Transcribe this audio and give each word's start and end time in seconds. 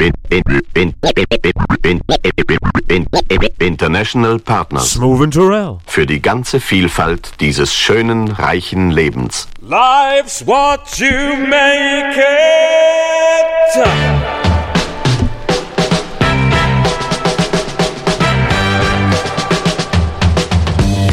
in, 0.00 0.12
in, 0.30 0.42
in, 0.74 0.74
in, 0.74 0.94
in, 1.82 1.84
in, 1.84 2.00
International 3.58 4.38
Partners. 4.38 4.92
Smooth 4.92 5.22
and 5.22 5.34
Terrell. 5.34 5.78
Für 5.86 6.06
die 6.06 6.22
ganze 6.22 6.60
Vielfalt 6.60 7.40
dieses 7.40 7.74
schönen, 7.74 8.28
reichen 8.28 8.90
Lebens. 8.90 9.48
Life's 9.60 10.46
what 10.46 10.98
you 10.98 11.36
make 11.36 12.16
it. 12.16 13.78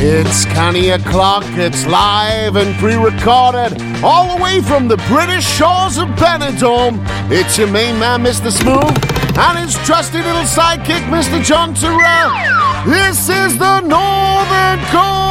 It's 0.08 0.46
Canny 0.46 0.92
O'Clock, 0.92 1.46
it's 1.58 1.84
live 1.88 2.58
and 2.58 2.78
pre 2.78 2.94
recorded, 2.94 3.82
all 4.04 4.38
the 4.38 4.44
way 4.44 4.62
from 4.62 4.88
the 4.88 4.98
British 5.10 5.44
shores 5.44 5.98
of 5.98 6.10
Benidorm. 6.10 7.00
It's 7.32 7.58
your 7.58 7.70
main 7.70 7.98
man, 7.98 8.24
Mr. 8.24 8.52
Smoove, 8.52 8.96
and 9.36 9.58
his 9.58 9.74
trusty 9.84 10.20
little 10.20 10.44
sidekick, 10.44 11.02
Mr. 11.10 11.44
John 11.44 11.74
Turrell. 11.74 12.86
This 12.86 13.30
is 13.30 13.58
the 13.58 13.82
Northern 13.82 14.80
Coal 14.92 15.26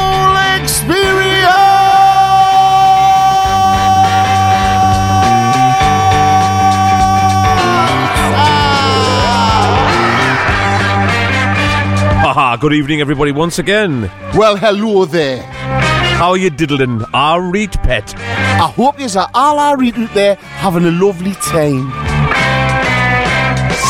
Haha, 12.35 12.57
good 12.57 12.73
evening, 12.73 12.99
everybody, 12.99 13.31
once 13.31 13.59
again. 13.59 14.11
Well, 14.35 14.57
hello 14.57 15.05
there. 15.05 15.41
How 15.41 16.31
are 16.31 16.37
you 16.37 16.49
diddling, 16.49 17.01
our 17.13 17.41
reet 17.41 17.71
pet? 17.81 18.13
I 18.17 18.67
hope 18.75 18.99
you 18.99 19.07
are 19.17 19.29
all 19.33 19.57
alright 19.57 19.97
out 19.97 20.13
there 20.13 20.35
having 20.35 20.83
a 20.83 20.91
lovely 20.91 21.31
time. 21.35 21.91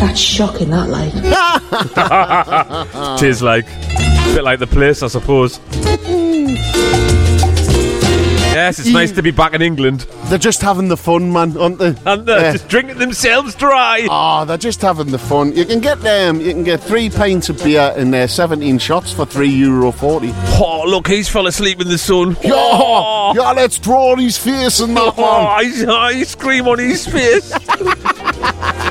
That's 0.00 0.18
shocking, 0.18 0.70
that 0.70 0.88
like. 0.88 1.12
Tis 3.20 3.42
like, 3.42 3.66
a 3.66 4.34
bit 4.34 4.44
like 4.44 4.58
the 4.58 4.66
place, 4.66 5.02
I 5.02 5.08
suppose. 5.08 5.60
Yes, 8.52 8.80
it's 8.80 8.88
nice 8.88 9.12
to 9.12 9.22
be 9.22 9.30
back 9.30 9.54
in 9.54 9.62
England. 9.62 10.00
They're 10.24 10.36
just 10.38 10.60
having 10.60 10.88
the 10.88 10.96
fun, 10.96 11.32
man, 11.32 11.56
aren't 11.56 11.78
they? 11.78 11.94
And 12.04 12.26
they're 12.26 12.40
Yeah. 12.40 12.52
just 12.52 12.66
drinking 12.68 12.98
themselves 12.98 13.54
dry. 13.54 14.06
Oh, 14.10 14.44
they're 14.44 14.56
just 14.58 14.82
having 14.82 15.12
the 15.12 15.18
fun. 15.18 15.54
You 15.54 15.64
can 15.64 15.78
get 15.80 16.00
them. 16.02 16.40
You 16.40 16.52
can 16.52 16.64
get 16.64 16.80
three 16.82 17.08
pints 17.10 17.48
of 17.48 17.62
beer 17.62 17.94
in 17.96 18.10
there, 18.10 18.24
uh, 18.24 18.26
seventeen 18.26 18.78
shots 18.78 19.12
for 19.12 19.24
three 19.24 19.48
euro 19.50 19.92
forty. 19.92 20.32
Oh, 20.60 20.82
look, 20.86 21.06
he's 21.08 21.28
fell 21.28 21.46
asleep 21.46 21.80
in 21.80 21.88
the 21.88 21.96
sun. 21.98 22.36
Yeah, 22.42 23.32
yeah. 23.34 23.52
Let's 23.52 23.78
draw 23.78 24.12
on 24.12 24.18
his 24.18 24.36
face 24.36 24.80
in 24.80 24.94
that 24.94 25.14
Oh, 25.16 25.22
one. 25.22 25.64
ice, 25.66 25.84
ice 25.84 26.34
cream 26.34 26.66
on 26.66 26.78
his 26.80 27.06
face. 27.06 27.52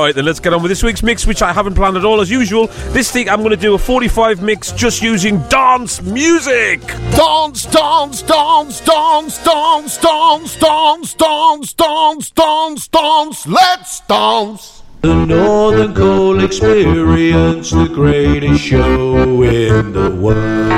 all 0.00 0.02
right, 0.02 0.14
then 0.14 0.24
let's 0.24 0.40
get 0.40 0.52
on 0.52 0.62
with 0.62 0.70
this 0.70 0.82
week's 0.82 1.02
mix, 1.02 1.26
which 1.26 1.42
I 1.42 1.52
haven't 1.52 1.74
planned 1.74 1.96
at 1.96 2.04
all 2.04 2.20
as 2.20 2.30
usual. 2.30 2.68
This 2.92 3.12
week 3.14 3.28
I'm 3.30 3.40
going 3.40 3.50
to 3.50 3.56
do 3.56 3.74
a 3.74 3.78
45 3.78 4.42
mix 4.42 4.72
just 4.72 5.02
using 5.02 5.40
dance 5.48 6.00
music. 6.00 6.80
Dance, 7.16 7.66
dance, 7.66 8.22
dance, 8.22 8.80
dance, 8.80 9.44
dance, 9.44 9.98
dance, 9.98 10.56
dance, 10.56 11.14
dance, 11.14 11.72
dance, 11.74 12.30
dance, 12.30 12.88
dance. 12.88 13.46
Let's 13.46 14.00
dance. 14.00 14.82
The 15.00 15.26
Northern 15.26 15.94
Coal 15.94 16.44
Experience, 16.44 17.70
the 17.70 17.88
greatest 17.88 18.62
show 18.62 19.42
in 19.42 19.92
the 19.92 20.10
world. 20.10 20.70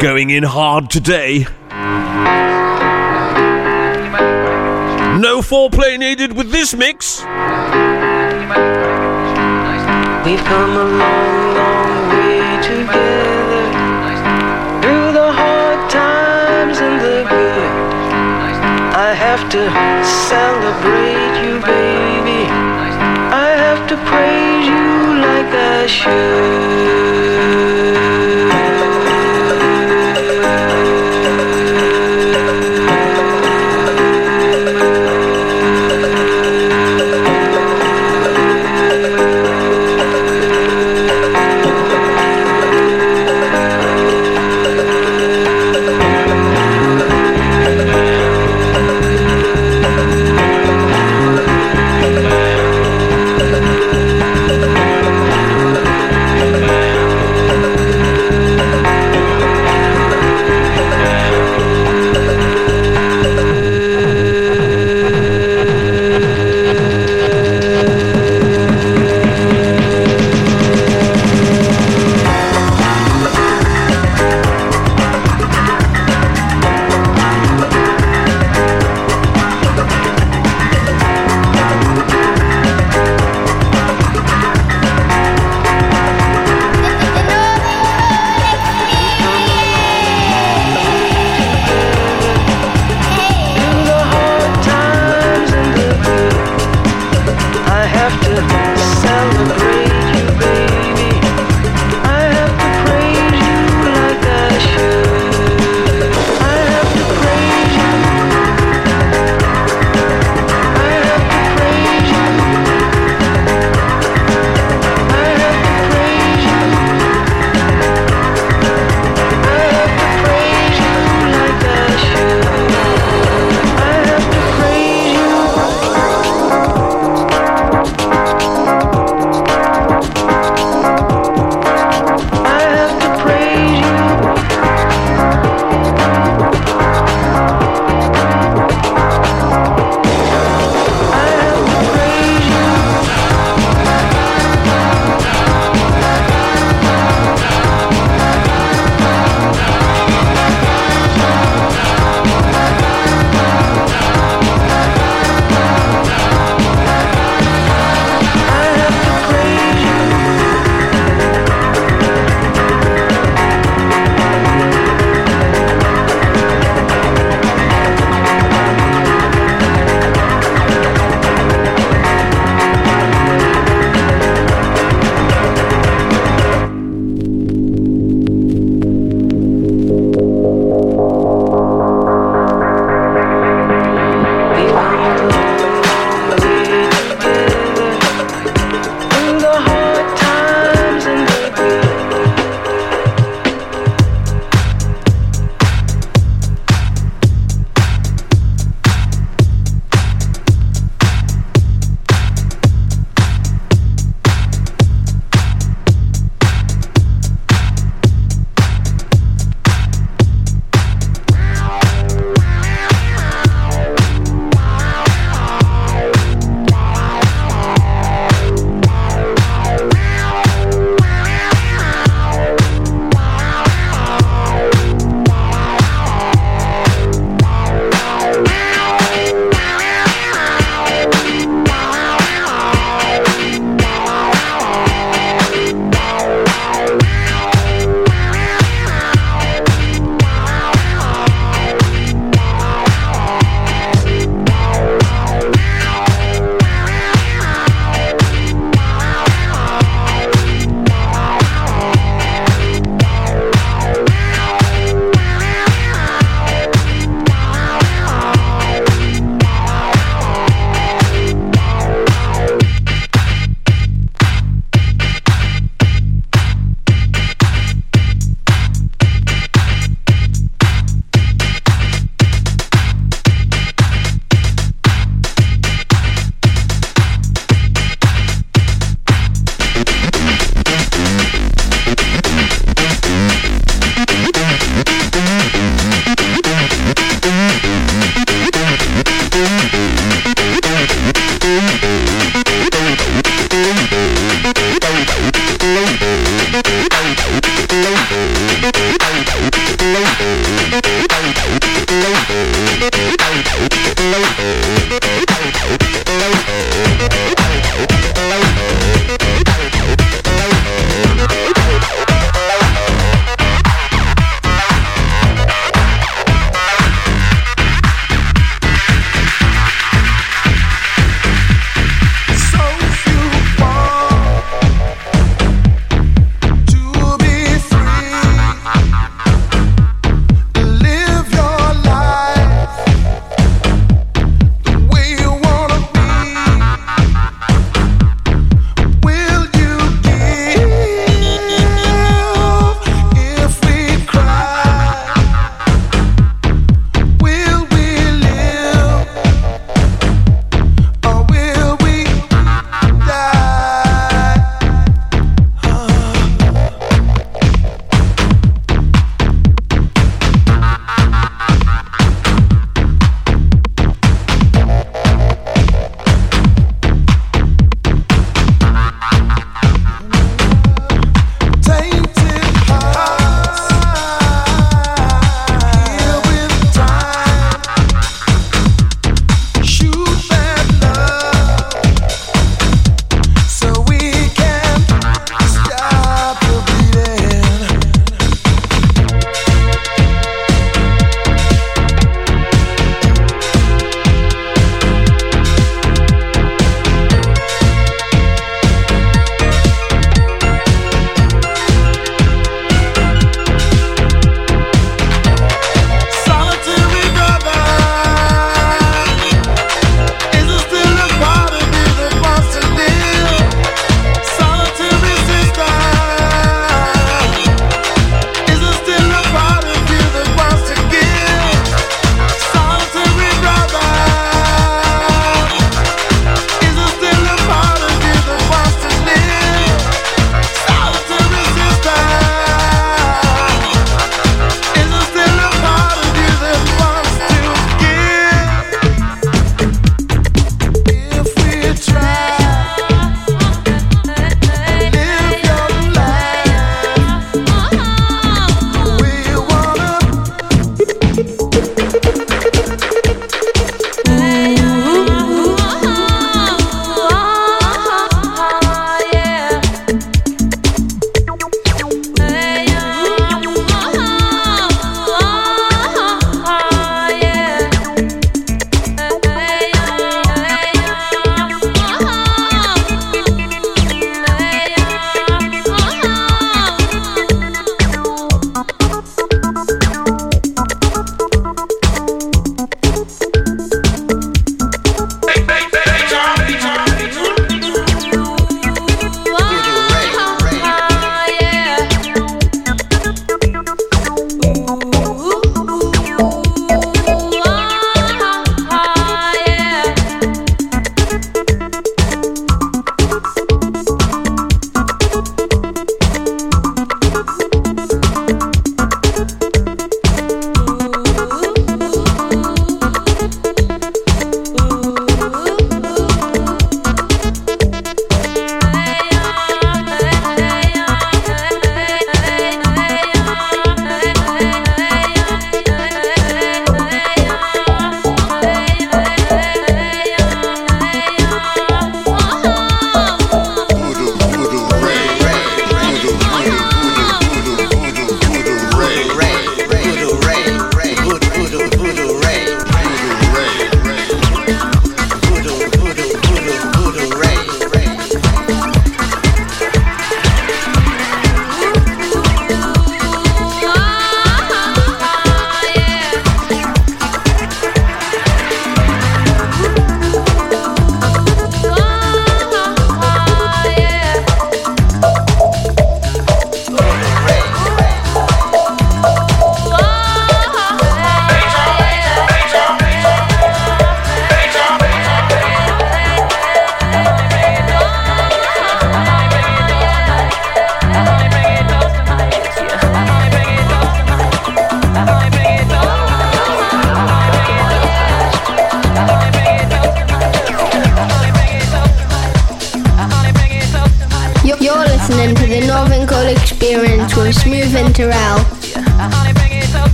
Going 0.00 0.30
in 0.30 0.44
hard 0.44 0.88
today. 0.88 1.46
No 5.20 5.42
foreplay 5.42 5.98
needed 5.98 6.32
with 6.36 6.50
this 6.50 6.74
mix. 6.74 7.20
We've 10.24 10.44
come 10.44 10.76
a 10.76 10.84
long, 10.84 11.54
long 11.60 12.08
way 12.08 12.40
together. 12.62 13.64
Through 14.80 15.12
the 15.12 15.32
hard 15.40 15.90
times 15.90 16.78
and 16.78 17.00
the 17.00 17.24
good. 17.28 17.70
I 18.94 19.14
have 19.14 19.48
to 19.50 19.62
celebrate 20.30 21.34
you, 21.44 21.60
baby. 21.60 22.42
I 23.46 23.48
have 23.64 23.86
to 23.88 23.96
praise 24.10 24.66
you 24.66 25.20
like 25.26 25.52
I 25.52 25.86
should. 25.86 27.39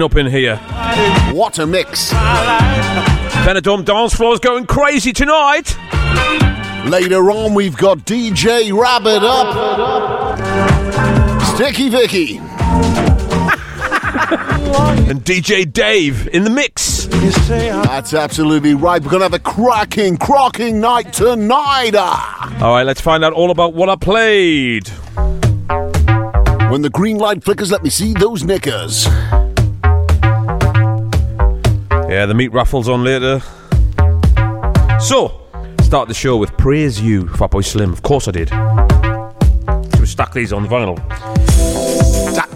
Rocking 0.00 0.02
up 0.02 0.16
in 0.16 0.26
here. 0.26 0.56
What 1.32 1.58
a 1.58 1.66
mix. 1.66 2.12
Benidorm 3.44 3.84
dance 3.84 4.14
floor's 4.14 4.40
going 4.40 4.66
crazy 4.66 5.12
tonight. 5.12 5.76
Later 6.86 7.30
on, 7.30 7.54
we've 7.54 7.76
got 7.76 7.98
DJ 7.98 8.76
Rabbit 8.76 9.22
Up. 9.22 10.38
Sticky 11.54 11.88
Vicky. 11.90 12.38
and 15.08 15.24
DJ 15.24 15.72
Dave 15.72 16.28
in 16.28 16.44
the 16.44 16.50
mix. 16.50 17.06
That's 17.46 18.14
absolutely 18.14 18.74
right. 18.74 19.00
We're 19.02 19.10
going 19.10 19.20
to 19.20 19.26
have 19.26 19.34
a 19.34 19.38
cracking, 19.38 20.16
crocking 20.16 20.80
night 20.80 21.12
tonight. 21.12 21.92
Ah. 21.94 22.62
All 22.62 22.74
right, 22.74 22.84
let's 22.84 23.00
find 23.00 23.24
out 23.24 23.32
all 23.32 23.50
about 23.50 23.74
what 23.74 23.88
I 23.88 23.96
played. 23.96 24.88
When 26.70 26.82
the 26.82 26.90
green 26.90 27.18
light 27.18 27.44
flickers, 27.44 27.70
let 27.70 27.84
me 27.84 27.90
see 27.90 28.14
those 28.14 28.42
knickers. 28.42 29.06
Yeah, 32.14 32.26
the 32.26 32.34
meat 32.34 32.52
raffles 32.52 32.88
on 32.88 33.02
later. 33.02 33.40
So, 35.00 35.40
start 35.82 36.06
the 36.06 36.14
show 36.14 36.36
with 36.36 36.56
Praise 36.56 37.00
You, 37.00 37.24
Fatboy 37.24 37.64
Slim. 37.64 37.92
Of 37.92 38.02
course 38.02 38.28
I 38.28 38.30
did. 38.30 38.52
We 39.98 40.06
stack 40.06 40.32
these 40.32 40.52
on 40.52 40.62
the 40.62 40.68
vinyl. 40.68 40.96
Stack, 42.30 42.50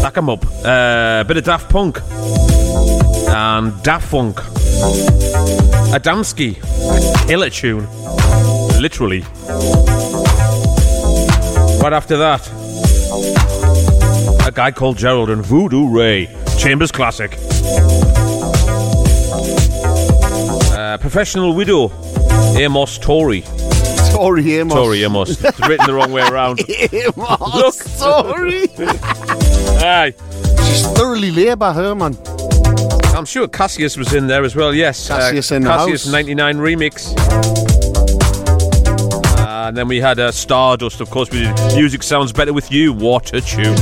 stack 0.00 0.12
them 0.12 0.28
up. 0.28 0.44
A 0.66 0.68
uh, 0.68 1.24
bit 1.24 1.38
of 1.38 1.44
Daft 1.44 1.70
Punk. 1.70 1.98
And 3.30 3.82
Daft 3.82 4.06
Funk. 4.06 4.36
Adamski. 5.96 6.56
Killer 7.26 7.48
tune. 7.48 7.86
Literally. 8.82 9.20
Right 11.80 11.94
after 11.94 12.18
that, 12.18 12.46
a 14.46 14.52
guy 14.52 14.70
called 14.72 14.98
Gerald 14.98 15.30
and 15.30 15.42
Voodoo 15.42 15.88
Ray. 15.88 16.28
Chambers 16.58 16.92
Classic. 16.92 17.30
Uh, 20.90 20.98
professional 20.98 21.54
widow, 21.54 21.88
Amos 22.58 22.98
Tory. 22.98 23.42
Tory 24.10 24.56
Amos. 24.56 24.74
Tory 24.74 25.04
Amos. 25.04 25.30
It's 25.44 25.60
written 25.60 25.86
the 25.86 25.94
wrong 25.94 26.10
way 26.10 26.22
around. 26.22 26.58
Amos 26.92 27.54
Look. 27.54 27.76
Tory. 27.96 28.62
Aye. 29.78 30.12
She's 30.64 30.84
thoroughly 30.88 31.30
labour, 31.30 31.72
her 31.72 31.94
man. 31.94 32.18
I'm 33.14 33.24
sure 33.24 33.46
Cassius 33.46 33.96
was 33.96 34.12
in 34.12 34.26
there 34.26 34.42
as 34.42 34.56
well, 34.56 34.74
yes. 34.74 35.06
Cassius 35.06 35.52
in 35.52 35.62
the 35.62 35.68
Cassius 35.68 36.06
house. 36.06 36.12
99 36.12 36.56
remix. 36.56 37.14
Uh, 39.38 39.68
and 39.68 39.76
then 39.76 39.86
we 39.86 40.00
had 40.00 40.18
uh, 40.18 40.32
Stardust, 40.32 41.00
of 41.00 41.08
course. 41.08 41.30
We 41.30 41.42
did 41.42 41.56
Music 41.76 42.02
Sounds 42.02 42.32
Better 42.32 42.52
With 42.52 42.72
You. 42.72 42.92
What 42.92 43.32
a 43.32 43.40
tune. 43.40 43.78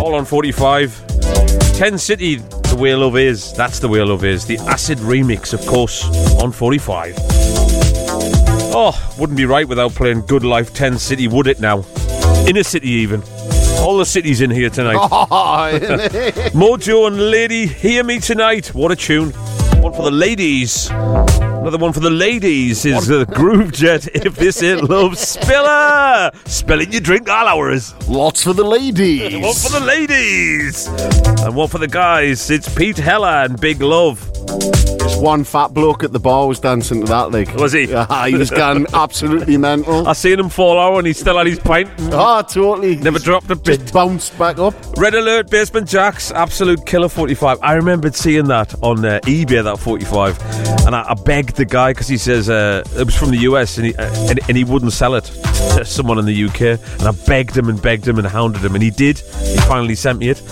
All 0.00 0.16
on 0.16 0.24
45. 0.24 1.76
10 1.76 1.96
City, 1.96 2.40
The 2.72 2.78
Way 2.78 2.94
Love 2.94 3.18
Is. 3.18 3.52
That's 3.52 3.80
The 3.80 3.88
Way 3.88 4.02
Love 4.02 4.24
Is. 4.24 4.46
The 4.46 4.56
Acid 4.60 4.96
remix, 5.00 5.52
of 5.52 5.60
course, 5.66 6.06
on 6.40 6.50
45. 6.52 7.14
Oh, 8.74 9.14
wouldn't 9.18 9.36
be 9.36 9.44
right 9.44 9.68
without 9.68 9.92
playing 9.92 10.22
Good 10.22 10.42
Life 10.42 10.72
10 10.72 10.96
City, 10.96 11.28
would 11.28 11.48
it 11.48 11.60
now? 11.60 11.84
Inner 12.48 12.62
City, 12.62 12.88
even. 12.88 13.22
All 13.80 13.98
the 13.98 14.06
cities 14.06 14.40
in 14.40 14.50
here 14.50 14.70
tonight. 14.70 14.96
Oh, 15.02 15.78
Modjo 16.54 17.08
and 17.08 17.30
Lady, 17.30 17.66
hear 17.66 18.04
me 18.04 18.18
tonight. 18.18 18.68
What 18.74 18.90
a 18.90 18.96
tune. 18.96 19.32
One 19.82 19.92
for 19.92 20.04
the 20.04 20.10
ladies. 20.10 20.88
Another 21.62 21.78
one 21.78 21.92
for 21.92 22.00
the 22.00 22.10
ladies 22.10 22.84
is 22.84 23.06
the 23.06 23.24
Groove 23.24 23.70
Jet. 23.70 24.08
If 24.26 24.34
this 24.34 24.60
ain't 24.64 24.90
love, 24.90 25.16
spiller. 25.16 26.32
Spilling 26.44 26.90
your 26.90 27.00
drink 27.00 27.28
all 27.28 27.46
hours. 27.46 27.94
Lots 28.08 28.42
for 28.42 28.52
the 28.52 28.64
ladies. 28.64 29.40
One 29.40 29.54
for 29.54 29.70
the 29.70 29.86
ladies. 29.86 30.88
And 31.44 31.54
one 31.54 31.68
for 31.68 31.78
the 31.78 31.86
guys. 31.86 32.50
It's 32.50 32.68
Pete 32.74 32.98
Heller 32.98 33.44
and 33.44 33.60
Big 33.60 33.80
Love. 33.80 34.18
One 35.22 35.44
fat 35.44 35.72
bloke 35.72 36.02
at 36.02 36.12
the 36.12 36.18
bar 36.18 36.48
was 36.48 36.58
dancing 36.58 37.02
to 37.02 37.06
that, 37.06 37.30
like. 37.30 37.54
Was 37.54 37.72
he? 37.72 37.82
Yeah, 37.92 38.26
he 38.26 38.34
was 38.34 38.50
going 38.50 38.86
absolutely 38.94 39.56
mental. 39.56 40.08
I 40.08 40.14
seen 40.14 40.40
him 40.40 40.48
fall 40.48 40.80
out 40.80 40.98
and 40.98 41.06
he 41.06 41.12
still 41.12 41.36
had 41.36 41.46
his 41.46 41.58
pint. 41.60 41.90
Ah, 42.12 42.42
totally. 42.42 42.96
Never 42.96 43.18
dropped 43.18 43.50
a 43.50 43.54
bit. 43.54 43.80
Just 43.80 43.94
bounced 43.94 44.36
back 44.38 44.58
up. 44.58 44.74
Red 44.96 45.14
Alert 45.14 45.48
Basement 45.50 45.86
Jaxx, 45.86 46.32
absolute 46.32 46.84
killer 46.86 47.08
45. 47.08 47.58
I 47.62 47.74
remembered 47.74 48.16
seeing 48.16 48.46
that 48.46 48.74
on 48.82 49.04
uh, 49.04 49.20
eBay, 49.24 49.62
that 49.62 49.78
45, 49.78 50.40
and 50.86 50.96
I, 50.96 51.04
I 51.10 51.14
begged 51.14 51.56
the 51.56 51.66
guy 51.66 51.92
because 51.92 52.08
he 52.08 52.16
says 52.16 52.48
uh, 52.50 52.82
it 52.96 53.04
was 53.04 53.16
from 53.16 53.30
the 53.30 53.38
US 53.38 53.76
and 53.76 53.86
he, 53.86 53.94
uh, 53.94 54.30
and, 54.30 54.40
and 54.48 54.56
he 54.56 54.64
wouldn't 54.64 54.92
sell 54.92 55.14
it 55.14 55.24
to 55.24 55.84
someone 55.84 56.18
in 56.18 56.24
the 56.24 56.44
UK. 56.44 56.80
And 56.98 57.02
I 57.02 57.12
begged 57.26 57.56
him 57.56 57.68
and 57.68 57.80
begged 57.80 58.08
him 58.08 58.18
and 58.18 58.26
hounded 58.26 58.64
him, 58.64 58.74
and 58.74 58.82
he 58.82 58.90
did. 58.90 59.18
He 59.18 59.58
finally 59.68 59.94
sent 59.94 60.18
me 60.18 60.30
it, 60.30 60.42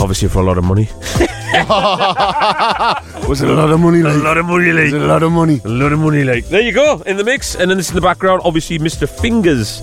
obviously 0.00 0.28
for 0.28 0.40
a 0.40 0.44
lot 0.44 0.58
of 0.58 0.64
money. 0.64 0.88
Was 3.28 3.42
it 3.42 3.48
a 3.48 3.52
lot 3.54 3.70
of 3.70 3.80
money, 3.80 4.02
like? 4.02 4.14
A 4.14 4.18
lot 4.18 4.38
of 4.38 4.46
money, 4.46 4.70
like. 4.72 4.84
Was 4.84 4.92
it 4.92 5.02
a 5.02 5.06
lot 5.06 5.22
of 5.24 5.32
money? 5.32 5.60
A 5.64 5.68
lot 5.68 5.92
of 5.92 5.98
money, 5.98 6.22
like. 6.22 6.46
There 6.46 6.60
you 6.60 6.70
go, 6.72 7.02
in 7.06 7.16
the 7.16 7.24
mix. 7.24 7.56
And 7.56 7.68
then 7.68 7.76
this 7.76 7.88
in 7.88 7.96
the 7.96 8.00
background, 8.00 8.42
obviously, 8.44 8.78
Mr. 8.78 9.08
Fingers. 9.08 9.80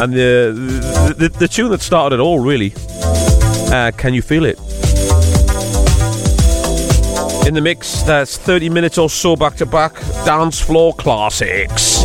And 0.00 0.14
the, 0.14 0.54
the, 1.08 1.14
the, 1.14 1.28
the 1.40 1.48
tune 1.48 1.70
that 1.72 1.82
started 1.82 2.20
it 2.20 2.22
all, 2.22 2.40
really. 2.40 2.72
Uh, 3.70 3.90
can 3.96 4.14
you 4.14 4.22
feel 4.22 4.46
it? 4.46 4.58
In 7.46 7.52
the 7.54 7.60
mix, 7.60 8.02
that's 8.02 8.38
30 8.38 8.70
minutes 8.70 8.96
or 8.96 9.10
so 9.10 9.36
back 9.36 9.56
to 9.56 9.66
back. 9.66 9.94
Dance 10.24 10.58
floor 10.58 10.94
classics. 10.94 12.02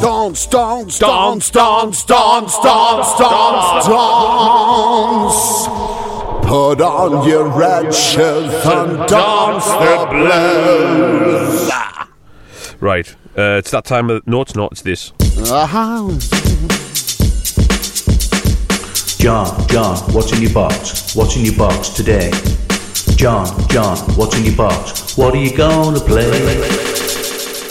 Dance, 0.00 0.46
dance, 0.46 0.98
dance, 0.98 1.50
dance, 1.50 2.04
dance, 2.04 2.58
dance, 2.58 3.18
dance, 3.18 3.86
dance. 3.86 5.93
Put 6.46 6.80
on 6.80 7.28
your 7.28 7.48
red 7.48 7.92
shirt 7.94 8.52
and 8.66 9.08
dance 9.08 9.66
the 9.66 10.06
blues. 10.10 11.70
Right, 12.80 13.14
uh, 13.36 13.58
it's 13.58 13.70
that 13.70 13.84
time 13.84 14.10
of. 14.10 14.26
No, 14.26 14.42
it's 14.42 14.54
not, 14.54 14.72
it's 14.72 14.82
this. 14.82 15.12
Uh-huh. 15.50 16.10
John, 19.18 19.68
John, 19.68 19.96
what's 20.12 20.32
in 20.32 20.42
your 20.42 20.52
box? 20.52 21.14
What's 21.16 21.34
in 21.36 21.44
your 21.44 21.56
box 21.56 21.88
today? 21.88 22.30
John, 23.16 23.46
John, 23.68 23.96
what's 24.16 24.36
in 24.36 24.44
your 24.44 24.56
box? 24.56 25.16
What 25.16 25.34
are 25.34 25.38
you 25.38 25.56
gonna 25.56 25.98
play? 26.00 26.30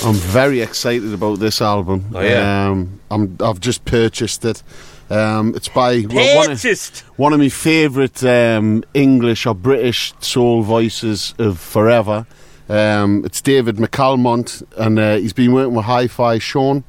I'm 0.03 0.15
very 0.15 0.61
excited 0.61 1.13
about 1.13 1.39
this 1.39 1.61
album. 1.61 2.09
Oh, 2.13 2.19
yeah? 2.21 2.69
Um, 2.69 2.99
I'm, 3.11 3.37
I've 3.39 3.59
just 3.59 3.85
purchased 3.85 4.43
it. 4.43 4.63
Um, 5.09 5.53
it's 5.55 5.67
by 5.67 6.05
well, 6.09 6.37
one, 6.37 6.51
of, 6.51 7.03
one 7.17 7.33
of 7.33 7.39
my 7.39 7.49
favourite 7.49 8.23
um, 8.23 8.83
English 8.93 9.45
or 9.45 9.53
British 9.53 10.13
soul 10.19 10.63
voices 10.63 11.35
of 11.37 11.59
forever. 11.59 12.25
Um, 12.69 13.23
it's 13.25 13.41
David 13.41 13.75
McAlmont, 13.75 14.63
and 14.77 14.97
uh, 14.97 15.17
he's 15.17 15.33
been 15.33 15.53
working 15.53 15.75
with 15.75 15.85
Hi-Fi 15.85 16.39
Sean, 16.39 16.83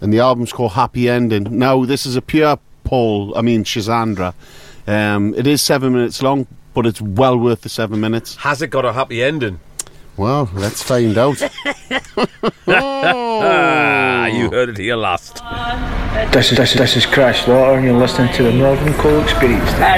and 0.00 0.12
the 0.12 0.20
album's 0.20 0.52
called 0.52 0.72
Happy 0.72 1.08
Ending. 1.08 1.58
Now, 1.58 1.84
this 1.84 2.06
is 2.06 2.14
a 2.16 2.22
pure 2.22 2.58
Paul, 2.84 3.36
I 3.36 3.42
mean 3.42 3.64
Shazandra. 3.64 4.34
Um, 4.86 5.34
it 5.34 5.46
is 5.46 5.62
seven 5.62 5.94
minutes 5.94 6.22
long, 6.22 6.46
but 6.74 6.86
it's 6.86 7.00
well 7.00 7.36
worth 7.36 7.62
the 7.62 7.68
seven 7.68 8.00
minutes. 8.00 8.36
Has 8.36 8.62
it 8.62 8.68
got 8.68 8.84
a 8.84 8.92
happy 8.92 9.22
ending? 9.22 9.58
Well, 10.16 10.48
let's 10.54 10.82
find 10.82 11.16
out. 11.18 11.42
Ah, 12.66 14.26
you 14.26 14.50
heard 14.50 14.68
it 14.70 14.78
here 14.78 14.96
last. 14.96 15.34
This 16.32 16.50
is, 16.52 16.56
this, 16.58 16.72
is- 16.72 16.78
this 16.78 16.96
is 16.96 17.04
Crash 17.06 17.44
Slaughter, 17.44 17.74
and 17.78 17.84
you're 17.84 17.98
listening 17.98 18.32
to 18.34 18.42
the 18.44 18.52
Northern 18.52 18.94
Coal 18.94 19.20
Experience. 19.20 19.70
Hello, 19.72 19.92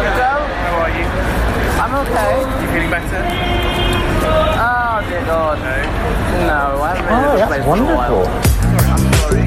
kiddo. 0.00 0.30
How 0.60 0.82
are 0.82 0.90
you? 0.90 1.06
I'm 1.78 1.94
okay. 2.02 2.32
You 2.60 2.66
feeling 2.72 2.90
better? 2.90 3.22
Oh 4.58 5.04
dear 5.08 5.22
God. 5.26 5.58
No, 6.46 6.82
I 6.82 6.84
haven't 6.96 7.12
Oh, 7.12 7.14
really 7.22 7.38
that's 7.38 7.50
played 7.50 7.62
for 7.62 7.68
a 7.68 7.78
while. 7.94 8.24
wonderful. 8.24 8.40
I'm 8.90 9.04
sorry. 9.14 9.44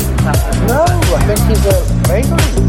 No, 0.67 0.81
I 1.15 1.17
think 1.27 1.39
he's 1.49 1.65
a 1.65 1.67
very 2.07 2.21
good. 2.23 2.62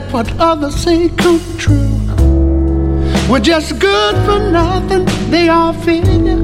Let 0.00 0.12
what 0.12 0.40
others 0.40 0.74
say 0.74 1.08
come 1.08 1.40
true? 1.58 1.88
We're 3.28 3.40
just 3.40 3.78
good 3.78 4.14
for 4.26 4.38
nothing, 4.50 5.04
they 5.30 5.48
all 5.48 5.72
figure. 5.72 6.42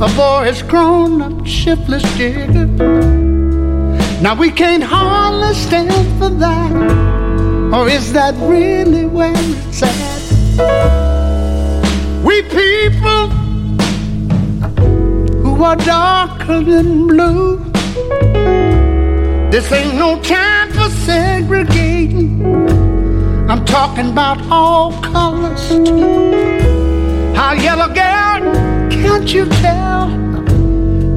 A 0.00 0.08
boy 0.16 0.48
is 0.48 0.62
grown 0.62 1.22
up, 1.22 1.46
shiftless 1.46 2.02
jigger. 2.16 2.66
Now 4.20 4.34
we 4.34 4.50
can't 4.50 4.82
hardly 4.82 5.54
stand 5.54 6.18
for 6.18 6.28
that. 6.28 6.72
Or 7.74 7.88
is 7.88 8.12
that 8.12 8.34
really 8.36 9.06
where 9.06 9.32
it's 9.36 9.82
at? 9.82 10.22
We 12.24 12.42
people 12.42 13.28
who 15.42 15.64
are 15.64 15.76
darker 15.76 16.60
than 16.60 17.06
blue. 17.06 17.58
This 19.50 19.70
ain't 19.72 19.94
no 19.96 20.20
time 20.22 20.72
for 20.72 20.88
segregating. 21.06 22.81
I'm 23.52 23.66
talking 23.66 24.08
about 24.12 24.40
all 24.50 24.92
colors 25.02 25.68
too. 25.68 27.34
How 27.34 27.52
yellow 27.52 27.88
girl, 27.88 28.40
can't 28.90 29.30
you 29.30 29.44
tell? 29.44 30.08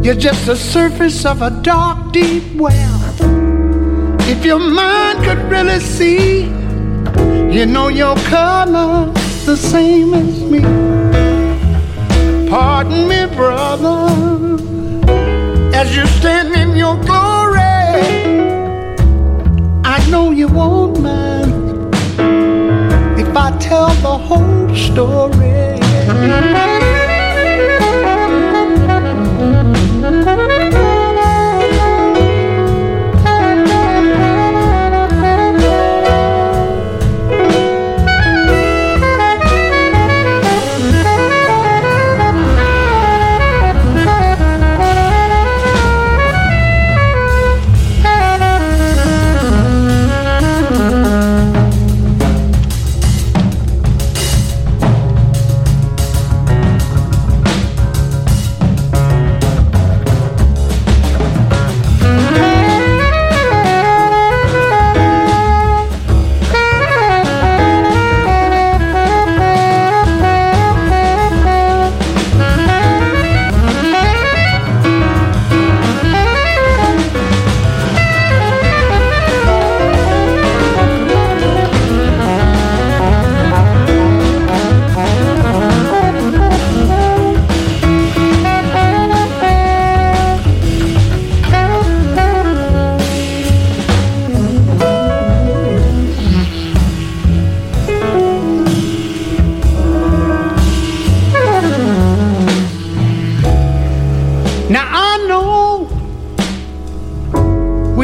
You're 0.04 0.16
just 0.16 0.46
the 0.46 0.58
surface 0.58 1.26
of 1.26 1.42
a 1.42 1.50
dark, 1.62 2.12
deep 2.12 2.44
well. 2.56 3.02
If 4.24 4.44
your 4.44 4.60
mind 4.60 5.24
could 5.24 5.50
really 5.50 5.80
see, 5.80 6.42
you 7.56 7.66
know 7.66 7.88
your 7.88 8.18
color's 8.28 9.46
the 9.46 9.56
same 9.56 10.14
as 10.14 10.44
me. 10.44 10.60
Pardon 12.50 13.08
me, 13.08 13.34
brother, 13.34 14.12
as 15.74 15.96
you 15.96 16.06
stand 16.20 16.54
in 16.54 16.76
your 16.76 16.98
glory. 16.98 17.54
I 19.86 20.06
know 20.10 20.32
you 20.32 20.50
won't 20.50 21.00
mind 21.00 21.65
if 23.36 23.42
I 23.42 23.58
tell 23.58 23.90
the 23.96 24.18
whole 24.18 24.74
story. 24.74 26.75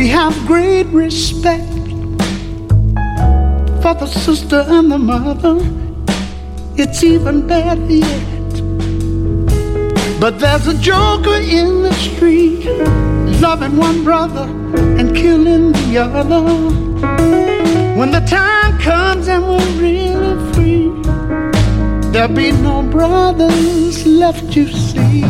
We 0.01 0.07
have 0.07 0.35
great 0.47 0.87
respect 0.87 1.71
for 3.83 3.93
the 4.01 4.07
sister 4.07 4.65
and 4.67 4.91
the 4.91 4.97
mother. 4.97 5.59
It's 6.75 7.03
even 7.03 7.45
better 7.45 7.85
yet. 7.85 8.51
But 10.19 10.39
there's 10.39 10.65
a 10.65 10.75
joker 10.79 11.35
in 11.35 11.83
the 11.83 11.93
street, 11.93 12.65
loving 13.45 13.77
one 13.77 14.03
brother 14.03 14.47
and 14.99 15.15
killing 15.15 15.71
the 15.71 15.99
other. 15.99 16.41
When 17.95 18.09
the 18.09 18.21
time 18.21 18.79
comes 18.79 19.27
and 19.27 19.43
we're 19.47 19.73
really 19.85 20.35
free, 20.53 20.89
there'll 22.11 22.35
be 22.35 22.51
no 22.53 22.81
brothers 22.81 24.07
left, 24.07 24.51
to 24.53 24.65
see. 24.67 25.21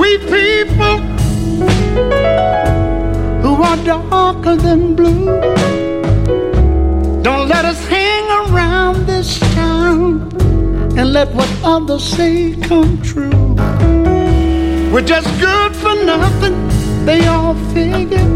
We 0.00 0.16
people 0.32 1.11
who 3.42 3.62
are 3.62 3.76
darker 3.84 4.56
than 4.56 4.94
blue, 4.94 5.26
don't 7.22 7.48
let 7.48 7.64
us 7.64 7.86
hang 7.88 8.24
around 8.42 9.06
this 9.06 9.38
town 9.54 10.30
and 10.98 11.12
let 11.12 11.32
what 11.34 11.50
others 11.64 12.04
say 12.04 12.54
come 12.62 13.00
true. 13.02 13.54
We're 14.92 15.00
just 15.06 15.28
good 15.40 15.74
for 15.74 15.94
nothing, 16.04 16.56
they 17.06 17.26
all 17.26 17.54
figure. 17.72 18.30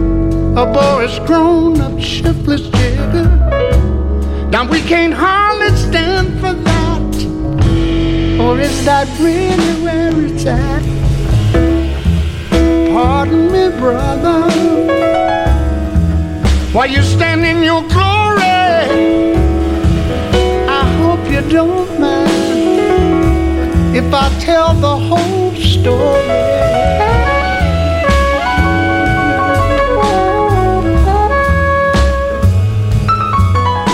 A 0.56 0.64
boy 0.64 1.04
is 1.04 1.18
grown 1.26 1.80
up, 1.80 2.00
shiftless 2.00 2.62
jigger. 2.70 3.28
Now 4.50 4.66
we 4.66 4.80
can't 4.80 5.12
hardly 5.12 5.76
stand 5.76 6.40
for 6.40 6.54
that. 6.54 8.40
Or 8.40 8.58
is 8.58 8.84
that 8.86 9.06
really 9.20 9.82
where 9.82 10.12
it's 10.24 10.46
at? 10.46 11.05
Pardon 12.96 13.52
me, 13.52 13.68
brother. 13.78 14.50
While 16.72 16.88
you 16.88 17.02
stand 17.02 17.44
in 17.44 17.62
your 17.62 17.82
glory, 17.82 18.40
I 20.80 20.82
hope 21.02 21.30
you 21.30 21.42
don't 21.50 22.00
mind 22.00 22.30
if 23.94 24.14
I 24.14 24.30
tell 24.40 24.72
the 24.72 24.96
whole 24.96 25.54
story. 25.56 26.26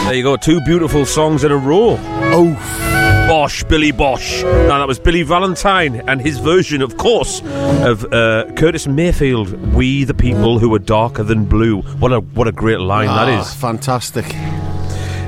There 0.04 0.14
you 0.14 0.22
go, 0.22 0.36
two 0.36 0.60
beautiful 0.60 1.06
songs 1.06 1.42
in 1.42 1.50
a 1.50 1.56
row. 1.56 1.98
Oh. 2.30 2.91
Bosh, 3.28 3.64
Billy 3.64 3.92
Bosh. 3.92 4.42
Now 4.42 4.78
that 4.78 4.86
was 4.88 4.98
Billy 4.98 5.22
Valentine 5.22 6.02
and 6.08 6.20
his 6.20 6.38
version, 6.38 6.82
of 6.82 6.96
course, 6.96 7.40
of 7.84 8.04
uh, 8.12 8.50
Curtis 8.56 8.86
Mayfield. 8.86 9.52
We 9.74 10.04
the 10.04 10.14
people 10.14 10.58
who 10.58 10.74
are 10.74 10.78
darker 10.78 11.22
than 11.22 11.44
blue. 11.46 11.82
What 12.00 12.12
a 12.12 12.20
what 12.20 12.46
a 12.48 12.52
great 12.52 12.80
line 12.80 13.06
that 13.06 13.28
Ah, 13.28 13.40
is. 13.40 13.54
fantastic. 13.54 14.26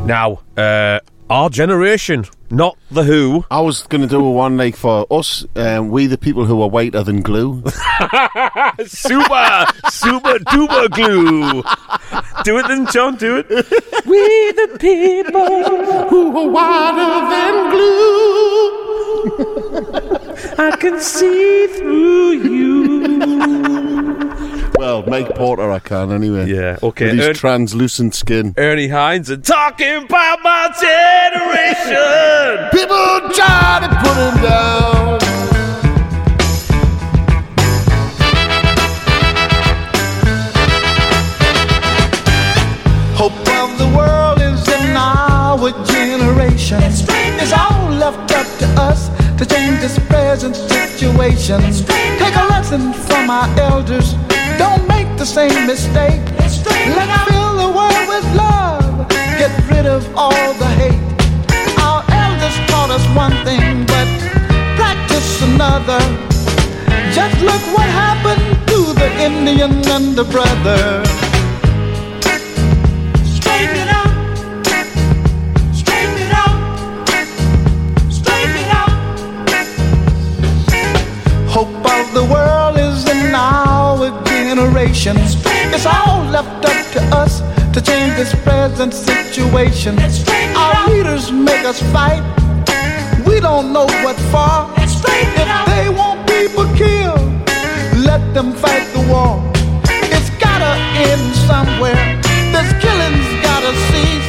Now, 0.07 0.41
uh, 0.57 1.01
our 1.31 1.49
generation, 1.49 2.25
not 2.51 2.77
the 2.91 3.05
Who. 3.05 3.45
I 3.51 3.61
was 3.61 3.87
going 3.87 4.03
to 4.03 4.07
do 4.07 4.25
a 4.25 4.31
one 4.31 4.57
like 4.57 4.77
for 4.77 5.07
us, 5.11 5.45
um, 5.57 5.91
we 5.91 6.07
the 6.07 6.19
people 6.19 6.45
who 6.45 6.63
are 6.63 6.69
whiter 6.69 7.03
than 7.03 7.23
glue. 7.23 7.63
super, 8.87 9.67
super 9.91 10.39
duper 10.51 10.89
glue. 10.91 11.63
Do 12.45 12.59
it 12.59 12.69
then, 12.69 12.87
John. 12.91 13.17
Do 13.17 13.37
it. 13.39 13.49
we 14.07 14.53
the 14.53 14.77
people 14.79 16.09
who 16.09 16.37
are 16.37 16.49
whiter 16.49 17.29
than 17.31 17.71
glue. 17.71 18.85
I 20.59 20.77
can 20.77 21.01
see 21.01 21.67
through 21.69 22.33
you. 22.33 24.34
Well, 24.85 25.03
Mike 25.07 25.35
Porter, 25.35 25.71
I 25.71 25.79
can 25.79 26.13
anyway. 26.13 26.47
Yeah, 26.47 26.77
okay. 26.83 27.07
With 27.07 27.15
his 27.17 27.29
Ern- 27.29 27.35
translucent 27.37 28.15
skin. 28.15 28.53
Ernie 28.59 28.89
Hines 28.89 29.31
and 29.31 29.43
talking 29.43 30.05
about 30.05 30.43
my 30.43 30.69
generation. 30.79 32.69
People 32.71 33.33
try 33.33 33.79
to 33.81 33.89
put 34.05 34.15
him 34.15 34.43
down. 34.43 35.21
Hope 43.17 43.33
of 43.33 43.79
the 43.79 43.89
world 43.97 44.43
is 44.43 44.69
in 44.69 44.95
our 44.95 45.71
generation. 45.87 46.83
It's 46.83 47.53
all 47.55 47.89
left 47.89 48.33
up 48.33 48.47
to 48.59 48.67
us 48.79 49.09
to 49.39 49.47
change 49.47 49.81
this 49.81 49.99
present 50.11 50.55
situation. 50.55 51.63
Take 52.19 52.37
a 52.37 52.47
lesson 52.51 52.93
from 52.93 53.31
our 53.31 53.49
elders. 53.59 54.15
The 55.25 55.31
same 55.31 55.67
mistake. 55.67 56.21
Let's 56.37 56.59
fill 56.61 57.57
the 57.57 57.73
world 57.75 58.09
with 58.13 58.27
love. 58.37 59.09
Get 59.09 59.53
rid 59.71 59.87
of 59.87 60.05
all 60.15 60.53
the 60.53 60.69
hate. 60.77 61.01
Our 61.79 62.05
elders 62.13 62.57
taught 62.69 62.91
us 62.91 63.03
one 63.17 63.33
thing, 63.43 63.87
but 63.87 64.07
practice 64.77 65.41
another. 65.41 66.01
Just 67.11 67.41
look 67.41 67.63
what 67.75 67.89
happened 67.89 68.69
to 68.69 68.93
the 68.93 69.11
Indian 69.19 69.73
and 69.89 70.15
the 70.15 70.25
brother. 70.25 71.24
Generation. 84.95 85.17
It's 85.75 85.87
all 85.87 86.25
left 86.25 86.65
up 86.65 86.93
to 86.93 87.01
us 87.17 87.41
to 87.73 87.81
change 87.81 88.15
this 88.17 88.35
present 88.43 88.95
situation. 88.95 89.99
Our 90.57 90.89
leaders 90.89 91.33
make 91.33 91.65
us 91.65 91.81
fight. 91.93 92.23
We 93.27 93.41
don't 93.41 93.73
know 93.73 93.87
what 94.05 94.17
for. 94.31 94.71
If 94.81 95.67
they 95.67 95.89
want 95.89 96.27
people 96.29 96.65
killed, 96.77 97.21
let 98.07 98.23
them 98.35 98.53
fight 98.53 98.87
the 98.95 99.03
war. 99.11 99.43
It's 100.15 100.31
gotta 100.39 100.75
end 101.11 101.35
somewhere. 101.51 102.21
This 102.53 102.71
killing's 102.81 103.29
gotta 103.43 103.73
cease. 103.91 104.29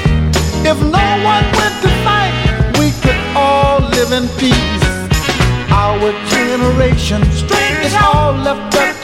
If 0.65 0.77
no 0.81 1.05
one 1.23 1.45
went 1.59 1.75
to 1.83 1.89
fight, 2.03 2.33
we 2.79 2.91
could 3.03 3.19
all 3.35 3.81
live 3.81 4.11
in 4.11 4.27
peace. 4.39 4.85
Our 5.71 6.11
generation 6.29 7.21
is 7.85 7.93
all 7.93 8.33
left 8.33 8.75
up 8.75 8.75
to 8.75 8.79
us. 8.79 8.85
Our 8.85 8.94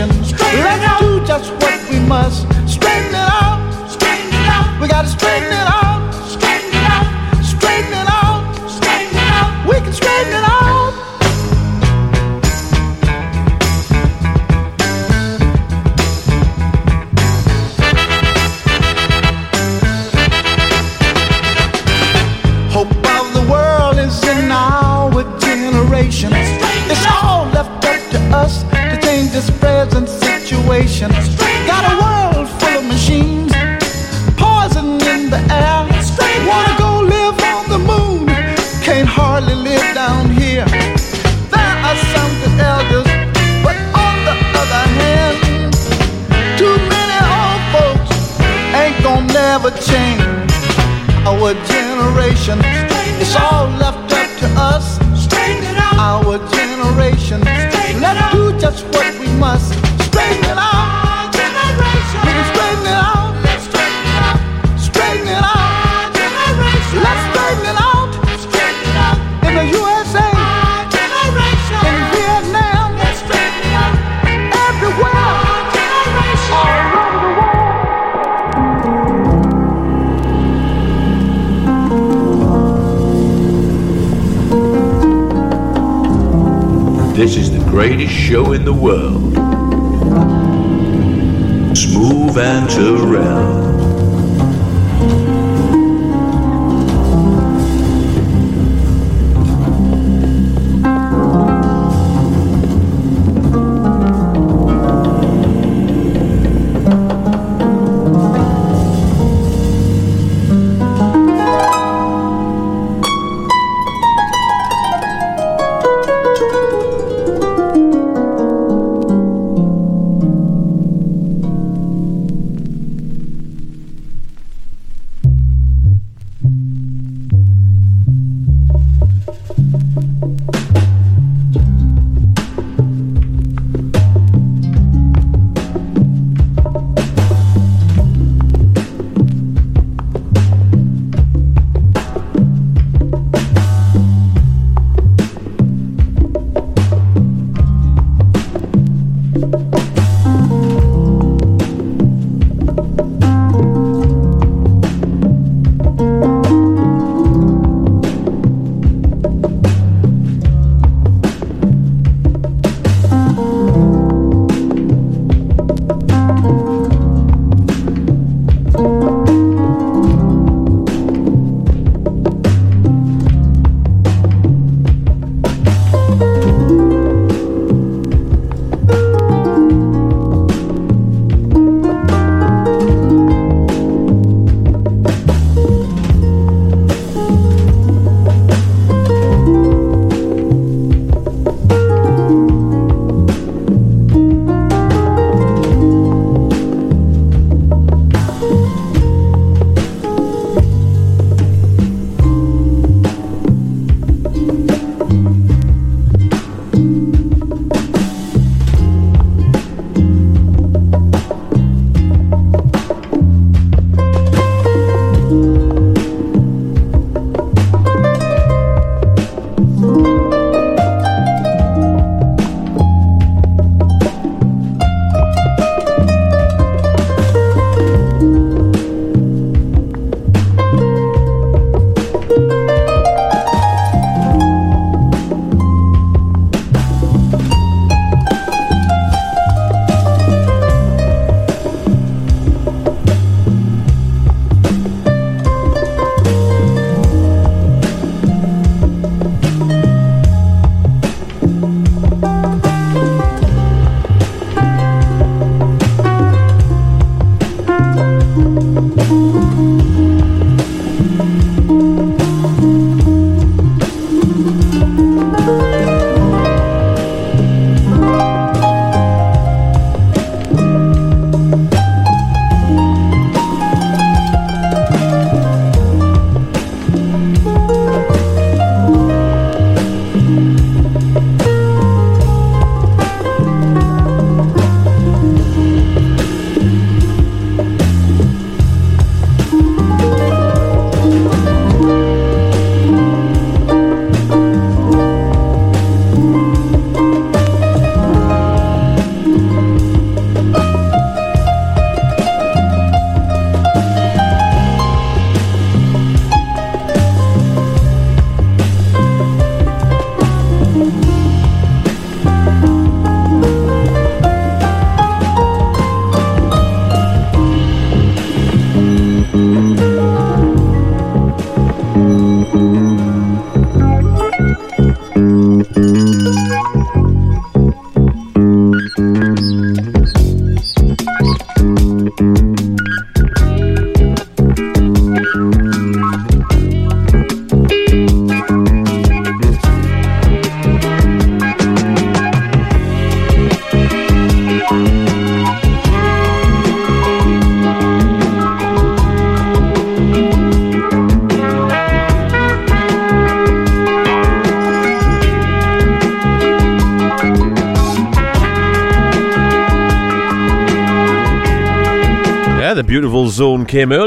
let's 0.00 1.00
do 1.00 1.24
just 1.26 1.52
what 1.52 1.90
we 1.90 1.98
must. 2.00 2.46
Straighten 2.66 3.10
it 3.10 3.14
out. 3.14 3.90
Straighten 3.90 4.28
it 4.28 4.48
out. 4.48 4.80
We 4.80 4.88
gotta 4.88 5.08
straighten 5.08 5.48
it 5.48 5.52
out. 5.52 5.71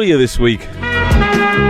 Earlier 0.06 0.18
this 0.20 0.38
week. 0.38 0.60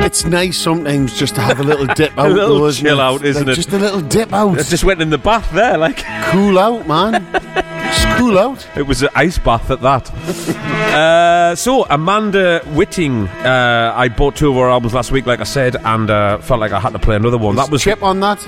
It's 0.04 0.26
nice 0.26 0.58
sometimes 0.58 1.18
just 1.18 1.36
to 1.36 1.42
have 1.42 1.62
a 1.62 1.64
little 1.64 1.86
dip 1.86 2.12
out. 2.18 2.26
A 2.32 2.34
little 2.34 2.60
though, 2.60 2.66
isn't 2.66 2.84
chill 2.86 3.00
it? 3.00 3.02
out, 3.02 3.24
isn't 3.24 3.46
Like, 3.48 3.54
it? 3.54 3.56
Just 3.56 3.72
a 3.72 3.78
little 3.80 4.02
dip 4.02 4.34
out. 4.34 4.60
I 4.60 4.64
just 4.64 4.84
went 4.84 5.02
in 5.02 5.10
the 5.10 5.18
bath 5.18 5.50
there, 5.54 5.78
like 5.78 6.04
cool 6.26 6.60
out, 6.60 6.86
man. 6.86 7.26
Just 7.32 8.18
cool 8.18 8.38
out. 8.38 8.68
it 8.76 8.82
was 8.82 9.04
an 9.04 9.10
ice 9.16 9.38
bath 9.38 9.72
at 9.72 9.80
that. 9.80 10.12
uh, 10.94 11.56
so 11.56 11.86
Amanda 11.86 12.60
Whiting, 12.74 13.30
uh, 13.30 13.94
I 13.96 14.10
bought 14.10 14.36
two 14.36 14.50
of 14.50 14.56
her 14.58 14.70
albums 14.70 14.94
last 14.94 15.12
week, 15.14 15.26
like 15.26 15.40
I 15.40 15.44
said, 15.46 15.78
and 15.78 16.10
uh, 16.10 16.40
felt 16.40 16.60
like 16.60 16.74
I 16.74 16.82
had 16.82 16.92
to 16.92 17.00
play 17.00 17.16
another 17.16 17.38
one. 17.38 17.56
that 17.56 17.70
was 17.72 17.84
Chip 17.84 18.04
on 18.04 18.20
that. 18.20 18.42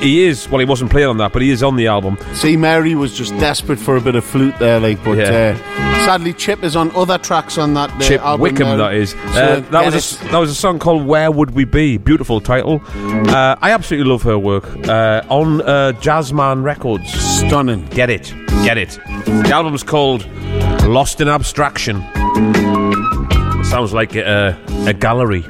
He, 0.00 0.08
he 0.08 0.24
is. 0.24 0.48
Well, 0.48 0.60
he 0.60 0.64
wasn't 0.64 0.90
playing 0.90 1.08
on 1.08 1.18
that, 1.18 1.34
but 1.34 1.42
he 1.42 1.50
is 1.50 1.62
on 1.62 1.76
the 1.76 1.86
album. 1.88 2.16
See, 2.32 2.56
Mary 2.56 2.94
was 2.94 3.12
just 3.14 3.34
desperate 3.38 3.78
for 3.78 3.96
a 3.96 4.00
bit 4.00 4.14
of 4.14 4.24
flute 4.24 4.58
there, 4.58 4.80
like, 4.80 5.04
but 5.04 5.18
Yeah. 5.18 5.58
uh, 5.60 5.83
sadly, 6.04 6.32
Chip 6.32 6.62
is 6.62 6.76
on 6.76 6.90
other 6.96 7.18
tracks 7.18 7.58
on 7.58 7.74
that 7.74 7.90
uh, 7.92 7.98
Chip 8.00 8.20
album. 8.20 8.40
Wickham, 8.42 8.78
that 8.78 8.94
is. 8.94 9.10
So 9.10 9.16
Uh, 9.16 9.60
that 9.70 9.84
was 9.84 10.20
a, 10.22 10.24
that 10.28 10.38
was 10.38 10.50
a 10.50 10.54
song 10.54 10.78
called 10.78 11.06
"Where 11.06 11.30
Would 11.30 11.52
We 11.52 11.64
Be." 11.64 11.96
Beautiful 11.98 12.40
title. 12.40 12.80
Uh, 12.94 13.56
I 13.60 13.70
absolutely 13.72 14.10
love 14.10 14.22
her 14.22 14.38
work 14.38 14.64
uh, 14.88 15.22
on 15.28 15.60
uh, 15.62 15.92
Jazzman 16.00 16.62
Records. 16.62 17.12
Stunning. 17.12 17.86
Get 17.86 18.10
it, 18.10 18.32
get 18.64 18.78
it. 18.78 18.98
The 19.26 19.50
album's 19.52 19.82
called 19.82 20.26
"Lost 20.84 21.20
in 21.20 21.28
Abstraction." 21.28 22.02
Sounds 23.64 23.92
like 23.92 24.14
a, 24.14 24.56
a 24.86 24.92
gallery. 24.92 25.44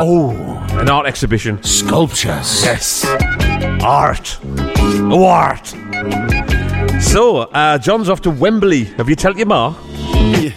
Oh, 0.00 0.30
an 0.72 0.88
art 0.88 1.06
exhibition. 1.06 1.62
Sculptures. 1.62 2.64
Yes, 2.64 3.04
art. 3.82 4.38
Oh, 4.44 5.24
art. 5.26 5.72
So, 7.02 7.38
uh, 7.38 7.78
John's 7.78 8.08
off 8.08 8.22
to 8.22 8.30
Wembley. 8.30 8.84
Have 8.96 9.08
you 9.08 9.16
told 9.16 9.36
your 9.36 9.46
ma? 9.46 9.74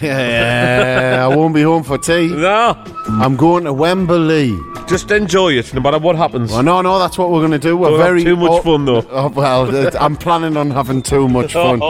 Yeah, 0.00 1.28
I 1.28 1.34
won't 1.34 1.54
be 1.54 1.62
home 1.62 1.82
for 1.82 1.98
tea. 1.98 2.28
No. 2.28 2.82
I'm 3.08 3.36
going 3.36 3.64
to 3.64 3.72
Wembley. 3.72 4.56
Just 4.86 5.10
enjoy 5.10 5.52
it, 5.54 5.74
no 5.74 5.80
matter 5.80 5.98
what 5.98 6.16
happens. 6.16 6.52
Well, 6.52 6.62
no, 6.62 6.80
no, 6.80 6.98
that's 6.98 7.18
what 7.18 7.30
we're 7.30 7.40
going 7.40 7.50
to 7.52 7.58
do. 7.58 7.76
We're 7.76 7.90
We'll 7.90 7.98
have 7.98 8.06
very 8.06 8.24
too 8.24 8.36
much 8.36 8.50
oh, 8.50 8.62
fun, 8.62 8.84
though. 8.84 9.02
Oh, 9.10 9.28
well, 9.28 9.96
I'm 10.00 10.16
planning 10.16 10.56
on 10.56 10.70
having 10.70 11.02
too 11.02 11.28
much 11.28 11.52
fun. 11.54 11.80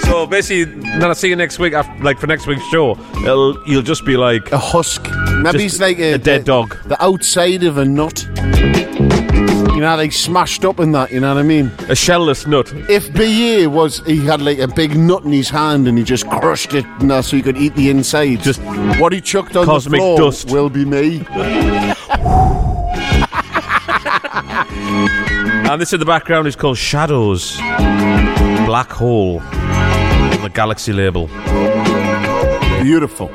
so 0.00 0.26
basically, 0.26 0.74
when 0.82 1.04
I 1.04 1.12
see 1.12 1.28
you 1.28 1.36
next 1.36 1.58
week, 1.58 1.74
after, 1.74 2.02
like 2.02 2.18
for 2.18 2.26
next 2.26 2.46
week's 2.46 2.66
show, 2.70 2.92
it'll, 3.18 3.62
you'll 3.68 3.82
just 3.82 4.04
be 4.04 4.16
like 4.16 4.50
a 4.52 4.58
husk. 4.58 5.06
Maybe 5.42 5.66
it's 5.66 5.80
like 5.80 5.98
a, 5.98 6.14
a 6.14 6.18
dead 6.18 6.44
dog. 6.44 6.76
The 6.88 7.02
outside 7.02 7.62
of 7.62 7.78
a 7.78 7.84
nut. 7.84 8.26
You 9.74 9.80
know, 9.80 9.96
they 9.96 10.08
smashed 10.10 10.64
up 10.64 10.78
in 10.78 10.92
that. 10.92 11.10
You 11.10 11.20
know 11.20 11.34
what 11.34 11.40
I 11.40 11.42
mean? 11.42 11.66
A 11.66 11.94
shellless 11.96 12.46
nut. 12.46 12.72
If 12.88 13.12
BA 13.12 13.68
was, 13.68 13.98
he 14.06 14.24
had 14.24 14.40
like 14.40 14.58
a 14.58 14.68
big 14.68 14.96
nut 14.96 15.24
in 15.24 15.32
his 15.32 15.50
hand 15.50 15.88
and 15.88 15.98
he 15.98 16.04
just 16.04 16.28
crushed 16.28 16.74
it, 16.74 16.86
you 17.00 17.06
know, 17.08 17.20
so 17.20 17.36
he 17.36 17.42
could 17.42 17.56
eat 17.58 17.74
the 17.74 17.90
inside. 17.90 18.40
Just 18.40 18.62
what 19.00 19.12
he 19.12 19.20
chucked 19.20 19.56
on 19.56 19.66
Cosmic 19.66 19.98
the 19.98 20.04
floor 20.04 20.18
dust. 20.18 20.50
will 20.50 20.70
be 20.70 20.84
me. 20.84 21.26
And 25.66 25.80
this 25.80 25.92
in 25.92 25.98
the 25.98 26.06
background 26.06 26.46
is 26.46 26.54
called 26.54 26.78
Shadows. 26.78 27.56
Black 28.66 28.90
Hole. 28.92 29.40
On 29.40 30.42
the 30.42 30.50
Galaxy 30.52 30.92
label. 30.92 31.26
Beautiful. 32.82 33.28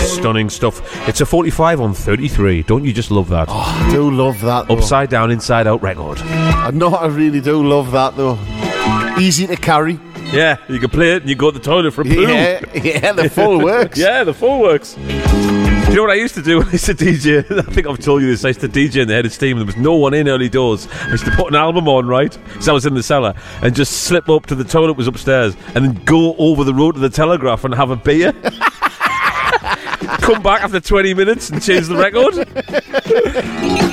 Stunning 0.00 0.48
stuff. 0.50 0.80
It's 1.08 1.20
a 1.20 1.26
45 1.26 1.80
on 1.80 1.94
33. 1.94 2.62
Don't 2.62 2.84
you 2.84 2.92
just 2.92 3.10
love 3.10 3.28
that? 3.30 3.48
Oh, 3.50 3.52
I 3.54 3.90
do 3.92 4.10
love 4.10 4.40
that. 4.42 4.68
Though. 4.68 4.76
Upside 4.76 5.10
down, 5.10 5.30
inside 5.30 5.66
out 5.66 5.82
record. 5.82 6.18
I 6.18 6.70
know 6.70 6.94
I 6.94 7.06
really 7.06 7.40
do 7.40 7.62
love 7.66 7.90
that 7.92 8.16
though. 8.16 8.38
Easy 9.18 9.46
to 9.46 9.56
carry. 9.56 9.98
Yeah, 10.32 10.56
you 10.68 10.78
can 10.78 10.90
play 10.90 11.12
it 11.12 11.22
and 11.22 11.28
you 11.30 11.36
go 11.36 11.50
to 11.50 11.58
the 11.58 11.64
toilet 11.64 11.92
for 11.92 12.00
a 12.00 12.04
poo. 12.04 12.22
Yeah, 12.22 12.60
yeah, 12.74 13.12
the 13.12 13.28
full 13.30 13.58
works. 13.64 13.98
yeah, 13.98 14.24
the 14.24 14.34
full 14.34 14.60
works. 14.60 14.94
Do 14.94 15.90
you 15.90 15.96
know 15.96 16.02
what 16.02 16.10
I 16.10 16.14
used 16.14 16.34
to 16.34 16.42
do 16.42 16.58
when 16.58 16.68
I 16.68 16.72
used 16.72 16.86
to 16.86 16.94
DJ? 16.94 17.58
I 17.68 17.72
think 17.72 17.86
I've 17.86 17.98
told 17.98 18.22
you 18.22 18.28
this. 18.28 18.44
I 18.44 18.48
used 18.48 18.60
to 18.60 18.68
DJ 18.68 19.02
in 19.02 19.08
the 19.08 19.14
head 19.14 19.26
of 19.26 19.32
steam. 19.32 19.58
There 19.58 19.66
was 19.66 19.76
no 19.76 19.94
one 19.94 20.12
in 20.14 20.28
early 20.28 20.48
doors. 20.48 20.88
I 21.02 21.10
used 21.10 21.24
to 21.26 21.30
put 21.32 21.48
an 21.48 21.54
album 21.54 21.86
on, 21.88 22.06
right? 22.06 22.36
So 22.60 22.72
I 22.72 22.74
was 22.74 22.86
in 22.86 22.94
the 22.94 23.02
cellar 23.02 23.34
and 23.62 23.76
just 23.76 23.92
slip 24.04 24.28
up 24.28 24.46
to 24.46 24.54
the 24.54 24.64
toilet 24.64 24.94
was 24.96 25.06
upstairs 25.06 25.54
and 25.74 25.84
then 25.84 26.04
go 26.04 26.34
over 26.36 26.64
the 26.64 26.74
road 26.74 26.92
to 26.96 27.00
the 27.00 27.10
telegraph 27.10 27.64
and 27.64 27.74
have 27.74 27.90
a 27.90 27.96
beer. 27.96 28.32
Come 30.20 30.42
back 30.42 30.62
after 30.62 30.80
20 30.80 31.14
minutes 31.14 31.50
and 31.50 31.62
change 31.62 31.88
the 31.88 31.96
record. 31.96 32.34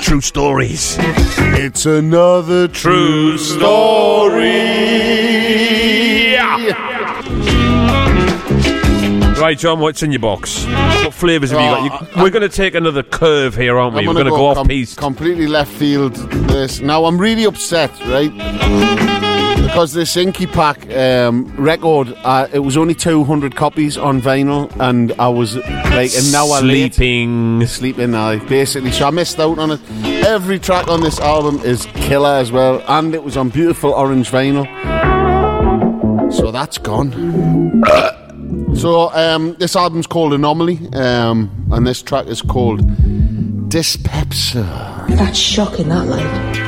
True 0.03 0.21
stories. 0.21 0.97
It's 0.99 1.85
another 1.85 2.67
true 2.67 3.37
story. 3.37 4.51
Right, 9.39 9.57
John, 9.57 9.79
what's 9.79 10.03
in 10.03 10.11
your 10.11 10.19
box? 10.21 10.65
What 10.65 11.15
flavours 11.15 11.49
have 11.49 11.59
you 11.61 11.89
got? 11.89 12.01
You, 12.01 12.07
oh, 12.15 12.23
we're 12.23 12.29
going 12.29 12.47
to 12.47 12.55
take 12.55 12.75
another 12.75 13.01
curve 13.01 13.55
here, 13.55 13.79
aren't 13.79 13.95
we? 13.95 14.01
I'm 14.01 14.05
We're 14.07 14.13
gonna 14.13 14.29
going 14.29 14.33
to 14.33 14.37
go, 14.37 14.45
off 14.47 14.57
com- 14.57 14.67
piece. 14.67 14.93
Completely 14.93 15.47
left 15.47 15.71
field. 15.71 16.13
This 16.47 16.79
now, 16.79 17.05
I'm 17.05 17.17
really 17.19 17.45
upset, 17.45 17.89
right? 18.05 19.30
Because 19.61 19.93
this 19.93 20.17
Inky 20.17 20.47
Pack 20.47 20.89
um, 20.91 21.45
record, 21.55 22.13
uh, 22.23 22.47
it 22.51 22.59
was 22.59 22.77
only 22.77 22.93
200 22.93 23.55
copies 23.55 23.97
on 23.97 24.21
vinyl, 24.21 24.69
and 24.79 25.13
I 25.13 25.27
was 25.29 25.55
like 25.55 26.11
an 26.13 26.35
hour 26.35 26.61
late. 26.61 26.95
Sleeping. 26.95 27.65
Sleeping 27.67 28.11
now, 28.11 28.37
basically. 28.47 28.91
So 28.91 29.07
I 29.07 29.11
missed 29.11 29.39
out 29.39 29.59
on 29.59 29.71
it. 29.71 29.79
Every 30.25 30.59
track 30.59 30.87
on 30.87 31.01
this 31.01 31.19
album 31.19 31.59
is 31.63 31.85
killer 31.95 32.33
as 32.33 32.51
well, 32.51 32.83
and 32.87 33.13
it 33.13 33.23
was 33.23 33.37
on 33.37 33.49
beautiful 33.49 33.91
orange 33.91 34.29
vinyl. 34.29 34.65
So 36.33 36.51
that's 36.51 36.77
gone. 36.77 37.11
So 38.75 39.09
um, 39.13 39.55
this 39.59 39.75
album's 39.75 40.07
called 40.07 40.33
Anomaly, 40.33 40.79
um, 40.93 41.67
and 41.71 41.85
this 41.85 42.01
track 42.01 42.27
is 42.27 42.41
called 42.41 42.79
Dyspepsia. 43.69 45.05
That's 45.09 45.37
shocking, 45.37 45.89
that 45.89 46.07
like. 46.07 46.60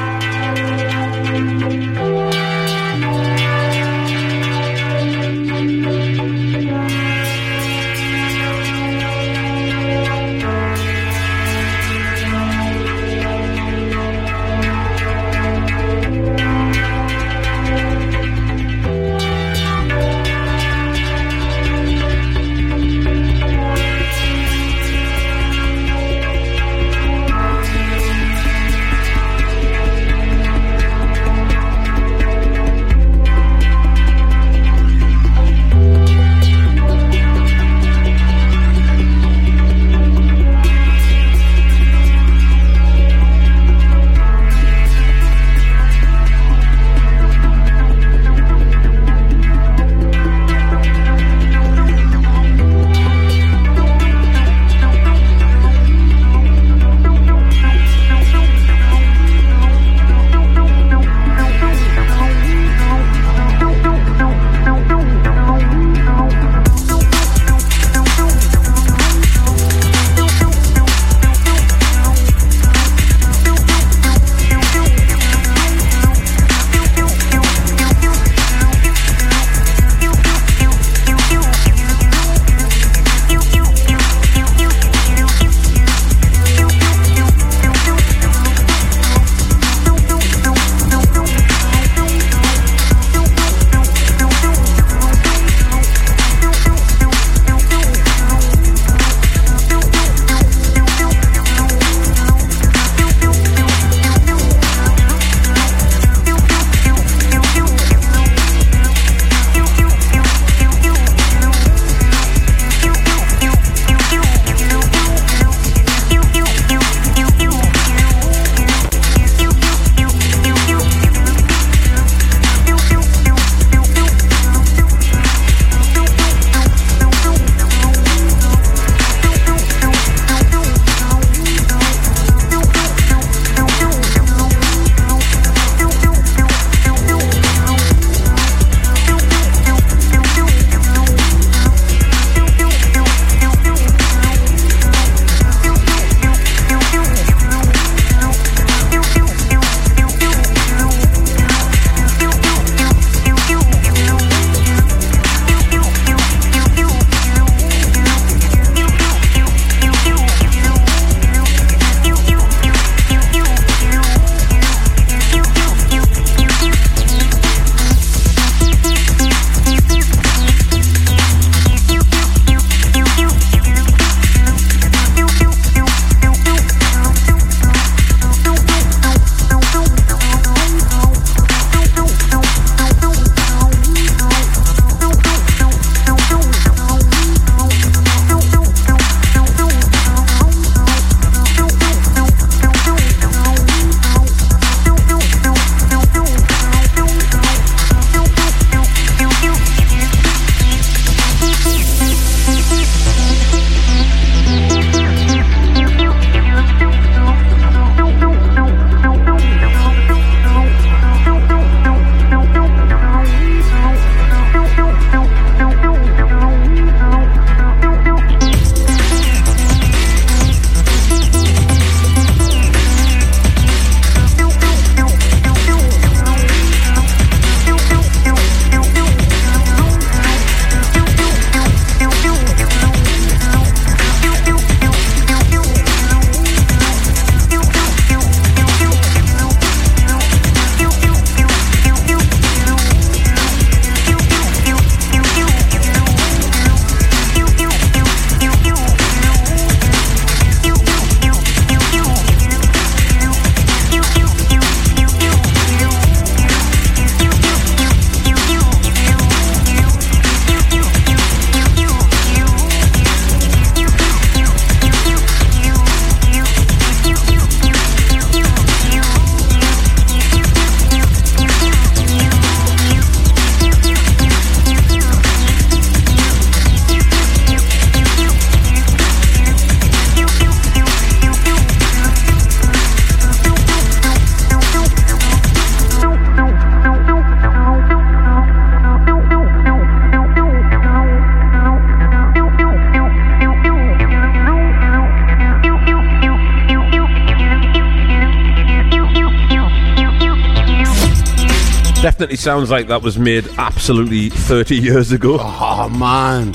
Sounds 302.44 302.70
like 302.70 302.88
that 302.88 303.02
was 303.02 303.18
made 303.18 303.48
absolutely 303.58 304.28
30 304.28 304.76
years 304.76 305.14
ago. 305.14 305.38
Oh 305.39 305.88
man, 305.88 306.52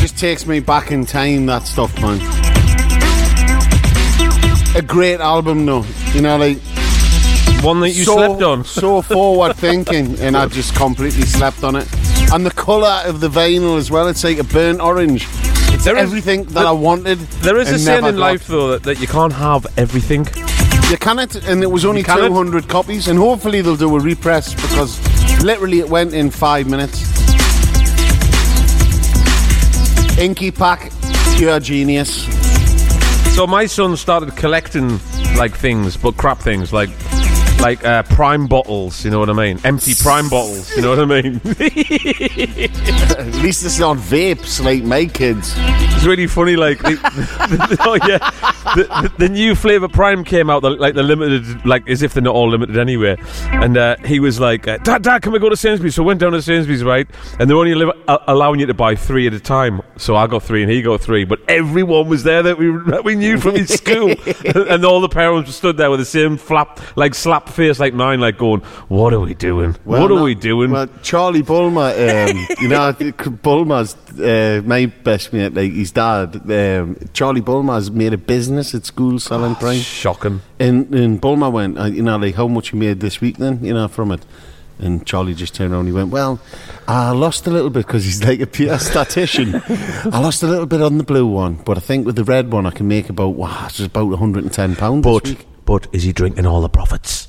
just 0.00 0.18
takes 0.18 0.46
me 0.46 0.58
back 0.58 0.90
in 0.90 1.06
time. 1.06 1.46
That 1.46 1.62
stuff, 1.62 1.94
man. 2.02 2.18
A 4.76 4.82
great 4.82 5.20
album, 5.20 5.64
though. 5.64 5.84
You 6.12 6.22
know, 6.22 6.36
like 6.38 6.58
one 7.62 7.78
that 7.80 7.90
you 7.90 8.02
so, 8.02 8.16
slept 8.16 8.42
on. 8.42 8.64
so 8.82 9.00
forward 9.00 9.54
thinking, 9.54 10.18
and 10.18 10.36
I 10.36 10.46
just 10.46 10.74
completely 10.74 11.22
slept 11.22 11.62
on 11.62 11.76
it. 11.76 11.86
And 12.32 12.44
the 12.44 12.50
colour 12.50 13.02
of 13.04 13.20
the 13.20 13.28
vinyl 13.28 13.78
as 13.78 13.92
well. 13.92 14.08
It's 14.08 14.24
like 14.24 14.38
a 14.38 14.44
burnt 14.44 14.80
orange. 14.80 15.28
It's 15.70 15.84
There 15.84 15.96
is- 15.96 16.02
everything 16.02 16.44
that 16.46 16.54
there- 16.54 16.66
I 16.66 16.72
wanted. 16.72 17.18
There 17.42 17.58
is 17.58 17.70
a 17.70 17.78
saying 17.78 18.06
in 18.06 18.18
life, 18.18 18.48
though, 18.48 18.72
that, 18.72 18.82
that 18.82 19.00
you 19.00 19.06
can't 19.06 19.32
have 19.34 19.68
everything. 19.76 20.26
You 20.90 20.96
can 20.96 21.18
it, 21.18 21.46
and 21.46 21.62
it 21.62 21.66
was 21.70 21.84
only 21.84 22.02
can 22.02 22.18
it? 22.24 22.28
200 22.28 22.66
copies, 22.66 23.08
and 23.08 23.18
hopefully 23.18 23.60
they'll 23.60 23.76
do 23.76 23.94
a 23.94 24.00
repress 24.00 24.54
because 24.54 24.98
literally 25.44 25.80
it 25.80 25.88
went 25.88 26.14
in 26.14 26.30
five 26.30 26.66
minutes. 26.66 27.02
Inky 30.18 30.50
Pack, 30.50 30.90
pure 31.36 31.60
genius. 31.60 32.24
So 33.36 33.46
my 33.46 33.66
son 33.66 33.98
started 33.98 34.34
collecting 34.34 34.98
like 35.36 35.54
things, 35.54 35.96
but 35.96 36.16
crap 36.16 36.38
things 36.38 36.72
like 36.72 36.90
like 37.60 37.84
uh, 37.84 38.02
prime 38.04 38.46
bottles. 38.46 39.04
You 39.04 39.10
know 39.10 39.18
what 39.18 39.30
I 39.30 39.32
mean? 39.34 39.60
Empty 39.64 39.94
prime 39.94 40.28
bottles. 40.28 40.74
You 40.74 40.82
know 40.82 40.90
what 40.90 41.00
I 41.00 41.04
mean? 41.04 41.36
At 43.18 43.34
least 43.42 43.64
it's 43.64 43.78
not 43.78 43.96
vapes 43.96 44.64
like 44.64 44.84
my 44.84 45.06
kids. 45.06 45.54
It's 45.56 46.04
really 46.04 46.26
funny. 46.26 46.56
Like, 46.56 46.80
oh 46.84 47.98
yeah, 48.06 48.30
the, 48.82 49.12
the, 49.18 49.28
new 49.28 49.54
flavor 49.54 49.88
prime 49.88 50.24
came 50.24 50.50
out. 50.50 50.62
The, 50.62 50.70
like 50.70 50.94
the 50.94 51.02
limited, 51.02 51.64
like 51.66 51.88
as 51.88 52.02
if 52.02 52.14
they're 52.14 52.22
not 52.22 52.34
all 52.34 52.48
limited 52.48 52.78
anyway. 52.78 53.16
And 53.50 53.76
uh, 53.76 53.96
he 54.04 54.20
was 54.20 54.38
like, 54.40 54.68
uh, 54.68 54.78
"Dad, 54.78 55.02
Dad, 55.02 55.22
can 55.22 55.32
we 55.32 55.38
go 55.38 55.48
to 55.48 55.56
Sainsbury's?" 55.56 55.94
So 55.94 56.02
I 56.02 56.06
went 56.06 56.20
down 56.20 56.32
to 56.32 56.42
Sainsbury's, 56.42 56.84
right? 56.84 57.08
And 57.38 57.48
they're 57.48 57.56
only 57.56 57.74
li- 57.74 57.92
uh, 58.06 58.18
allowing 58.26 58.60
you 58.60 58.66
to 58.66 58.74
buy 58.74 58.94
three 58.94 59.26
at 59.26 59.34
a 59.34 59.40
time. 59.40 59.80
So 59.96 60.16
I 60.16 60.26
got 60.26 60.42
three 60.42 60.62
and 60.62 60.70
he 60.70 60.82
got 60.82 61.00
three, 61.00 61.24
but 61.24 61.40
everyone 61.48 62.08
was 62.08 62.22
there 62.22 62.42
that 62.42 62.58
we 62.58 62.70
that 62.90 63.04
we 63.04 63.14
knew 63.14 63.38
from 63.38 63.54
his 63.54 63.68
school, 63.74 64.10
and 64.54 64.84
all 64.84 65.00
the 65.00 65.08
parents 65.08 65.54
stood 65.54 65.76
there 65.76 65.90
with 65.90 66.00
the 66.00 66.06
same 66.06 66.36
flap, 66.36 66.80
like 66.96 67.14
slap 67.14 67.48
face 67.48 67.80
like 67.80 67.94
mine, 67.94 68.20
like 68.20 68.38
going, 68.38 68.60
"What 68.88 69.12
are 69.12 69.20
we 69.20 69.34
doing? 69.34 69.76
Well, 69.84 70.02
what 70.02 70.10
are 70.10 70.16
no- 70.16 70.24
we 70.24 70.34
doing?" 70.34 70.70
Well, 70.70 70.88
Charlie 71.02 71.42
Bulmer, 71.42 71.92
um, 71.96 72.46
you 72.60 72.68
know, 72.68 72.92
Bulmer's 73.42 73.96
uh, 74.18 74.62
my 74.64 74.86
best 74.86 75.32
mate, 75.32 75.54
like 75.54 75.72
his 75.72 75.92
dad. 75.92 76.36
Um, 76.50 76.96
Charlie 77.12 77.40
Bulmer's 77.40 77.90
made 77.90 78.12
a 78.12 78.18
business 78.18 78.67
at 78.74 78.84
school 78.86 79.18
selling 79.18 79.54
prime. 79.56 79.80
Shocking. 79.80 80.40
And, 80.58 80.92
and 80.94 81.20
Bulmer 81.20 81.50
went, 81.50 81.78
uh, 81.78 81.84
you 81.84 82.02
know, 82.02 82.16
like, 82.16 82.34
how 82.34 82.48
much 82.48 82.72
you 82.72 82.78
made 82.78 83.00
this 83.00 83.20
week 83.20 83.38
then, 83.38 83.64
you 83.64 83.74
know, 83.74 83.88
from 83.88 84.12
it? 84.12 84.24
And 84.80 85.04
Charlie 85.04 85.34
just 85.34 85.54
turned 85.54 85.72
around 85.72 85.80
and 85.80 85.88
he 85.88 85.94
went, 85.94 86.10
Well, 86.10 86.40
I 86.86 87.10
lost 87.10 87.46
a 87.48 87.50
little 87.50 87.70
bit 87.70 87.86
because 87.86 88.04
he's 88.04 88.22
like 88.22 88.40
a 88.40 88.46
pure 88.46 88.78
statistician. 88.78 89.60
I 89.66 90.20
lost 90.20 90.42
a 90.42 90.46
little 90.46 90.66
bit 90.66 90.80
on 90.80 90.98
the 90.98 91.04
blue 91.04 91.26
one, 91.26 91.56
but 91.56 91.76
I 91.76 91.80
think 91.80 92.06
with 92.06 92.14
the 92.14 92.24
red 92.24 92.52
one 92.52 92.64
I 92.64 92.70
can 92.70 92.86
make 92.86 93.10
about, 93.10 93.30
wow, 93.34 93.66
it's 93.66 93.80
about 93.80 94.06
£110 94.08 95.02
But 95.02 95.44
but 95.64 95.86
is 95.92 96.04
he 96.04 96.12
drinking 96.12 96.46
all 96.46 96.60
the 96.62 96.68
profits? 96.68 97.28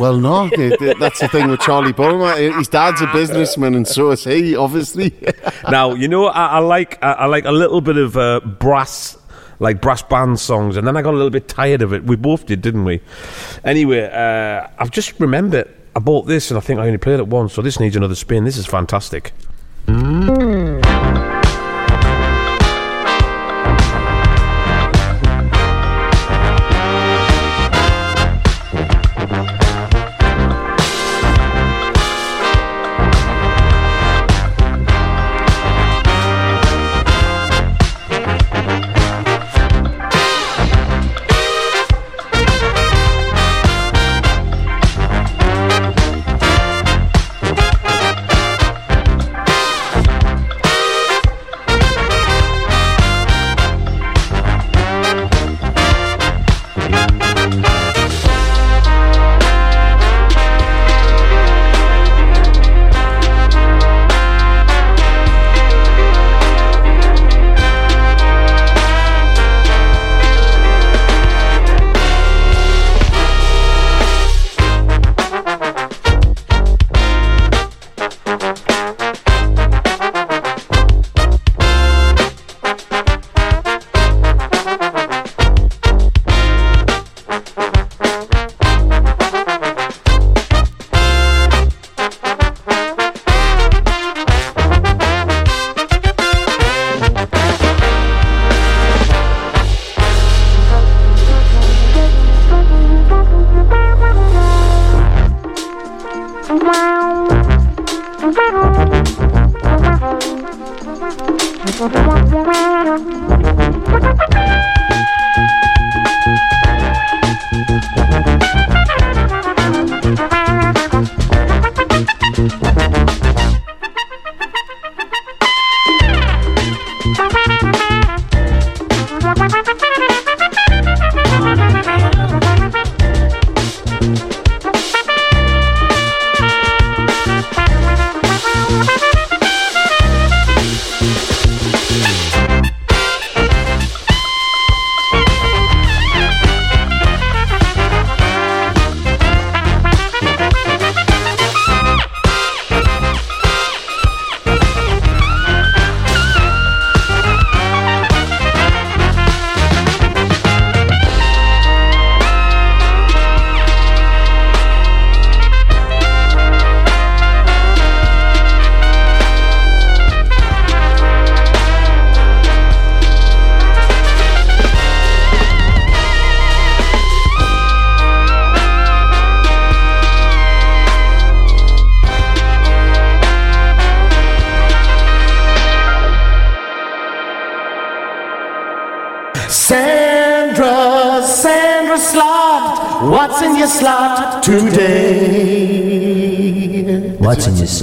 Well, 0.00 0.18
no, 0.18 0.48
th- 0.48 0.78
th- 0.78 0.96
that's 0.98 1.20
the 1.20 1.28
thing 1.28 1.48
with 1.50 1.60
Charlie 1.60 1.92
Bulmer. 1.92 2.34
His 2.36 2.68
dad's 2.68 3.02
a 3.02 3.06
businessman, 3.12 3.74
and 3.74 3.86
so 3.86 4.10
is 4.10 4.24
he, 4.24 4.56
obviously. 4.56 5.14
now 5.70 5.94
you 5.94 6.08
know 6.08 6.26
I, 6.26 6.46
I 6.46 6.58
like 6.58 7.02
I, 7.04 7.12
I 7.12 7.26
like 7.26 7.44
a 7.44 7.52
little 7.52 7.80
bit 7.80 7.96
of 7.96 8.16
uh, 8.16 8.40
brass 8.40 9.16
like 9.60 9.80
brass 9.80 10.02
band 10.02 10.38
songs 10.38 10.76
and 10.76 10.86
then 10.86 10.96
I 10.96 11.02
got 11.02 11.14
a 11.14 11.16
little 11.16 11.30
bit 11.30 11.48
tired 11.48 11.82
of 11.82 11.92
it. 11.92 12.04
We 12.04 12.16
both 12.16 12.46
did 12.46 12.62
didn't 12.62 12.84
we? 12.84 13.00
Anyway 13.64 14.04
uh, 14.10 14.68
I've 14.78 14.90
just 14.90 15.18
remembered 15.20 15.74
I 15.96 16.00
bought 16.00 16.26
this 16.26 16.50
and 16.50 16.58
I 16.58 16.60
think 16.60 16.80
I 16.80 16.86
only 16.86 16.98
played 16.98 17.18
it 17.20 17.26
once 17.28 17.54
so 17.54 17.62
this 17.62 17.80
needs 17.80 17.96
another 17.96 18.14
spin. 18.14 18.44
This 18.44 18.56
is 18.56 18.66
fantastic. 18.66 19.32
Sandra, 19.86 21.27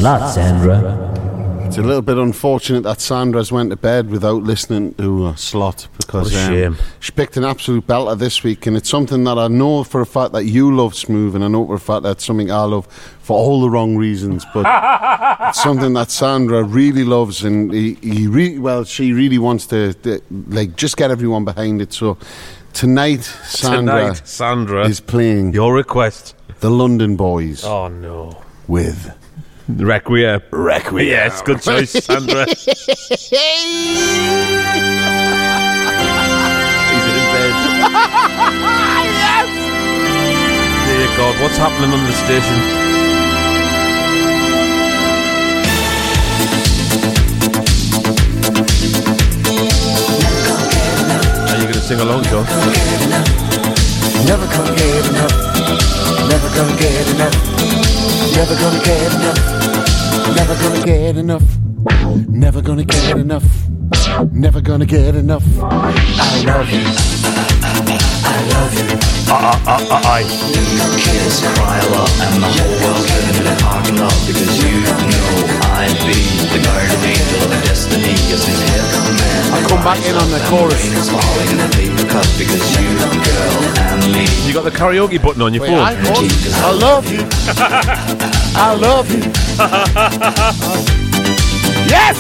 What's 0.04 0.38
in 0.38 0.44
your 0.44 0.60
slot, 0.60 0.62
Sandra? 0.62 1.66
It's 1.66 1.78
a 1.78 1.82
little 1.82 2.02
bit 2.04 2.18
unfortunate 2.18 2.84
that 2.84 3.02
Sandra's 3.02 3.52
went 3.52 3.72
to 3.72 3.76
bed 3.76 4.10
without 4.12 4.44
listening 4.44 4.94
to 4.96 5.28
a 5.30 5.38
slot 5.38 5.88
because 5.98 6.32
What 6.32 6.52
a 6.52 6.68
um, 6.68 6.78
she 7.00 7.12
picked 7.12 7.38
an 7.38 7.44
absolute 7.44 7.88
belter 7.88 8.18
this 8.18 8.44
week, 8.44 8.68
and 8.68 8.78
it's 8.78 8.90
something 8.90 9.24
that 9.24 9.38
I 9.40 9.48
know 9.48 9.84
for 9.84 10.02
a 10.02 10.06
fact 10.06 10.34
that 10.34 10.46
you 10.46 10.74
love 10.76 10.94
Smoove, 10.94 11.34
and 11.34 11.44
I 11.44 11.48
know 11.48 11.66
for 11.66 11.74
a 11.74 11.80
fact 11.80 12.04
that's 12.04 12.24
something 12.24 12.52
I 12.52 12.64
love 12.64 12.86
for 13.20 13.36
all 13.36 13.62
the 13.62 13.70
wrong 13.70 13.98
reasons, 13.98 14.46
but 14.54 14.66
it's 15.50 15.64
something 15.64 15.94
that 15.94 16.12
Sandra 16.12 16.62
really 16.64 17.04
loves, 17.04 17.44
and 17.44 17.74
he, 17.74 17.96
he 17.96 18.28
re- 18.28 18.60
well, 18.60 18.84
she 18.84 19.12
really 19.12 19.40
wants 19.40 19.66
to, 19.68 19.94
to 19.96 20.22
like 20.50 20.76
just 20.76 20.98
get 20.98 21.10
everyone 21.10 21.46
behind 21.46 21.82
it. 21.82 21.94
So 21.94 22.18
tonight, 22.74 23.24
Sandra 23.24 24.02
Tonight, 24.04 24.22
Sandra 24.28 24.88
is 24.88 25.00
playing 25.00 25.54
your 25.54 25.74
request. 25.74 26.36
the 26.60 26.70
London 26.70 27.16
Boys 27.16 27.64
Oh 27.66 27.88
no. 27.88 28.44
with. 28.68 29.12
Requiem. 29.68 30.42
Requiem. 30.52 31.08
Yes, 31.08 31.42
good 31.42 31.62
choice, 31.62 31.92
Sandra. 32.06 32.46
He's 32.46 32.68
in 32.70 33.36
bed. 37.34 37.54
yes! 39.26 39.50
Dear 40.88 41.08
God, 41.18 41.42
what's 41.42 41.58
happening 41.58 41.92
on 41.92 42.06
the 42.06 42.12
station? 42.12 42.60
Are 51.50 51.58
you 51.58 51.64
going 51.64 51.74
to 51.74 51.80
sing 51.80 52.00
along, 52.00 52.24
John? 52.26 53.45
Never 54.24 54.48
gonna 54.48 54.76
get 54.76 55.06
enough. 55.10 55.36
Never 56.30 56.50
gonna 56.56 56.78
get 56.80 57.08
enough. 57.14 57.36
Never 58.36 58.56
gonna 58.56 58.84
get 58.84 59.14
enough. 59.14 59.40
Never 60.36 60.56
gonna 60.56 60.86
get 60.86 61.18
enough. 61.18 61.44
Never 62.30 62.62
gonna 62.62 62.86
get 62.86 63.18
enough. 63.18 63.44
Never 64.32 64.62
gonna 64.62 64.86
get 64.86 65.16
enough. 65.16 65.44
I 65.62 66.44
love 66.46 66.70
you. 66.70 66.86
I 68.24 68.42
love 68.54 68.74
you. 68.74 69.16
Uh, 69.28 69.34
uh, 69.34 69.88
uh, 69.90 70.02
I. 70.06 70.24
kiss, 70.24 71.42
cry 71.58 71.80
a 71.80 71.90
lot, 71.90 72.12
and 72.22 72.44
the 72.44 72.48
whole 72.48 72.76
world 72.82 73.08
turned 73.08 73.36
in 73.36 73.48
a 73.48 73.56
parking 73.62 73.98
lot 73.98 74.14
because 74.28 74.64
you 74.64 74.82
know 74.82 74.96
I'd 75.74 75.98
be 76.06 76.18
the 76.50 76.60
guardian 76.64 77.04
angel 77.04 77.54
of. 77.54 77.65
I'll 79.56 79.68
come 79.70 79.84
back 79.84 80.04
in 80.06 80.16
on 80.16 80.30
the 80.32 80.40
chorus. 80.50 80.82
It's 80.84 81.10
falling 81.10 81.50
in 81.52 81.60
a 81.60 81.68
paper 81.72 82.06
cut 82.10 82.28
because 82.38 82.72
you, 82.76 82.98
girl, 83.00 83.14
and 83.94 84.12
me. 84.12 84.26
You 84.48 84.54
got 84.54 84.64
the 84.64 84.72
karaoke 84.72 85.20
button 85.22 85.42
on 85.42 85.54
your 85.54 85.62
Wait, 85.64 85.70
phone? 85.70 85.80
I, 85.80 85.96
I 86.66 86.72
love 86.72 87.10
you. 87.12 87.22
I 88.58 88.74
love 88.76 89.10
you. 89.12 89.22
yes! 91.90 92.18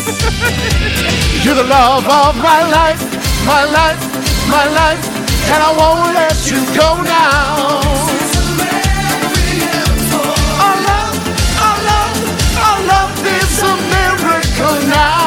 You're 1.43 1.55
the 1.55 1.63
love 1.63 2.05
of 2.05 2.35
my 2.41 2.63
life, 2.69 3.01
my 3.45 3.63
life, 3.65 3.99
my 4.49 4.65
life, 4.65 5.05
and 5.51 5.61
I 5.61 5.71
won't 5.77 6.13
let 6.15 6.45
you 6.49 6.57
go 6.75 7.03
down. 7.03 7.83
I 10.57 10.59
love, 10.87 11.17
I 11.59 11.61
love, 11.89 12.17
I 12.57 12.59
love 12.91 13.11
this 13.23 13.61
miracle 13.61 14.79
now. 14.89 15.19
Our 15.19 15.24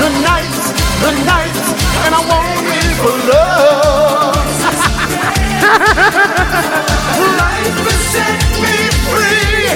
the 0.00 0.08
night, 0.24 0.56
the 1.04 1.12
night, 1.28 1.60
and 2.04 2.12
I 2.16 2.20
want 2.32 2.64
it 2.80 2.92
for 3.02 3.14
love. 3.28 4.32
Life 7.44 7.78
has 7.84 8.02
set 8.14 8.40
me 8.64 8.76
free, 9.12 9.68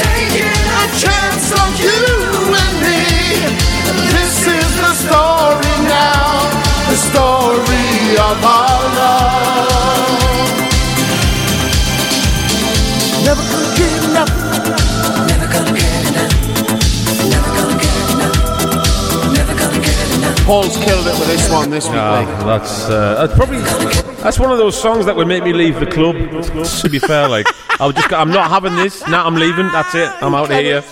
taking 0.00 0.64
a 0.80 0.84
chance 0.96 1.52
on 1.60 1.70
you 1.76 2.08
and 2.64 2.76
me. 2.88 3.04
This 4.16 4.48
is 4.48 4.70
the 4.80 4.92
story 5.04 5.76
now, 5.92 6.48
the 6.88 6.96
story 6.96 8.16
of 8.16 8.40
our 8.42 8.69
Paul's 20.44 20.76
killed 20.78 21.06
it 21.06 21.18
with 21.18 21.28
this 21.28 21.50
one 21.50 21.70
this 21.70 21.86
week. 21.86 21.96
Ah, 21.96 22.42
that's 22.44 22.88
uh, 22.88 23.26
that's 23.26 23.34
probably 23.34 23.60
that's 24.22 24.38
one 24.38 24.50
of 24.50 24.58
those 24.58 24.80
songs 24.80 25.06
that 25.06 25.14
would 25.14 25.28
make 25.28 25.44
me 25.44 25.52
leave 25.52 25.78
the 25.78 25.86
club. 25.86 26.16
To 26.16 26.88
be 26.88 26.98
fair, 26.98 27.28
like 27.28 27.46
I 27.80 27.86
would 27.86 27.96
just 27.96 28.08
go, 28.08 28.16
I'm 28.16 28.30
not 28.30 28.50
having 28.50 28.74
this. 28.76 29.06
Now 29.08 29.26
I'm 29.26 29.36
leaving. 29.36 29.66
That's 29.68 29.94
it. 29.94 30.10
I'm 30.20 30.34
out 30.34 30.50
of 30.50 30.58
here. 30.58 30.82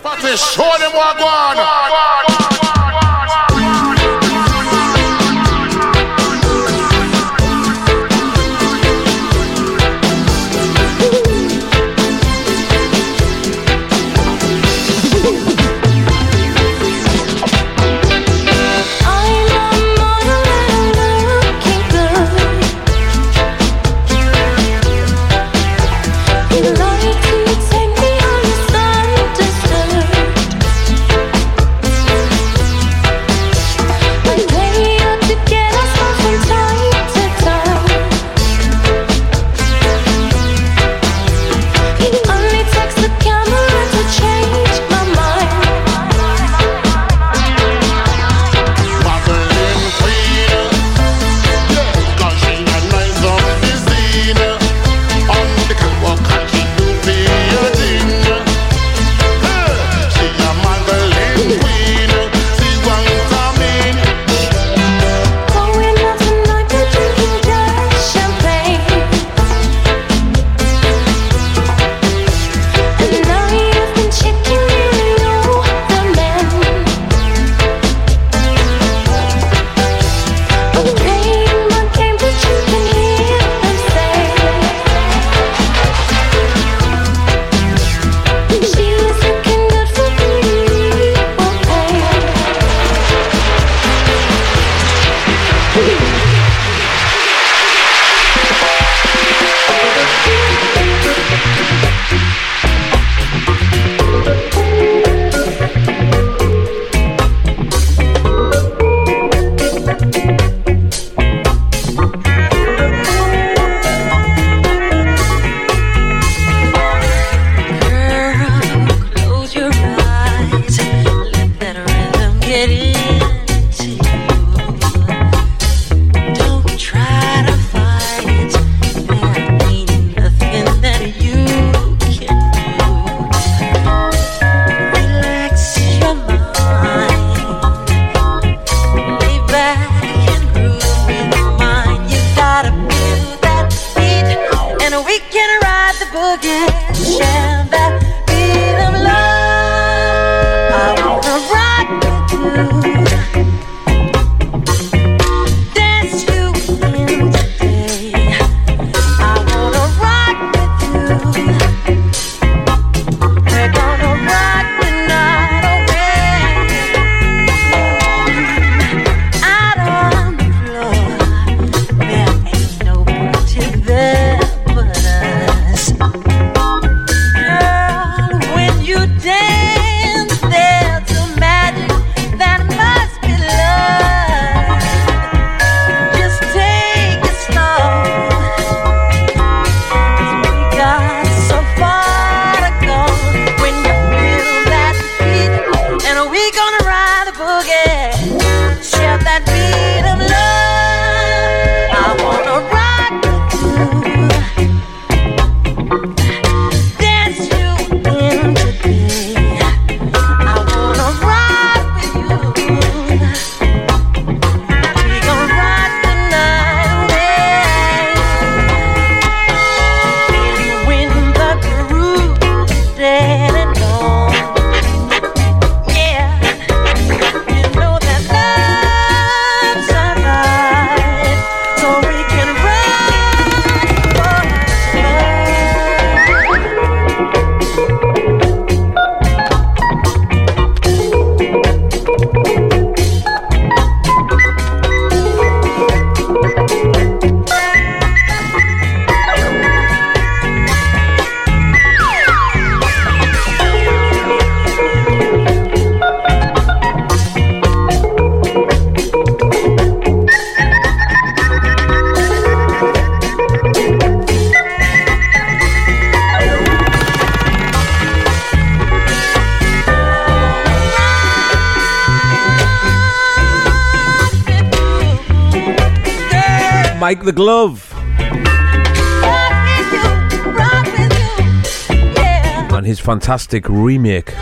Fantastic 283.29 283.69
remake, 283.69 284.35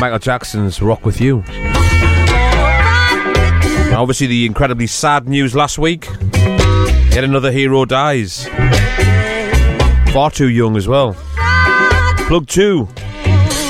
Michael 0.00 0.18
Jackson's 0.18 0.80
Rock 0.80 1.04
With 1.04 1.20
You. 1.20 1.42
And 3.84 3.94
obviously, 3.94 4.26
the 4.26 4.46
incredibly 4.46 4.86
sad 4.86 5.28
news 5.28 5.54
last 5.54 5.78
week 5.78 6.08
yet 7.12 7.22
another 7.22 7.52
hero 7.52 7.84
dies. 7.84 8.48
Far 10.14 10.30
too 10.30 10.48
young 10.48 10.74
as 10.78 10.88
well. 10.88 11.14
Plug 12.28 12.46
2. 12.46 12.88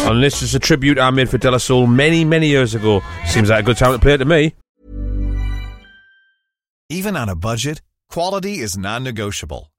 And 0.07 0.23
this 0.23 0.41
is 0.41 0.55
a 0.55 0.61
tribute 0.61 1.01
I 1.01 1.11
made 1.11 1.29
for 1.29 1.39
De 1.39 1.51
La 1.51 1.59
Soul 1.59 1.89
many, 1.89 2.25
many 2.25 2.47
years 2.47 2.77
ago. 2.77 3.01
Seems 3.27 3.51
like 3.51 3.65
a 3.65 3.67
good 3.67 3.77
time 3.77 3.93
to 3.93 3.99
play 3.99 4.13
it 4.15 4.19
to 4.19 4.25
me. 4.25 4.55
Even 6.89 7.17
on 7.17 7.29
a 7.29 7.35
budget, 7.35 7.83
quality 8.09 8.61
is 8.61 8.79
non-negotiable. 8.79 9.73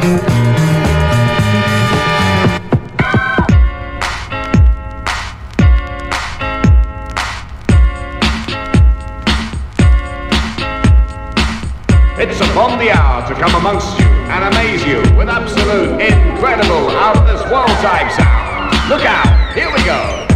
It's 0.00 0.22
upon 12.40 12.78
the 12.78 12.92
hour 12.92 13.26
to 13.26 13.34
come 13.34 13.56
amongst 13.56 13.98
you 13.98 14.06
and 14.06 14.54
amaze 14.54 14.84
you 14.84 14.98
with 15.16 15.28
absolute, 15.28 16.00
incredible, 16.00 16.90
out 16.90 17.16
of 17.16 17.26
this 17.26 17.42
world 17.50 17.66
type 17.82 18.12
sound. 18.12 18.70
Look 18.88 19.04
out, 19.04 19.52
here 19.54 19.72
we 19.72 19.82
go. 19.84 20.27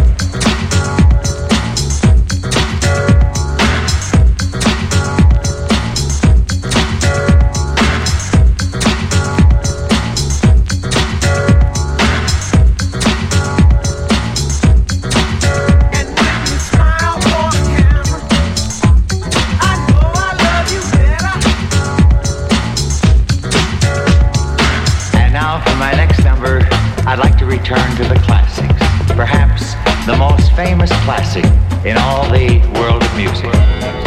Return 27.73 27.97
to 27.97 28.05
the 28.05 28.21
classics. 28.21 29.13
Perhaps 29.13 29.75
the 30.07 30.17
most 30.17 30.53
famous 30.53 30.91
classic 31.05 31.45
in 31.87 31.97
all 31.97 32.25
the 32.31 32.61
world 32.79 33.03
of 33.03 33.17
music. 33.17 34.02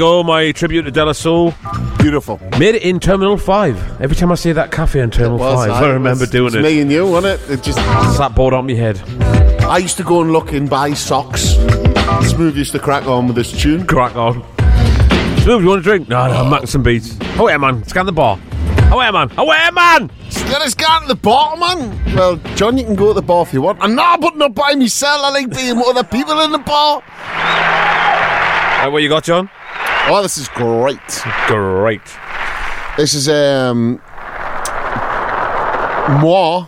Go, 0.00 0.22
my 0.22 0.50
tribute 0.52 0.84
to 0.84 0.90
De 0.90 1.04
La 1.04 1.12
Soul. 1.12 1.52
Beautiful. 1.98 2.40
Made 2.58 2.74
it 2.74 2.82
in 2.84 3.00
Terminal 3.00 3.36
5. 3.36 4.00
Every 4.00 4.16
time 4.16 4.32
I 4.32 4.34
see 4.34 4.50
that 4.50 4.70
cafe 4.70 5.00
in 5.00 5.10
Terminal 5.10 5.36
5, 5.38 5.70
I 5.70 5.88
remember 5.90 6.24
It's- 6.24 6.30
doing 6.30 6.54
it. 6.54 6.62
me 6.62 6.80
and 6.80 6.90
you, 6.90 7.06
wasn't 7.06 7.38
it? 7.38 7.50
It 7.52 7.62
just 7.62 7.78
Slap 8.16 8.34
board 8.34 8.54
on 8.54 8.66
my 8.66 8.72
head. 8.72 8.98
I 9.68 9.76
used 9.76 9.98
to 9.98 10.02
go 10.02 10.22
and 10.22 10.32
look 10.32 10.54
and 10.54 10.70
buy 10.70 10.94
socks. 10.94 11.52
Smoove 12.32 12.54
used 12.54 12.72
to 12.72 12.78
crack 12.78 13.06
on 13.06 13.26
with 13.26 13.36
this 13.36 13.52
tune. 13.52 13.84
Crack 13.86 14.16
on. 14.16 14.42
Smoove, 15.42 15.60
you 15.60 15.66
want 15.68 15.80
a 15.80 15.82
drink? 15.82 16.08
No, 16.08 16.26
no, 16.28 16.56
I'm 16.56 16.64
some 16.66 16.82
beats. 16.82 17.14
Oh, 17.38 17.46
yeah, 17.50 17.58
man. 17.58 17.86
Scan 17.86 18.06
the 18.06 18.12
bar. 18.12 18.38
Oh, 18.90 19.02
yeah, 19.02 19.10
man. 19.10 19.30
Oh, 19.36 19.52
yeah, 19.52 19.68
man. 19.70 20.10
Let 20.48 20.62
us 20.62 20.72
get 20.72 20.88
to 21.02 21.08
the 21.08 21.14
bar, 21.14 21.58
man. 21.58 22.14
Well, 22.16 22.36
John, 22.56 22.78
you 22.78 22.84
can 22.84 22.94
go 22.94 23.08
to 23.08 23.12
the 23.14 23.20
bar 23.20 23.42
if 23.42 23.52
you 23.52 23.60
want. 23.60 23.76
I'm 23.82 23.94
not, 23.94 24.22
putting 24.22 24.40
up 24.40 24.54
by 24.54 24.72
myself. 24.76 25.20
I 25.22 25.30
like 25.30 25.50
being 25.54 25.76
with 25.76 25.88
other 25.88 26.04
people 26.04 26.40
in 26.40 26.52
the 26.52 26.58
bar. 26.58 27.02
Right, 28.80 28.88
what 28.90 29.02
you 29.02 29.10
got, 29.10 29.24
John? 29.24 29.50
Oh, 30.12 30.22
this 30.22 30.38
is 30.38 30.48
great. 30.48 30.98
Great. 31.46 32.00
This 32.96 33.14
is 33.14 33.28
um, 33.28 34.02
Moi. 36.20 36.66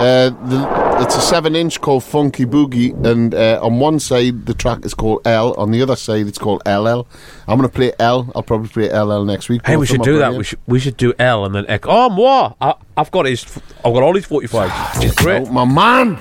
Uh, 0.00 0.30
the, 0.30 0.96
it's 1.02 1.14
a 1.14 1.20
seven-inch 1.20 1.82
called 1.82 2.02
Funky 2.02 2.46
Boogie, 2.46 2.94
and 3.04 3.34
uh, 3.34 3.60
on 3.62 3.80
one 3.80 4.00
side 4.00 4.46
the 4.46 4.54
track 4.54 4.86
is 4.86 4.94
called 4.94 5.20
L. 5.26 5.52
On 5.58 5.70
the 5.72 5.82
other 5.82 5.94
side, 5.94 6.26
it's 6.26 6.38
called 6.38 6.62
LL. 6.64 7.06
I'm 7.46 7.58
going 7.58 7.68
to 7.68 7.68
play 7.68 7.92
L. 7.98 8.32
I'll 8.34 8.42
probably 8.42 8.68
play 8.68 8.98
LL 8.98 9.26
next 9.26 9.50
week. 9.50 9.60
Hey, 9.66 9.76
we 9.76 9.84
should 9.84 10.00
do 10.00 10.18
that. 10.20 10.32
We 10.32 10.44
should 10.44 10.58
we 10.66 10.80
should 10.80 10.96
do 10.96 11.12
L 11.18 11.44
and 11.44 11.54
then 11.54 11.66
X. 11.68 11.86
Oh, 11.86 12.08
moi. 12.08 12.54
I, 12.62 12.76
I've 12.96 13.10
got 13.10 13.26
his. 13.26 13.44
I've 13.84 13.92
got 13.92 14.02
all 14.02 14.14
his 14.14 14.24
45. 14.24 14.70
It's 15.04 15.14
great. 15.16 15.46
Oh, 15.46 15.52
my 15.52 15.66
man. 15.66 16.18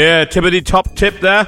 Yeah, 0.00 0.24
tippity 0.24 0.64
top 0.64 0.94
tip 0.94 1.20
there. 1.20 1.46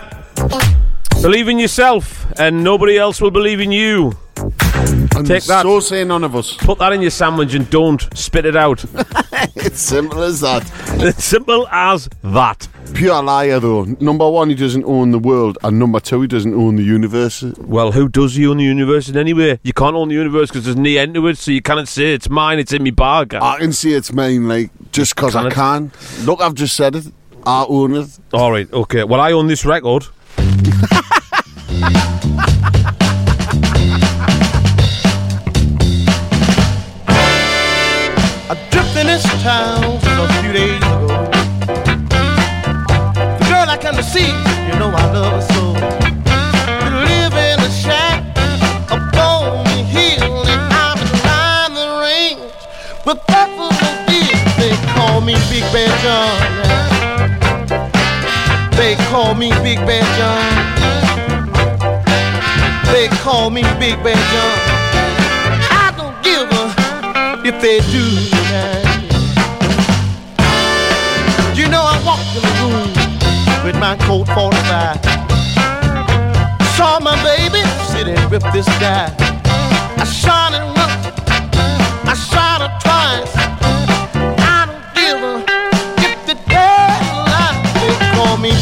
Believe 1.22 1.48
in 1.48 1.58
yourself, 1.58 2.26
and 2.38 2.62
nobody 2.62 2.98
else 2.98 3.18
will 3.18 3.30
believe 3.30 3.60
in 3.60 3.72
you. 3.72 4.12
And 4.36 5.26
Take 5.26 5.44
that. 5.44 5.62
So 5.62 5.80
say 5.80 6.04
none 6.04 6.22
of 6.22 6.36
us. 6.36 6.58
Put 6.58 6.78
that 6.80 6.92
in 6.92 7.00
your 7.00 7.12
sandwich 7.12 7.54
and 7.54 7.70
don't 7.70 8.06
spit 8.14 8.44
it 8.44 8.54
out. 8.54 8.84
it's 9.56 9.80
simple 9.80 10.22
as 10.22 10.40
that. 10.40 10.70
It's 11.00 11.24
simple 11.24 11.66
as 11.68 12.10
that. 12.22 12.68
Pure 12.92 13.22
liar, 13.22 13.58
though. 13.58 13.84
Number 14.00 14.28
one, 14.28 14.50
he 14.50 14.54
doesn't 14.54 14.84
own 14.84 15.12
the 15.12 15.18
world, 15.18 15.56
and 15.62 15.78
number 15.78 15.98
two, 15.98 16.20
he 16.20 16.26
doesn't 16.26 16.52
own 16.52 16.76
the 16.76 16.82
universe. 16.82 17.42
Well, 17.56 17.92
who 17.92 18.06
does 18.06 18.34
he 18.34 18.46
own 18.46 18.58
the 18.58 18.64
universe 18.64 19.08
in 19.08 19.16
anyway? 19.16 19.60
You 19.62 19.72
can't 19.72 19.96
own 19.96 20.08
the 20.08 20.14
universe 20.14 20.50
because 20.50 20.66
there's 20.66 20.76
no 20.76 20.90
end 20.90 21.14
to 21.14 21.26
it, 21.28 21.38
so 21.38 21.52
you 21.52 21.62
cannot 21.62 21.88
say 21.88 22.12
it's 22.12 22.28
mine, 22.28 22.58
it's 22.58 22.74
in 22.74 22.82
me 22.82 22.90
bag. 22.90 23.32
I 23.32 23.60
can 23.60 23.72
say 23.72 23.92
it's 23.92 24.12
mine, 24.12 24.46
like, 24.46 24.70
just 24.92 25.16
because 25.16 25.34
I 25.34 25.48
can. 25.48 25.90
Look, 26.24 26.42
I've 26.42 26.52
just 26.52 26.76
said 26.76 26.96
it. 26.96 27.06
I 27.44 27.66
own 27.69 27.94
it. 27.94 28.19
All 28.32 28.52
right, 28.52 28.73
okay. 28.73 29.05
Well, 29.05 29.20
I 29.20 29.32
own 29.32 29.47
this 29.47 29.64
record. 29.64 30.06
call 59.12 59.34
me 59.34 59.51
Big 59.62 59.76
Bad 59.84 60.09
John. 60.16 60.43
They 62.90 63.09
call 63.20 63.51
me 63.51 63.60
Big 63.78 64.02
Bad 64.02 64.16
John. 64.32 64.59
I 65.68 65.93
don't 65.98 66.16
give 66.24 66.48
a 66.51 66.72
if 67.47 67.60
they 67.60 67.80
do. 67.93 68.05
You 71.55 71.68
know 71.68 71.82
I 71.84 72.01
walked 72.06 72.34
in 72.36 72.40
the 72.40 72.55
room 72.64 72.90
with 73.66 73.76
my 73.78 73.97
coat 74.06 74.28
45. 74.28 74.97
Saw 76.74 76.98
my 76.98 77.14
baby 77.22 77.62
sitting 77.93 78.30
with 78.30 78.43
this 78.55 78.66
guy. 78.80 79.41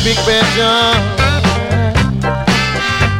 Big 0.02 0.16
Bad 0.24 0.46
John. 0.56 0.96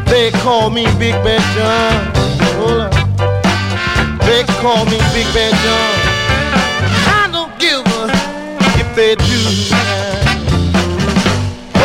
They 0.07 0.31
call 0.31 0.71
me 0.71 0.85
Big 0.99 1.13
Bad 1.23 1.43
John. 1.55 2.11
Hold 2.57 2.81
up. 2.81 2.93
They 4.23 4.45
call 4.61 4.85
me 4.87 4.99
Big 5.13 5.27
Bad 5.35 5.55
John. 5.63 5.93
I 7.13 7.29
don't 7.31 7.59
give 7.59 7.87
a 7.87 8.09
if 8.81 8.95
they 8.97 9.15
do. 9.15 9.41
Oh, 11.77 11.81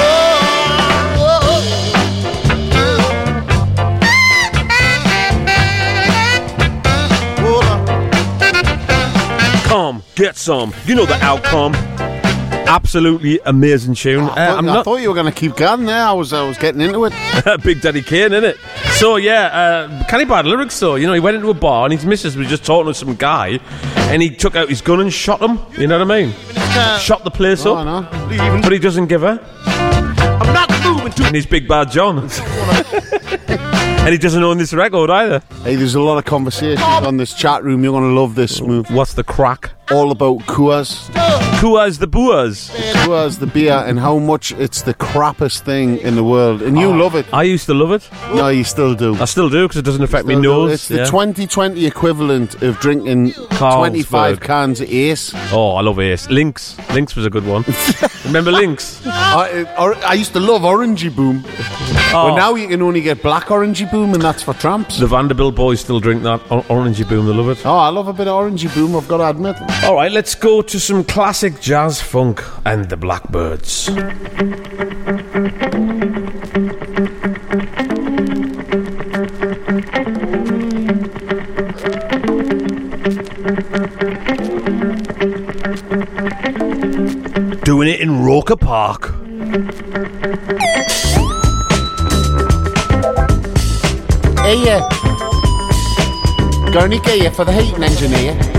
oh, 1.19 1.39
oh. 9.59 9.67
Come, 9.67 10.03
get 10.15 10.37
some. 10.37 10.73
You 10.85 10.95
know 10.95 11.05
the 11.05 11.21
outcome. 11.21 11.73
Absolutely 12.67 13.39
amazing 13.45 13.93
tune. 13.95 14.23
Uh, 14.23 14.33
I, 14.35 14.55
I'm 14.57 14.67
I 14.69 14.73
not 14.75 14.85
thought 14.85 14.97
you 14.97 15.09
were 15.09 15.13
going 15.15 15.31
to 15.31 15.39
keep 15.39 15.55
going 15.55 15.85
there. 15.85 16.03
I 16.03 16.13
was, 16.13 16.33
I 16.33 16.47
was 16.47 16.57
getting 16.57 16.81
into 16.81 17.05
it. 17.05 17.13
Big 17.63 17.81
Daddy 17.81 18.01
Kane, 18.01 18.31
innit? 18.31 18.57
So 18.97 19.17
yeah, 19.17 19.45
uh, 19.47 20.03
can 20.07 20.19
he 20.19 20.25
bad 20.25 20.45
lyrics 20.45 20.79
though? 20.79 20.95
You 20.95 21.05
know, 21.07 21.13
he 21.13 21.19
went 21.19 21.35
into 21.35 21.49
a 21.49 21.53
bar 21.53 21.85
and 21.85 21.93
his 21.93 22.05
missus 22.05 22.35
was 22.35 22.47
just 22.47 22.65
talking 22.65 22.91
to 22.91 22.97
some 22.97 23.15
guy, 23.15 23.59
and 24.09 24.21
he 24.21 24.29
took 24.35 24.55
out 24.55 24.69
his 24.69 24.81
gun 24.81 24.99
and 25.01 25.13
shot 25.13 25.41
him. 25.41 25.59
You 25.77 25.87
know 25.87 25.99
what 25.99 26.11
I 26.11 26.21
mean? 26.25 26.33
Shot 26.99 27.23
the 27.23 27.31
place 27.31 27.65
Oh, 27.65 27.75
up, 27.75 28.11
but 28.63 28.71
he 28.71 28.79
doesn't 28.79 29.07
give 29.07 29.21
her. 29.21 29.39
I'm 29.65 30.53
not 30.53 30.69
moving 30.83 31.11
to 31.13 31.23
And 31.25 31.35
he's 31.35 31.45
Big 31.45 31.67
Bad 31.67 31.91
John, 31.91 32.19
and 32.19 34.09
he 34.11 34.17
doesn't 34.17 34.43
own 34.43 34.57
this 34.57 34.73
record 34.73 35.09
either. 35.09 35.41
Hey, 35.63 35.75
there's 35.75 35.95
a 35.95 36.01
lot 36.01 36.17
of 36.17 36.25
conversations 36.25 36.81
on 36.81 37.17
this 37.17 37.33
chat 37.33 37.63
room. 37.63 37.83
You're 37.83 37.93
going 37.93 38.13
to 38.13 38.19
love 38.19 38.35
this 38.35 38.61
move. 38.61 38.89
What's 38.91 39.13
the 39.13 39.23
crack? 39.23 39.71
All 39.91 40.11
about 40.11 40.39
Coors. 40.41 41.09
Coors 41.65 41.97
the 41.97 42.05
Boers. 42.05 42.69
Coors 42.93 43.39
the 43.39 43.47
beer 43.47 43.73
and 43.73 43.99
how 43.99 44.19
much 44.19 44.51
it's 44.51 44.83
the 44.83 44.93
crappiest 44.93 45.61
thing 45.61 45.97
in 45.97 46.15
the 46.15 46.23
world. 46.23 46.61
And 46.61 46.77
you 46.77 46.91
ah, 46.91 46.95
love 46.95 47.15
it. 47.15 47.25
I 47.33 47.41
used 47.41 47.65
to 47.65 47.73
love 47.73 47.91
it. 47.91 48.07
No, 48.35 48.49
you 48.49 48.63
still 48.63 48.93
do. 48.93 49.15
I 49.15 49.25
still 49.25 49.49
do 49.49 49.63
because 49.63 49.77
it 49.77 49.81
doesn't 49.81 50.03
affect 50.03 50.27
me 50.27 50.35
do. 50.35 50.41
nose. 50.43 50.73
It's 50.73 50.87
the 50.89 51.05
2020 51.05 51.83
equivalent 51.87 52.61
of 52.61 52.79
drinking 52.79 53.31
25 53.31 54.41
cans 54.41 54.79
of 54.79 54.91
Ace. 54.91 55.33
Oh, 55.51 55.71
I 55.71 55.81
love 55.81 55.99
Ace. 55.99 56.29
Lynx. 56.29 56.77
Lynx 56.93 57.15
was 57.15 57.25
a 57.25 57.31
good 57.31 57.47
one. 57.47 57.65
Remember 58.25 58.51
Lynx? 58.51 59.01
I, 59.07 59.63
I 60.05 60.13
used 60.13 60.33
to 60.33 60.39
love 60.39 60.61
Orangey 60.61 61.15
Boom. 61.15 61.43
Oh. 61.47 62.29
But 62.29 62.35
now 62.35 62.53
you 62.53 62.67
can 62.67 62.83
only 62.83 63.01
get 63.01 63.23
black 63.23 63.45
Orangey 63.45 63.89
Boom, 63.89 64.13
and 64.13 64.21
that's 64.21 64.43
for 64.43 64.53
tramps. 64.53 64.99
The 64.99 65.07
Vanderbilt 65.07 65.55
boys 65.55 65.79
still 65.79 65.99
drink 65.99 66.21
that 66.23 66.39
orangey 66.41 67.07
boom. 67.07 67.25
They 67.25 67.33
love 67.33 67.49
it. 67.49 67.65
Oh, 67.65 67.77
I 67.77 67.89
love 67.89 68.07
a 68.07 68.13
bit 68.13 68.27
of 68.27 68.35
Orangey 68.35 68.73
Boom, 68.73 68.95
I've 68.95 69.07
got 69.07 69.17
to 69.17 69.29
admit. 69.29 69.55
All 69.83 69.95
right, 69.95 70.11
let's 70.11 70.35
go 70.35 70.61
to 70.61 70.79
some 70.79 71.03
classic 71.03 71.54
jazz 71.61 72.01
funk 72.01 72.43
and 72.65 72.89
the 72.89 72.95
Blackbyrds. 72.95 73.85
Doing 87.63 87.89
it 87.89 87.99
in 87.99 88.23
Roker 88.23 88.55
Park. 88.55 89.13
Hey, 94.39 94.69
uh, 94.69 94.87
Gurney 96.71 96.99
Gear 96.99 97.31
for 97.31 97.45
the 97.45 97.51
heating 97.51 97.83
engineer. 97.83 98.54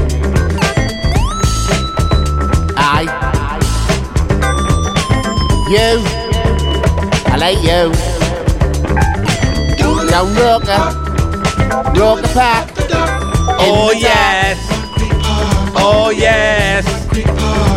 You. 5.68 6.00
I 7.26 7.36
like 7.38 7.58
you. 7.58 7.90
Down 10.08 10.32
Roker. 10.36 10.78
Roker 11.98 12.28
Park. 12.32 12.70
Oh, 13.58 13.64
In 13.64 13.74
Oh, 13.74 13.90
yes. 13.90 14.58
Oh, 15.74 16.10
yes. 16.10 17.75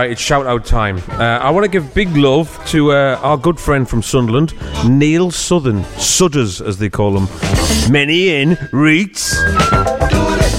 Right, 0.00 0.10
it's 0.10 0.20
shout 0.20 0.46
out 0.46 0.64
time. 0.64 0.98
Uh, 1.08 1.38
I 1.38 1.50
want 1.50 1.64
to 1.64 1.70
give 1.70 1.94
big 1.94 2.16
love 2.16 2.64
to 2.68 2.92
uh, 2.92 3.18
our 3.22 3.36
good 3.36 3.58
friend 3.58 3.88
from 3.88 4.02
Sunderland, 4.02 4.54
Neil 4.88 5.30
Southern, 5.30 5.82
Sudders 5.98 6.60
as 6.60 6.78
they 6.78 6.88
call 6.90 7.12
them. 7.12 7.28
Many 7.90 8.28
in 8.28 8.56
Reeds. 8.72 9.97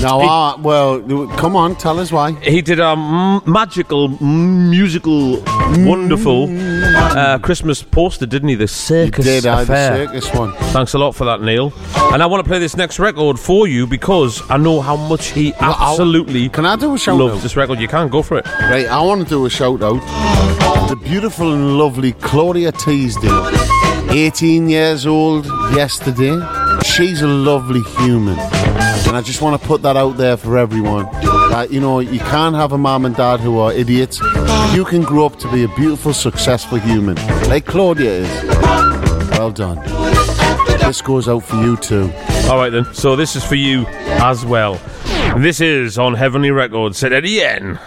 No, 0.01 0.21
ah, 0.23 0.55
well, 0.61 1.01
come 1.35 1.57
on, 1.57 1.75
tell 1.75 1.99
us 1.99 2.09
why. 2.09 2.31
He 2.31 2.61
did 2.61 2.79
a 2.79 2.91
m- 2.91 3.41
magical, 3.45 4.05
m- 4.21 4.69
musical, 4.69 5.41
wonderful 5.85 6.47
uh, 6.49 7.37
Christmas 7.39 7.83
poster, 7.83 8.25
didn't 8.25 8.47
he? 8.47 8.55
The 8.55 8.67
circus 8.69 9.25
did, 9.25 9.43
the 9.43 9.59
affair. 9.61 10.07
circus 10.07 10.33
one. 10.33 10.53
Thanks 10.71 10.93
a 10.93 10.97
lot 10.97 11.15
for 11.15 11.25
that, 11.25 11.41
Neil. 11.41 11.73
And 12.13 12.23
I 12.23 12.27
want 12.27 12.41
to 12.43 12.47
play 12.47 12.59
this 12.59 12.77
next 12.77 12.97
record 12.97 13.37
for 13.37 13.67
you 13.67 13.85
because 13.85 14.41
I 14.49 14.55
know 14.55 14.79
how 14.79 14.95
much 14.95 15.31
he 15.31 15.53
absolutely 15.55 16.47
can 16.47 16.65
I 16.65 16.77
do 16.77 16.93
a 16.93 16.97
shout 16.97 17.17
loves 17.17 17.35
out? 17.35 17.41
this 17.43 17.57
record. 17.57 17.79
You 17.79 17.89
can 17.89 18.07
go 18.07 18.21
for 18.21 18.37
it. 18.37 18.45
Right, 18.45 18.87
I 18.87 19.01
want 19.01 19.21
to 19.23 19.29
do 19.29 19.45
a 19.45 19.49
shout 19.49 19.81
out. 19.83 19.99
The 20.87 20.95
beautiful 20.95 21.51
and 21.53 21.77
lovely 21.77 22.13
Claudia 22.13 22.71
Teasdale, 22.71 23.51
18 24.11 24.69
years 24.69 25.05
old 25.05 25.45
yesterday. 25.75 26.39
She's 26.83 27.21
a 27.21 27.27
lovely 27.27 27.81
human. 27.97 28.37
And 28.39 29.17
I 29.17 29.21
just 29.21 29.41
want 29.41 29.59
to 29.61 29.67
put 29.67 29.81
that 29.83 29.97
out 29.97 30.17
there 30.17 30.37
for 30.37 30.57
everyone. 30.57 31.05
That, 31.51 31.71
you 31.71 31.79
know, 31.79 31.99
you 31.99 32.19
can't 32.19 32.55
have 32.55 32.73
a 32.73 32.77
mom 32.77 33.05
and 33.05 33.15
dad 33.15 33.39
who 33.39 33.57
are 33.59 33.71
idiots. 33.71 34.19
You 34.73 34.85
can 34.85 35.01
grow 35.01 35.25
up 35.25 35.39
to 35.39 35.51
be 35.51 35.63
a 35.63 35.67
beautiful, 35.69 36.13
successful 36.13 36.77
human, 36.77 37.15
like 37.49 37.65
Claudia 37.65 38.11
is. 38.11 38.43
Well 39.31 39.51
done. 39.51 39.77
This 40.79 41.01
goes 41.01 41.27
out 41.27 41.39
for 41.39 41.55
you 41.55 41.77
too. 41.77 42.11
All 42.49 42.57
right, 42.57 42.69
then. 42.69 42.85
So 42.93 43.15
this 43.15 43.35
is 43.35 43.43
for 43.43 43.55
you 43.55 43.85
as 43.87 44.45
well. 44.45 44.79
This 45.37 45.61
is 45.61 45.97
on 45.97 46.13
Heavenly 46.15 46.51
Records, 46.51 46.97
Saint 46.97 47.13
Etienne. 47.13 47.79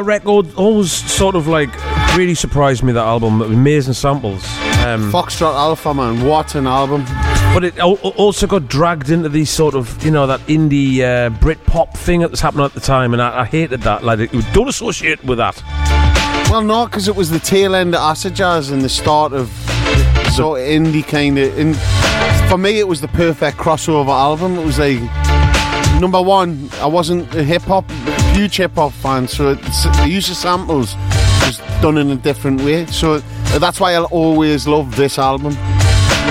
That 0.00 0.06
record 0.06 0.54
always 0.54 0.90
sort 0.90 1.34
of 1.34 1.46
like 1.46 1.68
really 2.16 2.34
surprised 2.34 2.82
me. 2.82 2.90
That 2.94 3.04
album, 3.04 3.42
amazing 3.42 3.92
samples. 3.92 4.42
Um, 4.82 5.12
Foxbase 5.12 5.42
Alpha 5.42 5.92
Man, 5.92 6.24
what 6.24 6.54
an 6.54 6.66
album! 6.66 7.04
But 7.52 7.64
it 7.64 7.76
al- 7.76 7.98
also 7.98 8.46
got 8.46 8.66
dragged 8.66 9.10
into 9.10 9.28
these 9.28 9.50
sort 9.50 9.74
of, 9.74 10.02
you 10.02 10.10
know, 10.10 10.26
that 10.26 10.40
indie 10.46 11.00
uh, 11.00 11.28
Brit 11.28 11.62
pop 11.66 11.94
thing 11.98 12.20
that 12.20 12.30
was 12.30 12.40
happening 12.40 12.64
at 12.64 12.72
the 12.72 12.80
time, 12.80 13.12
and 13.12 13.20
I, 13.20 13.40
I 13.40 13.44
hated 13.44 13.82
that. 13.82 14.02
Like, 14.02 14.20
it, 14.20 14.30
don't 14.54 14.68
associate 14.68 15.22
with 15.22 15.36
that. 15.36 15.62
Well, 16.50 16.62
no, 16.62 16.86
because 16.86 17.06
it 17.06 17.14
was 17.14 17.28
the 17.28 17.38
tail 17.38 17.74
end 17.74 17.94
of 17.94 18.00
acid 18.00 18.34
jazz 18.34 18.70
and 18.70 18.80
the 18.80 18.88
start 18.88 19.34
of 19.34 19.54
the 19.66 20.30
sort 20.30 20.60
of 20.60 20.66
indie 20.66 21.06
kind 21.06 21.38
of. 21.38 21.58
In, 21.58 21.74
for 22.48 22.56
me, 22.56 22.78
it 22.78 22.88
was 22.88 23.02
the 23.02 23.08
perfect 23.08 23.58
crossover 23.58 24.08
album. 24.08 24.56
It 24.56 24.64
was 24.64 24.78
like 24.78 24.98
number 26.00 26.22
one. 26.22 26.70
I 26.80 26.86
wasn't 26.86 27.34
a 27.34 27.44
hip 27.44 27.62
hop, 27.62 27.84
huge 28.32 28.56
hip 28.56 28.74
hop 28.74 28.92
fan, 28.92 29.28
so 29.28 29.50
it's, 29.50 29.84
the 29.84 30.08
use 30.08 30.30
of 30.30 30.36
samples 30.36 30.94
was 31.46 31.58
done 31.82 31.98
in 31.98 32.10
a 32.10 32.16
different 32.16 32.60
way. 32.62 32.86
So 32.86 33.18
that's 33.58 33.80
why 33.80 33.94
I'll 33.94 34.04
always 34.06 34.66
love 34.66 34.96
this 34.96 35.18
album, 35.18 35.54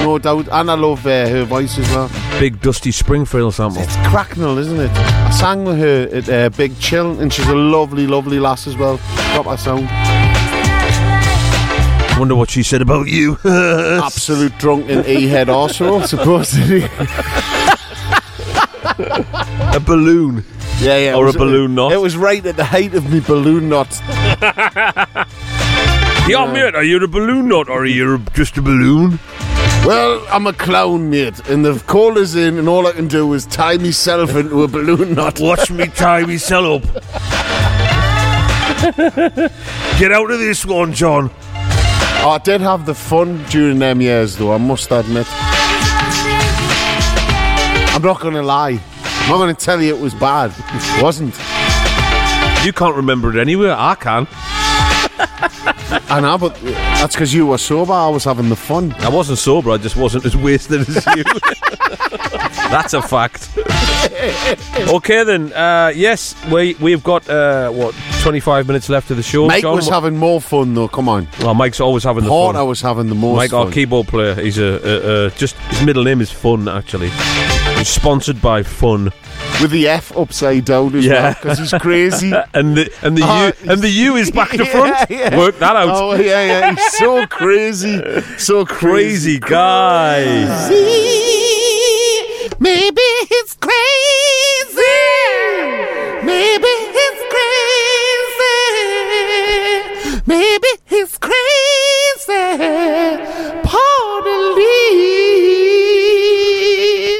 no 0.04 0.18
doubt. 0.20 0.48
And 0.52 0.72
I 0.72 0.76
love 0.76 1.06
uh, 1.06 1.28
her 1.28 1.44
voice 1.46 1.78
as 1.78 1.88
well. 1.90 2.10
Big 2.40 2.62
Dusty 2.62 2.92
Springfield 2.92 3.54
sample. 3.54 3.82
It's 3.82 3.96
Cracknell, 4.08 4.58
isn't 4.58 4.80
it? 4.80 4.92
I 4.92 5.30
sang 5.32 5.66
with 5.66 5.78
her 5.80 6.10
at 6.12 6.30
uh, 6.30 6.50
Big 6.56 6.78
Chill, 6.80 7.20
and 7.20 7.32
she's 7.32 7.48
a 7.48 7.56
lovely, 7.56 8.08
lovely 8.08 8.40
lass 8.40 8.68
as 8.68 8.78
well. 8.78 8.98
Proper 9.34 9.58
sound. 9.58 9.90
Wonder 12.20 12.36
what 12.36 12.50
she 12.50 12.64
said 12.64 12.82
about 12.82 13.08
you. 13.08 13.38
Absolute 13.46 14.58
drunken 14.58 15.06
e-head 15.06 15.48
arsehole, 15.48 16.06
supposedly. 16.08 16.84
a 19.74 19.80
balloon. 19.80 20.44
Yeah, 20.86 20.98
yeah. 20.98 21.16
Or 21.16 21.28
a 21.28 21.34
balloon 21.34 21.76
knot. 21.76 21.92
It 21.92 21.98
was 21.98 22.16
right 22.16 22.46
at 22.46 22.56
the 22.56 22.64
height 22.64 22.94
of 22.94 23.12
me 23.12 23.20
balloon 23.20 23.68
knot. 23.68 23.90
Yeah, 26.30 26.46
mate, 26.46 26.76
are 26.76 26.84
you 26.84 27.04
a 27.04 27.08
balloon 27.08 27.48
knot 27.48 27.70
or 27.70 27.82
are 27.82 27.86
you 27.88 28.20
just 28.36 28.56
a 28.56 28.62
balloon? 28.62 29.18
Well, 29.84 30.24
I'm 30.30 30.46
a 30.46 30.54
clown, 30.54 31.10
mate, 31.10 31.40
and 31.50 31.66
the 31.66 31.82
call 31.88 32.20
is 32.20 32.36
in, 32.36 32.60
and 32.60 32.70
all 32.70 32.86
I 32.86 32.92
can 32.92 33.08
do 33.08 33.34
is 33.34 33.48
tie 33.48 33.78
myself 33.78 34.36
into 34.36 34.62
a 34.62 34.68
balloon 34.68 35.16
knot. 35.16 35.40
Watch 35.42 35.72
me 35.72 35.88
tie 35.88 36.22
myself 36.28 36.84
up. 36.96 37.04
Get 39.98 40.12
out 40.12 40.30
of 40.30 40.38
this 40.38 40.68
one, 40.68 40.94
John. 40.94 41.32
Oh, 42.22 42.30
I 42.30 42.38
did 42.44 42.62
have 42.62 42.86
the 42.86 42.94
fun 42.94 43.44
during 43.46 43.80
them 43.80 44.00
years, 44.00 44.38
though, 44.38 44.54
I 44.54 44.58
must 44.60 44.92
admit. 44.92 45.26
I'm 47.96 48.04
not 48.04 48.20
going 48.20 48.36
to 48.36 48.44
lie. 48.44 48.80
I'm 49.30 49.38
not 49.38 49.46
going 49.46 49.56
to 49.56 49.64
tell 49.64 49.80
you 49.80 49.96
it 49.96 50.02
was 50.02 50.16
bad. 50.16 50.52
It 50.58 51.04
wasn't. 51.04 51.36
You 52.66 52.74
can't 52.74 52.96
remember 52.96 53.30
it 53.30 53.40
anywhere. 53.40 53.76
I 53.78 53.94
can. 53.94 54.28
I 56.10 56.20
know, 56.20 56.36
but 56.40 56.60
that's 56.62 57.14
because 57.14 57.32
you 57.32 57.46
were 57.46 57.60
sober. 57.60 57.94
I 57.94 58.10
was 58.10 58.24
having 58.24 58.50
the 58.50 58.56
fun. 58.56 58.92
I 59.00 59.10
wasn't 59.10 59.38
sober. 59.38 59.70
I 59.70 59.78
just 59.78 59.96
wasn't 59.96 60.26
as 60.26 60.36
wasted 60.36 60.82
as 60.82 61.06
you. 61.16 61.24
That's 62.70 62.94
a 62.94 63.02
fact. 63.02 63.50
okay 64.94 65.24
then. 65.24 65.52
Uh, 65.54 65.92
yes, 65.96 66.36
we 66.52 66.76
we've 66.76 67.04
got 67.04 67.28
uh, 67.30 67.70
what 67.72 67.96
twenty 68.22 68.40
five 68.40 68.68
minutes 68.68 68.90
left 68.90 69.10
of 69.12 69.18
the 69.18 69.24
show. 69.24 69.48
Mike 69.48 69.62
John, 69.64 69.76
was 69.76 69.88
what- 69.88 69.94
having 69.94 70.18
more 70.18 70.40
fun 70.42 70.74
though. 70.74 70.88
Come 70.88 71.10
on. 71.10 71.28
Oh, 71.42 71.54
Mike's 71.54 71.80
always 71.80 72.04
having 72.04 72.24
the 72.24 72.30
Porter 72.30 72.58
fun. 72.58 72.60
I 72.62 72.64
was 72.64 72.82
having 72.82 73.10
the 73.10 73.16
most 73.16 73.38
Mike, 73.38 73.54
our 73.54 73.72
keyboard 73.72 74.08
player, 74.08 74.36
he's 74.36 74.58
a, 74.60 74.64
a, 74.66 75.26
a 75.28 75.30
just 75.32 75.56
his 75.56 75.84
middle 75.84 76.04
name 76.04 76.22
is 76.22 76.32
Fun. 76.32 76.68
Actually, 76.68 77.10
he's 77.80 77.90
sponsored 77.90 78.42
by 78.42 78.62
Fun. 78.64 79.12
With 79.62 79.72
the 79.72 79.88
F 79.88 80.16
upside 80.18 80.66
down 80.66 80.96
as 80.96 81.08
well, 81.08 81.34
because 81.34 81.60
he's 81.60 81.74
crazy. 81.82 82.32
and 82.54 82.78
the 82.78 82.92
and 83.02 83.18
the 83.18 83.22
Ah, 83.24 83.48
U 83.48 83.72
and 83.72 83.82
the 83.82 83.90
U 83.90 84.16
is 84.16 84.32
back 84.32 84.50
to 84.52 84.58
Yeah, 84.64 84.66
front. 84.66 85.10
yeah. 85.10 85.38
Work 85.38 85.60
that 85.60 85.76
out. 85.76 85.90
Oh 85.90 86.14
yeah, 86.16 86.46
yeah. 86.46 86.76
He's 86.76 86.94
so 86.98 87.26
crazy, 87.40 88.22
so 88.38 88.66
crazy, 88.66 89.40
Crazy 89.40 89.40
guy. 89.40 90.24
Maybe 92.62 93.02
it's 93.40 93.56
crazy. 93.56 94.82
Maybe 96.26 96.68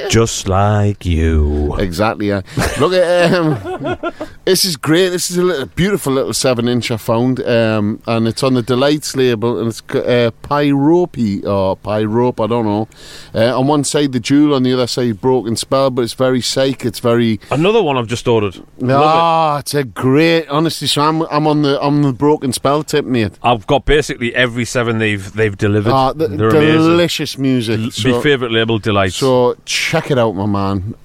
Just 0.10 0.48
like 0.50 1.06
you. 1.06 1.76
Exactly. 1.78 2.30
Yeah. 2.30 2.42
Look 2.80 2.94
at 2.94 3.32
um, 3.34 4.12
this 4.44 4.66
is 4.66 4.76
great. 4.76 5.10
This 5.10 5.30
is 5.30 5.38
a 5.38 5.44
little, 5.44 5.68
beautiful 5.68 6.12
little 6.14 6.34
seven-inch 6.34 6.90
I 6.90 6.98
found, 6.98 7.40
um, 7.42 8.02
and 8.08 8.28
it's 8.28 8.42
on 8.42 8.56
the 8.56 8.64
Delights 8.64 9.16
label, 9.16 9.60
and 9.60 9.68
it's 9.68 9.82
uh, 9.90 10.32
Pyrope 10.42 11.46
or 11.46 11.78
Pyrope. 11.78 12.44
I 12.44 12.48
don't 12.48 12.66
know. 12.66 12.88
Uh, 13.36 13.60
on 13.60 13.68
one 13.68 13.84
side 13.84 14.12
the 14.12 14.20
jewel, 14.20 14.56
on 14.56 14.64
the 14.64 14.74
other 14.74 14.88
side 14.88 15.22
broken 15.22 15.56
spell, 15.56 15.92
but 15.92 16.02
it's 16.02 16.14
very 16.14 16.42
psych. 16.42 16.86
It's 16.86 17.00
very. 17.00 17.40
Another 17.52 17.84
one 17.84 17.96
I've 17.96 18.08
just 18.08 18.28
ordered. 18.28 18.64
Ah, 18.84 19.60
it's 19.60 19.76
a 19.76 19.84
great. 19.84 20.48
Honestly, 20.50 20.88
so 20.88 21.04
I'm 21.04 21.22
I'm 21.24 21.46
on 21.46 21.62
the 21.62 21.80
on 21.80 22.02
the 22.02 22.14
broken 22.14 22.52
spell 22.52 22.82
tip, 22.84 23.06
mate. 23.06 23.34
I've 23.44 23.68
got 23.68 23.86
basically 23.86 24.34
every 24.34 24.66
seven 24.66 24.98
they've 24.98 25.32
they've 25.34 25.56
delivered. 25.56 25.92
Ah, 25.94 26.14
the, 26.14 26.28
They're 26.30 26.50
amazing. 26.50 26.78
delicious 26.82 27.38
music. 27.38 27.80
My 27.80 27.90
So- 27.90 28.22
favourite 28.22 28.52
label, 28.52 28.80
Delights. 28.80 29.16
So 29.18 29.56
check 29.66 29.99
it 30.12 30.18
out, 30.18 30.34
my 30.36 30.46
man. 30.46 30.96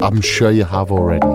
I'm 0.00 0.20
sure 0.20 0.50
you 0.50 0.64
have 0.64 0.90
already. 0.90 1.26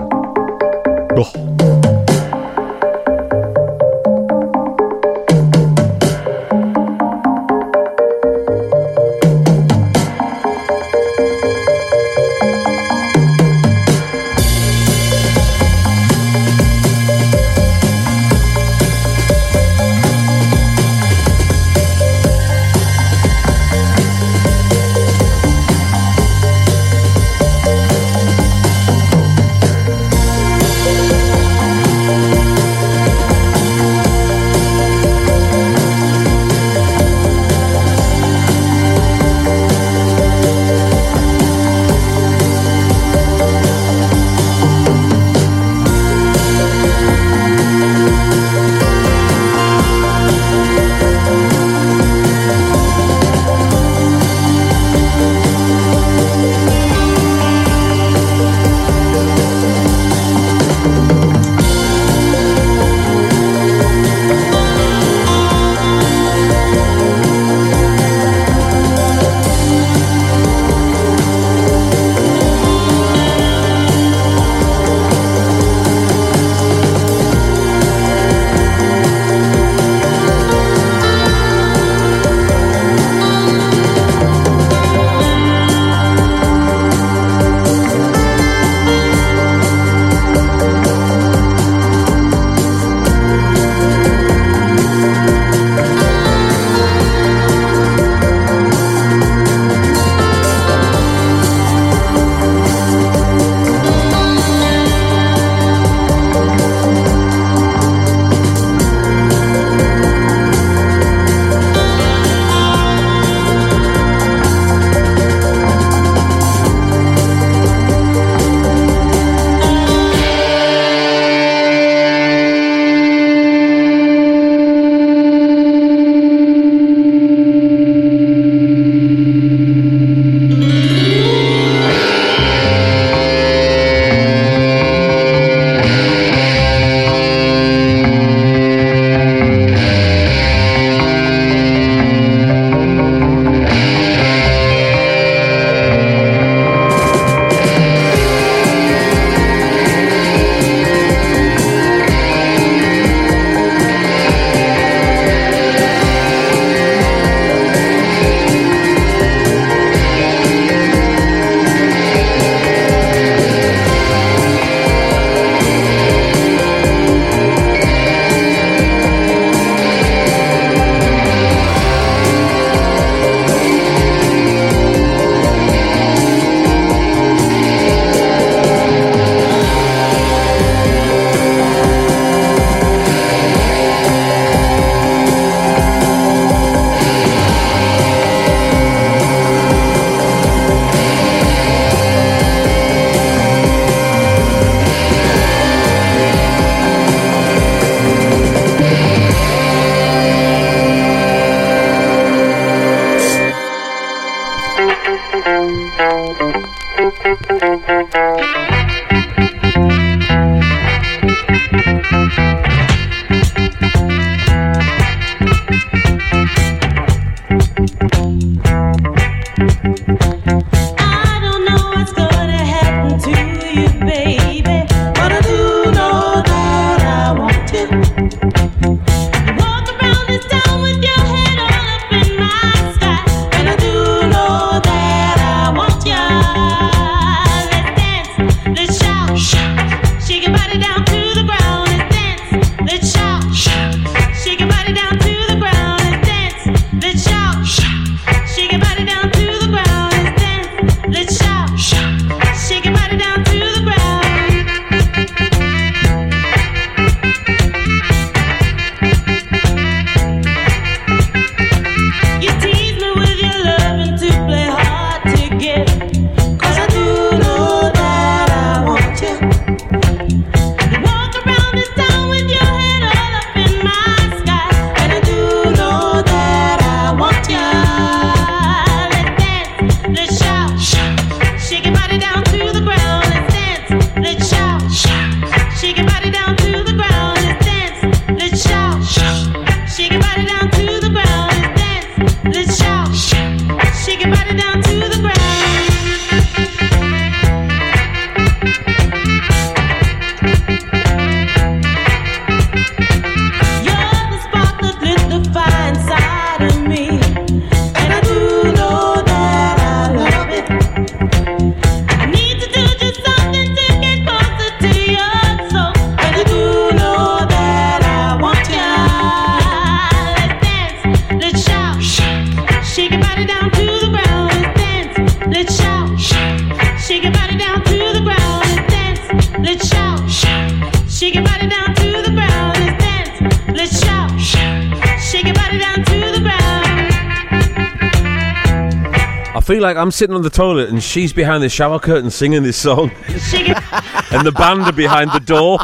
Feel 339.78 339.84
like 339.84 339.98
I'm 339.98 340.10
sitting 340.10 340.36
on 340.36 340.42
the 340.42 340.50
toilet 340.50 340.90
and 340.90 341.04
she's 341.04 341.32
behind 341.32 341.62
the 341.62 341.70
shower 341.70 342.00
curtain 342.00 342.32
singing 342.32 342.64
this 342.64 342.78
song, 342.78 343.12
and 343.28 344.44
the 344.44 344.52
band 344.58 344.82
are 344.82 344.92
behind 344.92 345.30
the 345.34 345.40
door. 345.40 345.78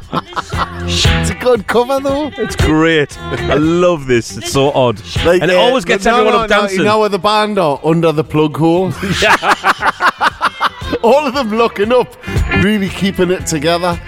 It's 1.22 1.30
a 1.30 1.36
good 1.36 1.68
cover 1.68 2.00
though. 2.00 2.32
It's 2.36 2.56
great. 2.56 3.16
I 3.20 3.54
love 3.54 4.08
this. 4.08 4.36
It's 4.36 4.52
so 4.52 4.72
odd, 4.72 5.00
and 5.20 5.44
it 5.44 5.52
uh, 5.52 5.60
always 5.60 5.86
gets 5.86 6.06
no, 6.06 6.14
everyone 6.14 6.34
no, 6.34 6.40
up 6.40 6.50
no, 6.50 6.62
dancing. 6.62 6.80
You 6.80 6.86
know 6.86 7.02
where 7.02 7.10
the 7.10 7.20
band 7.20 7.60
are? 7.60 7.80
Under 7.84 8.12
the 8.12 8.24
plug 8.24 8.58
hole. 8.58 8.86
All 11.04 11.28
of 11.28 11.36
them 11.36 11.56
looking 11.56 11.94
up, 11.94 12.18
really 12.64 12.90
keeping 12.90 13.30
it 13.30 13.46
together. 13.46 14.02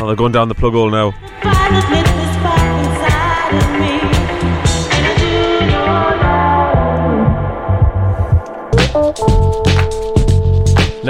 Oh, 0.00 0.06
they're 0.06 0.16
going 0.16 0.32
down 0.32 0.48
the 0.48 0.54
plug 0.54 0.72
hole 0.72 0.88
now. 0.88 1.12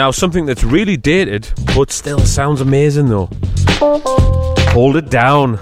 Now, 0.01 0.11
something 0.11 0.47
that's 0.47 0.65
really 0.65 0.97
dated, 0.97 1.47
but 1.77 1.91
still 1.91 2.21
sounds 2.21 2.63
amazing 2.63 3.11
though. 3.11 3.29
Hold 4.73 4.97
it 4.97 5.11
down. 5.11 5.59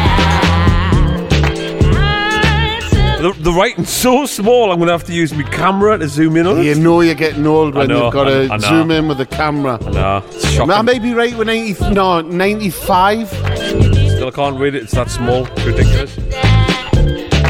The, 3.22 3.32
the 3.42 3.52
writing's 3.52 3.88
so 3.88 4.26
small, 4.26 4.70
I'm 4.70 4.78
going 4.78 4.88
to 4.88 4.92
have 4.92 5.04
to 5.04 5.14
use 5.14 5.32
my 5.32 5.44
camera 5.44 5.96
to 5.98 6.08
zoom 6.08 6.36
in 6.36 6.46
on 6.46 6.58
it. 6.58 6.64
You 6.64 6.74
know 6.74 7.00
you're 7.00 7.14
getting 7.14 7.46
old 7.46 7.74
when 7.74 7.88
know, 7.88 8.04
you've 8.04 8.12
got 8.12 8.26
I 8.28 8.48
to 8.48 8.52
I 8.52 8.58
zoom 8.58 8.90
in 8.90 9.08
with 9.08 9.16
the 9.16 9.26
camera. 9.26 9.78
Nah, 9.82 10.22
it's 10.26 10.50
shocking. 10.50 10.72
I 10.72 10.82
may 10.82 10.98
be 10.98 11.14
right 11.14 11.34
with 11.34 11.46
90, 11.46 11.94
no, 11.94 12.20
95. 12.20 13.28
Still 13.28 14.30
can't 14.30 14.58
read 14.58 14.74
it, 14.74 14.82
it's 14.82 14.92
that 14.92 15.10
small. 15.10 15.46
It's 15.46 15.64
ridiculous. 15.64 16.18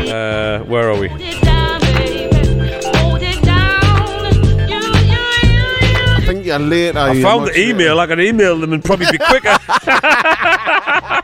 Uh, 0.08 0.62
where 0.68 0.90
are 0.90 0.98
we? 0.98 1.08
I 6.54 6.66
late. 6.68 6.96
I 6.96 7.22
found 7.22 7.46
the 7.48 7.58
email. 7.58 7.98
I 7.98 8.06
can 8.06 8.20
email 8.20 8.58
them 8.58 8.72
and 8.72 8.84
probably 8.84 9.06
be 9.10 9.18
quicker. 9.18 9.58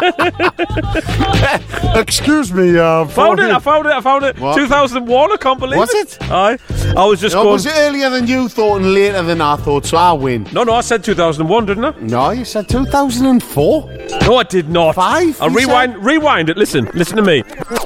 Excuse 1.94 2.52
me. 2.52 2.78
Uh, 2.78 3.04
found 3.06 3.40
it. 3.40 3.50
I 3.50 3.58
found 3.58 3.86
it. 3.86 3.92
I 3.92 4.00
found 4.00 4.24
it. 4.24 4.38
What? 4.38 4.56
2001. 4.56 5.32
I 5.32 5.36
can't 5.36 5.58
believe 5.60 5.78
Was 5.78 5.92
it. 5.94 6.18
Aye. 6.30 6.58
I 6.96 7.04
was 7.04 7.20
just 7.20 7.34
No, 7.34 7.42
going. 7.42 7.52
was 7.54 7.66
it 7.66 7.72
earlier 7.76 8.08
than 8.10 8.26
you 8.26 8.48
thought 8.48 8.76
and 8.80 8.94
later 8.94 9.22
than 9.22 9.40
I 9.40 9.56
thought, 9.56 9.86
so 9.86 9.96
I 9.96 10.12
win. 10.12 10.46
No, 10.52 10.62
no, 10.64 10.74
I 10.74 10.80
said 10.80 11.02
2001, 11.04 11.66
didn't 11.66 11.84
I? 11.84 11.94
No, 12.00 12.30
you 12.30 12.44
said 12.44 12.68
2004. 12.68 13.90
No, 14.22 14.36
I 14.36 14.42
did 14.44 14.68
not. 14.68 14.94
Five? 14.94 15.38
You 15.40 15.48
rewind, 15.50 16.04
rewind 16.04 16.48
it. 16.50 16.56
Listen, 16.56 16.88
listen 16.94 17.16
to 17.16 17.22
me. 17.22 17.42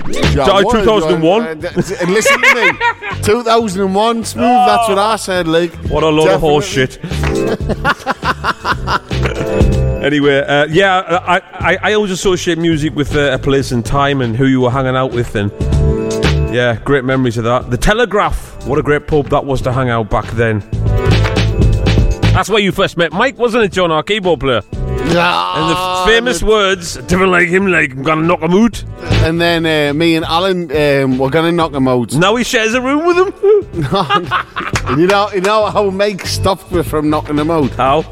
Yeah, 0.09 0.45
Sorry, 0.47 0.65
what? 0.65 0.85
2001. 0.85 1.43
Uh, 1.43 1.55
d- 1.55 1.61
d- 1.61 1.69
And 2.01 2.11
listen 2.13 2.41
to 2.41 2.55
me. 2.55 2.71
2001, 3.23 4.25
smooth. 4.25 4.45
That's 4.45 4.89
what 4.89 4.99
I 4.99 5.17
said, 5.17 5.49
like. 5.49 5.73
What 5.89 6.03
a 6.03 6.09
load 6.09 6.29
of 6.31 6.41
horse 6.41 6.67
shit. 6.67 6.99
anyway, 10.05 10.39
uh, 10.39 10.67
yeah, 10.67 11.01
I, 11.27 11.37
I, 11.53 11.79
I 11.83 11.93
always 11.95 12.11
associate 12.11 12.59
music 12.59 12.95
with 12.95 13.17
uh, 13.17 13.33
a 13.33 13.39
place 13.39 13.73
and 13.73 13.85
time 13.85 14.21
and 14.21 14.37
who 14.37 14.47
you 14.47 14.61
were 14.61 14.71
hanging 14.71 14.97
out 14.97 15.13
with, 15.13 15.35
and 15.35 15.51
yeah, 16.55 16.79
great 16.85 17.05
memories 17.05 17.39
of 17.39 17.45
that. 17.45 17.71
The 17.71 17.77
Telegraph, 17.77 18.67
what 18.67 18.79
a 18.79 18.83
great 18.83 19.07
pub 19.07 19.29
that 19.31 19.45
was 19.45 19.61
to 19.63 19.73
hang 19.73 19.89
out 19.89 20.11
back 20.11 20.27
then. 20.33 20.61
That's 22.33 22.49
where 22.49 22.61
you 22.61 22.73
first 22.73 22.97
met 22.97 23.13
Mike, 23.13 23.39
wasn't 23.39 23.65
it, 23.65 23.73
John, 23.73 23.91
our 23.91 24.03
keyboard 24.03 24.41
player? 24.41 24.63
Yeah. 24.73 25.55
And 25.57 25.71
the 25.71 26.13
famous 26.13 26.43
words, 26.43 26.97
"Different 26.97 27.31
like 27.31 27.49
him, 27.49 27.69
like 27.69 27.93
I'm 27.93 28.03
gonna 28.03 28.23
knock 28.23 28.43
him 28.43 28.53
out." 28.53 28.85
And 29.25 29.41
then 29.41 29.65
uh, 29.65 29.95
me 29.95 30.17
and 30.17 30.25
Alan 30.25 30.71
um, 30.71 31.19
were 31.19 31.31
going 31.31 31.47
to 31.47 31.53
knock 31.53 31.73
him 31.73 31.89
out. 31.89 32.13
Now 32.15 32.37
he 32.37 32.45
shares 32.45 32.75
a 32.75 32.81
room 32.83 33.07
with 33.07 33.17
him. 33.17 34.99
you 34.99 35.07
know, 35.07 35.31
you 35.33 35.41
know 35.41 35.67
how 35.67 35.89
Mike 35.89 36.27
stopped 36.27 36.71
me 36.71 36.83
from 36.83 37.09
knocking 37.09 37.39
him 37.39 37.51
out? 37.51 37.71
How? 37.71 38.03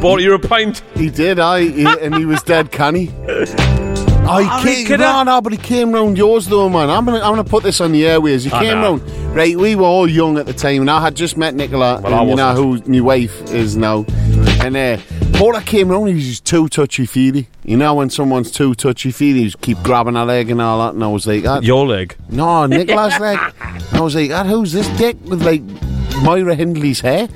Bought 0.00 0.20
you 0.20 0.32
a 0.34 0.38
pint. 0.38 0.82
He 0.94 1.10
did, 1.10 1.38
I, 1.40 1.58
and 2.00 2.14
he 2.14 2.24
was 2.24 2.40
dead 2.42 2.70
canny. 2.70 3.10
I 3.28 4.42
he 4.42 4.48
Oh, 4.48 4.60
came, 4.62 4.86
could 4.86 5.00
no, 5.00 5.08
I- 5.08 5.22
no, 5.24 5.40
but 5.40 5.52
he 5.52 5.58
came 5.58 5.90
round 5.90 6.16
yours 6.18 6.46
though, 6.46 6.68
man. 6.68 6.88
I'm 6.90 7.04
gonna, 7.04 7.16
I'm 7.18 7.32
gonna 7.32 7.44
put 7.44 7.62
this 7.64 7.80
on 7.80 7.92
the 7.92 8.06
airways. 8.06 8.44
He 8.44 8.52
I 8.52 8.62
came 8.64 8.80
know. 8.80 8.96
round, 8.98 9.34
right? 9.34 9.56
We 9.56 9.74
were 9.74 9.84
all 9.86 10.08
young 10.08 10.38
at 10.38 10.46
the 10.46 10.52
time, 10.52 10.82
and 10.82 10.90
I 10.90 11.00
had 11.00 11.16
just 11.16 11.36
met 11.36 11.54
Nicola, 11.54 12.00
Well, 12.02 12.14
I 12.14 12.20
and 12.20 12.30
you 12.30 12.36
know 12.36 12.54
who 12.54 12.80
my 12.86 13.00
wife 13.00 13.42
is 13.52 13.76
now. 13.76 14.04
And 14.60 14.76
uh, 14.76 14.98
Paula 15.32 15.62
came 15.62 15.88
round, 15.88 16.08
he 16.08 16.14
was 16.14 16.26
just 16.26 16.44
too 16.44 16.68
touchy 16.68 17.06
feely. 17.06 17.48
You 17.64 17.76
know 17.78 17.94
when 17.94 18.10
someone's 18.10 18.50
too 18.52 18.74
touchy 18.74 19.10
feely, 19.10 19.40
you 19.40 19.46
just 19.46 19.60
keep 19.62 19.82
grabbing 19.82 20.14
her 20.14 20.24
leg 20.26 20.50
and 20.50 20.60
all 20.60 20.78
that. 20.86 20.94
And 20.94 21.02
I 21.02 21.08
was 21.08 21.26
like, 21.26 21.42
that, 21.44 21.64
Your 21.64 21.86
leg. 21.86 22.14
no, 22.28 22.66
Nicola's 22.66 23.18
leg. 23.18 23.38
And 23.60 23.84
I 23.94 24.00
was 24.00 24.14
like, 24.14 24.30
"Ah, 24.30 24.44
who's 24.44 24.72
this 24.72 24.88
dick 24.98 25.16
with 25.24 25.42
like 25.42 25.62
Myra 26.22 26.54
Hindley's 26.54 27.00
hair? 27.00 27.28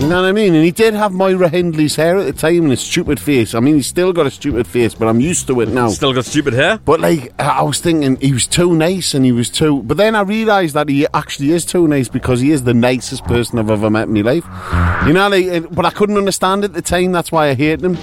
You 0.00 0.06
know 0.08 0.22
what 0.22 0.28
I 0.28 0.32
mean? 0.32 0.54
And 0.54 0.64
he 0.64 0.70
did 0.70 0.94
have 0.94 1.12
Myra 1.12 1.48
Hindley's 1.48 1.96
hair 1.96 2.16
at 2.16 2.24
the 2.26 2.32
time 2.32 2.64
and 2.64 2.72
a 2.72 2.76
stupid 2.76 3.20
face. 3.20 3.54
I 3.54 3.60
mean, 3.60 3.74
he's 3.74 3.86
still 3.88 4.12
got 4.12 4.26
a 4.26 4.30
stupid 4.30 4.66
face, 4.66 4.94
but 4.94 5.08
I'm 5.08 5.20
used 5.20 5.46
to 5.48 5.60
it 5.60 5.68
now. 5.68 5.88
Still 5.88 6.12
got 6.14 6.24
stupid 6.24 6.54
hair. 6.54 6.78
But 6.78 7.00
like, 7.00 7.32
I 7.40 7.62
was 7.62 7.80
thinking 7.80 8.16
he 8.16 8.32
was 8.32 8.46
too 8.46 8.74
nice 8.74 9.12
and 9.14 9.24
he 9.24 9.32
was 9.32 9.50
too. 9.50 9.82
But 9.82 9.96
then 9.96 10.14
I 10.14 10.22
realised 10.22 10.74
that 10.74 10.88
he 10.88 11.06
actually 11.12 11.50
is 11.52 11.64
too 11.66 11.86
nice 11.88 12.08
because 12.08 12.40
he 12.40 12.50
is 12.50 12.64
the 12.64 12.74
nicest 12.74 13.24
person 13.24 13.58
I've 13.58 13.70
ever 13.70 13.90
met 13.90 14.08
in 14.08 14.14
my 14.14 14.20
life. 14.22 14.44
You 15.06 15.12
know, 15.12 15.28
like, 15.28 15.70
but 15.74 15.84
I 15.84 15.90
couldn't 15.90 16.16
understand 16.16 16.64
at 16.64 16.72
the 16.72 16.82
time. 16.82 17.12
That's 17.12 17.30
why 17.32 17.48
I 17.48 17.54
hated 17.54 17.84
him. 17.84 17.96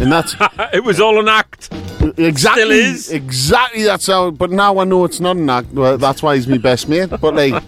And 0.00 0.10
that's 0.10 0.34
it 0.72 0.84
was 0.84 1.00
all 1.00 1.18
an 1.20 1.28
act. 1.28 1.72
exactly 2.18 2.62
Still 2.62 2.70
is. 2.70 3.10
exactly 3.12 3.84
that's 3.84 4.06
how. 4.08 4.30
But 4.30 4.50
now 4.50 4.78
I 4.78 4.84
know 4.84 5.04
it's 5.04 5.20
not 5.20 5.36
an 5.36 5.48
act. 5.48 5.72
Well, 5.72 5.96
that's 5.96 6.22
why 6.22 6.34
he's 6.34 6.48
my 6.48 6.58
best 6.58 6.88
mate. 6.88 7.08
But 7.20 7.34
like, 7.34 7.62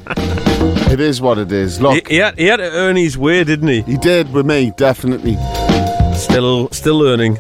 it 0.91 1.01
is 1.01 1.21
what 1.21 1.39
it 1.39 1.53
is. 1.53 1.81
Look, 1.81 2.09
He, 2.09 2.15
he 2.15 2.21
had, 2.21 2.39
he 2.39 2.47
had 2.47 2.57
to 2.57 2.71
earn 2.71 2.97
his 2.97 3.17
way, 3.19 3.45
didn't 3.45 3.69
he? 3.69 3.83
he 3.83 3.97
did 3.97 4.33
with 4.33 4.47
me 4.47 4.73
definitely. 4.77 5.37
Still, 6.15 6.69
still 6.71 6.99
learning. 6.99 7.37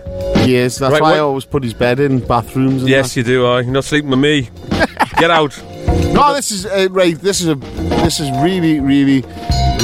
Yes, 0.46 0.78
that's 0.78 0.92
Right, 0.92 1.02
why 1.02 1.10
what- 1.10 1.16
I 1.16 1.20
always 1.20 1.44
put 1.44 1.62
his 1.64 1.74
bed 1.74 1.98
in 2.00 2.20
bathrooms. 2.20 2.82
And 2.82 2.88
Yes, 2.88 3.16
you 3.16 3.22
do. 3.24 3.46
I. 3.46 3.60
You're 3.60 3.72
not 3.72 3.84
sleeping 3.84 4.10
with 4.10 4.20
me. 4.20 4.42
Get 5.18 5.30
out. 5.30 5.50
that. 5.52 6.12
no, 6.14 6.32
this 6.34 6.50
is 6.52 6.64
uh, 6.64 6.86
right. 6.90 7.18
This 7.18 7.40
is 7.40 7.48
a 7.48 7.54
this 7.56 8.20
is 8.20 8.30
really 8.42 8.78
really 8.78 9.22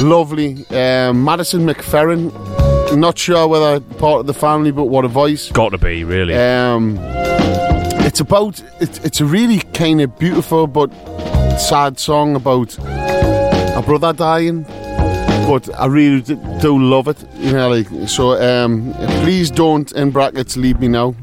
lovely. 0.01 0.65
Um, 0.69 1.23
Madison 1.23 1.65
McFerrin. 1.67 2.31
Not 2.95 3.17
sure 3.17 3.47
whether 3.47 3.79
part 3.81 4.21
of 4.21 4.27
the 4.27 4.33
family, 4.33 4.71
but 4.71 4.85
what 4.85 5.03
a 5.03 5.09
voice. 5.09 5.51
Got 5.51 5.69
to 5.69 5.77
be 5.77 6.03
really. 6.05 6.33
Um, 6.35 6.97
it's 8.07 8.21
about 8.21 8.63
it's, 8.79 8.99
it's 8.99 9.19
a 9.19 9.25
really 9.25 9.59
kind 9.73 9.99
of 10.01 10.17
beautiful 10.17 10.67
but 10.67 10.89
sad 11.59 11.99
song 11.99 12.35
about 12.35 12.77
a 12.79 13.14
brother 13.85 14.13
dying. 14.13 14.63
But 15.47 15.69
I 15.79 15.85
really 15.85 16.21
do 16.21 16.79
love 16.79 17.07
it, 17.07 17.23
you 17.37 17.53
know. 17.53 17.69
Like 17.69 18.09
so, 18.09 18.33
um, 18.41 18.93
please 19.21 19.51
don't 19.51 19.91
in 19.91 20.11
brackets 20.11 20.57
leave 20.57 20.79
me 20.79 20.87
now. 20.87 21.13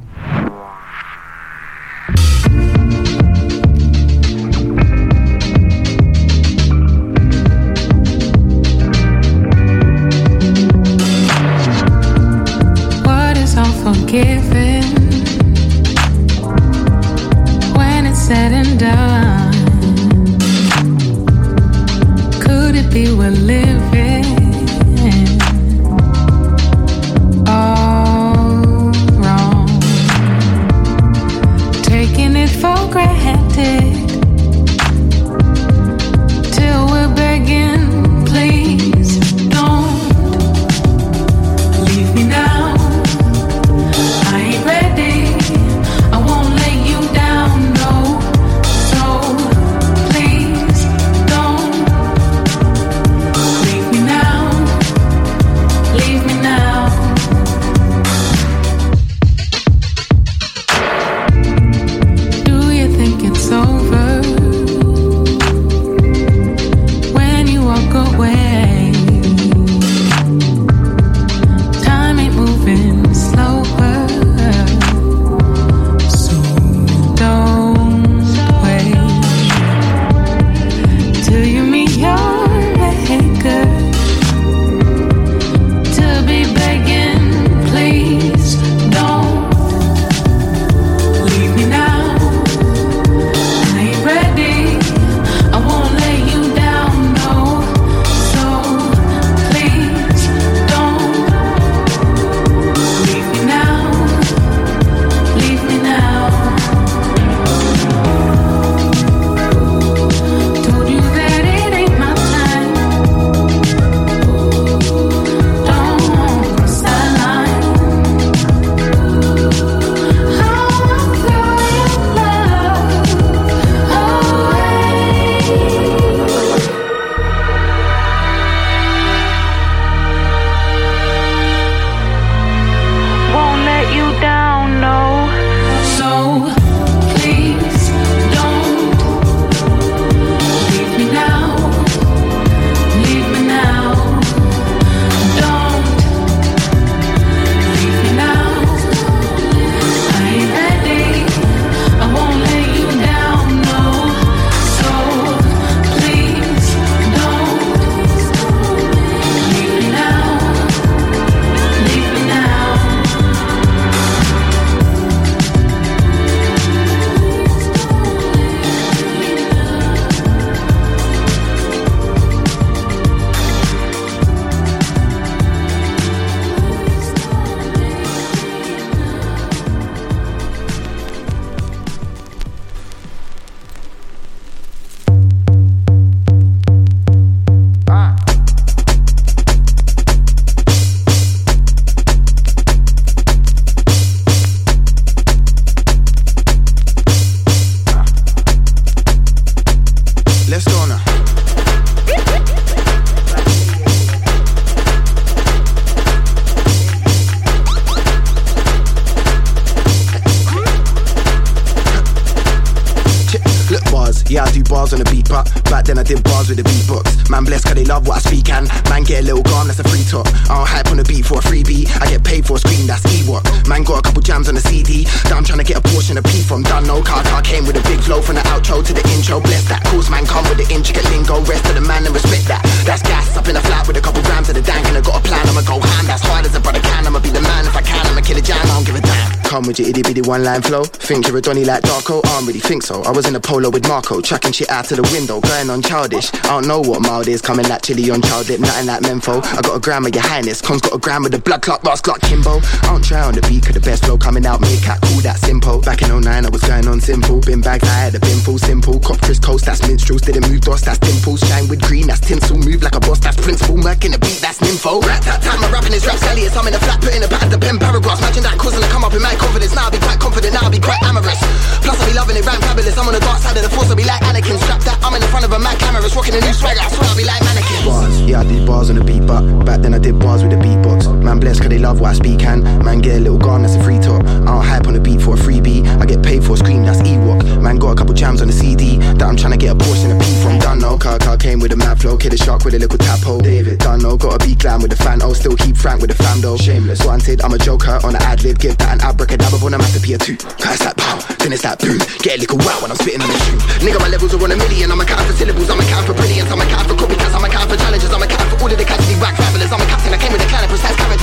Think 241.03 241.27
you're 241.27 241.37
a 241.37 241.41
Donny 241.41 241.65
like 241.65 241.83
Darko? 241.83 242.25
I 242.25 242.39
don't 242.39 242.47
really 242.47 242.61
think 242.61 242.85
so. 242.85 243.03
I 243.03 243.11
was 243.11 243.27
in 243.27 243.35
a 243.35 243.41
polo 243.41 243.69
with 243.71 243.87
Marco, 243.89 244.21
chucking 244.21 244.53
shit 244.53 244.71
out 244.71 244.85
to 244.87 244.97
the 244.97 245.03
window, 245.13 245.41
going 245.41 245.69
on 245.69 245.83
childish. 245.83 246.33
I 246.45 246.55
don't 246.55 246.69
know 246.69 246.81
what 246.81 247.03
mild 247.03 247.27
is, 247.27 247.43
coming 247.43 247.69
like 247.69 247.83
chili 247.83 248.09
on 248.11 248.23
child 248.23 248.49
lip, 248.49 248.61
nothing 248.61 248.87
like 248.87 249.03
Menfo. 249.03 249.45
I 249.45 249.61
got 249.63 249.77
a 249.77 249.81
gram 249.81 250.07
of 250.07 250.15
your 250.15 250.23
highness, 250.23 250.63
got 250.93 250.97
a 250.97 251.01
gram 251.01 251.25
of 251.25 251.33
the 251.33 251.39
blood 251.39 251.63
clot, 251.63 251.81
Ross 251.85 252.01
clock 252.01 252.21
Kimbo. 252.21 252.61
I 252.85 252.93
don't 252.93 253.05
try 253.05 253.25
on 253.25 253.33
the 253.33 253.41
beat, 253.49 253.65
cause 253.65 253.73
the 253.73 253.81
best 253.81 254.05
flow 254.05 254.19
coming 254.19 254.45
out, 254.45 254.61
make 254.61 254.83
cat 254.83 255.01
cool, 255.01 255.21
that 255.25 255.39
simple. 255.41 255.81
Back 255.81 256.03
in 256.03 256.13
09, 256.13 256.29
I 256.29 256.49
was 256.49 256.61
going 256.63 256.87
on 256.87 257.01
simple. 257.01 257.41
Bin 257.41 257.61
bags, 257.61 257.89
I 257.89 258.09
had 258.09 258.15
a 258.15 258.21
bin 258.21 258.39
full 258.45 258.59
simple. 258.59 259.01
Cop 259.01 259.21
Chris 259.21 259.39
Coast, 259.39 259.65
that's 259.65 259.81
minstrels, 259.89 260.21
didn't 260.21 260.45
move 260.49 260.61
dots, 260.61 260.85
that's 260.85 260.99
dimples. 260.99 261.41
Shine 261.49 261.69
with 261.69 261.81
green, 261.81 262.07
that's 262.07 262.21
tinsel. 262.21 262.59
Move 262.59 262.83
like 262.83 262.95
a 262.95 263.01
boss, 263.01 263.21
that's 263.21 263.41
principal. 263.41 263.77
Merc 263.77 264.05
in 264.05 264.13
the 264.13 264.21
beat, 264.21 264.41
that's 264.45 264.59
nympho. 264.61 265.01
Rat 265.01 265.23
tat, 265.23 265.41
my 265.61 265.69
rapping 265.73 265.97
is 265.97 266.05
rap 266.05 266.19
Sally, 266.21 266.45
I'm 266.49 266.67
in 266.69 266.75
a 266.75 266.81
flat, 266.81 267.01
putting 267.01 267.25
a 267.25 267.29
pad, 267.29 267.49
the 267.49 267.59
pen 267.59 267.79
paragraphs. 267.79 268.21
Imagine 268.21 268.43
that 268.45 268.59
causing 268.59 268.83
to 268.83 268.89
come 268.93 269.05
up 269.05 269.15
in 269.15 269.23
my 269.23 269.35
confidence. 269.37 269.75
Now 269.75 269.89
I 269.89 269.91
be 269.91 269.99
quite 269.99 270.21
confident, 270.21 270.53
now 270.53 270.69
I 270.69 270.71
be 270.71 270.81
quite 270.81 271.01
amorous. 271.09 271.41
Plus 271.81 271.97
I 271.97 272.05
be 272.05 272.13
loving 272.13 272.37
it, 272.37 272.45
rhyme 272.45 272.61
fabulous. 272.61 272.97
I'm 273.01 273.09
on 273.09 273.15
the 273.17 273.25
dark 273.25 273.41
side 273.41 273.57
of 273.57 273.65
the 273.65 273.73
force, 273.73 273.89
I'll 273.89 273.97
be 273.97 274.05
like 274.05 274.21
Anakin. 274.29 274.61
Strap 274.61 274.85
that, 274.85 275.01
I'm 275.01 275.15
in 275.17 275.25
the 275.25 275.31
front 275.33 275.49
of 275.49 275.53
a 275.57 275.59
mad 275.59 275.81
cameras, 275.81 276.13
rocking 276.13 276.37
a 276.37 276.41
new 276.45 276.53
swagger. 276.53 276.85
I 276.85 276.93
swear 276.93 277.09
I'll 277.09 277.17
be 277.17 277.25
like 277.25 277.41
mannequin. 277.41 277.81
Bars, 277.89 278.21
yeah, 278.29 278.41
I 278.41 278.45
did 278.45 278.67
bars 278.69 278.93
on 278.93 279.01
the 279.01 279.05
beat, 279.05 279.25
but 279.25 279.41
back 279.65 279.81
then 279.81 279.95
I 279.97 279.99
did 279.99 280.21
bars 280.21 280.45
with 280.45 280.53
the 280.53 280.61
beatbox. 280.83 281.23
Man 281.23 281.41
blessed 281.41 281.61
cause 281.61 281.69
they 281.71 281.79
love 281.79 282.01
what 282.01 282.11
I 282.11 282.15
speak 282.15 282.43
and 282.45 282.63
man 282.85 283.01
get 283.01 283.17
a 283.17 283.21
little 283.21 283.39
gun, 283.39 283.63
that's 283.63 283.75
a 283.75 283.83
free 283.83 283.99
talk. 283.99 284.23
I 284.25 284.45
don't 284.45 284.65
hype 284.65 284.87
on 284.87 284.95
the 284.95 285.01
beat 285.01 285.23
for 285.23 285.35
a 285.35 285.39
freebie. 285.39 285.87
I 286.01 286.07
get 286.07 286.23
paid 286.23 286.45
for 286.45 286.53
a 286.53 286.57
scream, 286.57 286.85
that's 286.85 287.01
Ewok. 287.03 287.61
Man 287.63 287.77
got 287.77 287.91
a 287.93 287.95
couple 287.95 288.15
jams 288.15 288.41
on 288.43 288.49
the 288.49 288.53
CD 288.53 288.99
that 288.99 289.23
I'm 289.23 289.37
trying 289.37 289.53
to 289.53 289.59
get 289.59 289.75
a 289.75 289.79
portion 289.79 290.11
of 290.13 290.21
P 290.21 290.27
from. 290.43 290.59
Done 290.59 290.81
no, 290.81 290.99
car 290.99 291.19
car 291.19 291.37
came 291.37 291.61
with 291.61 291.73
a 291.73 291.77
mad 291.77 292.01
flow, 292.01 292.17
kid 292.17 292.35
a 292.35 292.37
shark 292.37 292.65
with 292.65 292.75
a 292.75 292.79
little 292.79 292.99
tap 292.99 293.21
hole. 293.21 293.41
David, 293.41 293.79
done 293.79 294.01
no, 294.01 294.17
got 294.17 294.43
a 294.43 294.47
beat 294.47 294.59
glam 294.59 294.83
with 294.83 294.93
a 294.93 294.97
fan, 294.97 295.23
oh, 295.23 295.33
still 295.33 295.57
keep 295.57 295.77
frank 295.77 296.01
with 296.01 296.11
a 296.11 296.15
fam 296.15 296.41
though. 296.41 296.57
Shameless, 296.57 297.05
wanted, 297.05 297.43
I'm 297.43 297.53
a 297.53 297.59
joker 297.59 297.99
on 298.05 298.15
an 298.17 298.23
ad 298.23 298.43
lib, 298.43 298.59
give 298.59 298.77
that 298.79 298.95
an 298.95 299.01
abracadabra 299.01 299.59
on 299.65 299.75
a 299.75 299.79
masterpiece 299.79 300.19
too. 300.19 300.37
Curse 300.37 300.83
that 300.85 300.97
pow, 300.97 301.19
then 301.39 301.53
it's 301.53 301.63
that 301.63 301.79
boom. 301.79 301.99
Get 302.23 302.39
a 302.39 302.41
little 302.41 302.59
wow 302.59 302.79
when 302.83 302.91
I'm 302.91 302.97
spitting 302.97 303.23
on 303.23 303.29
the 303.29 303.39
shoe. 303.47 303.59
Nigga, 303.85 304.01
my 304.01 304.09
levels 304.09 304.35
are 304.35 304.43
on 304.43 304.51
a 304.53 304.57
million. 304.57 304.91
I'm 304.91 305.01
accounting 305.01 305.27
for 305.27 305.35
syllables, 305.35 305.71
I'm 305.71 305.81
accounting 305.81 306.07
for 306.07 306.15
brilliance, 306.15 306.51
I'm 306.51 306.61
a 306.61 306.65
for 306.65 306.82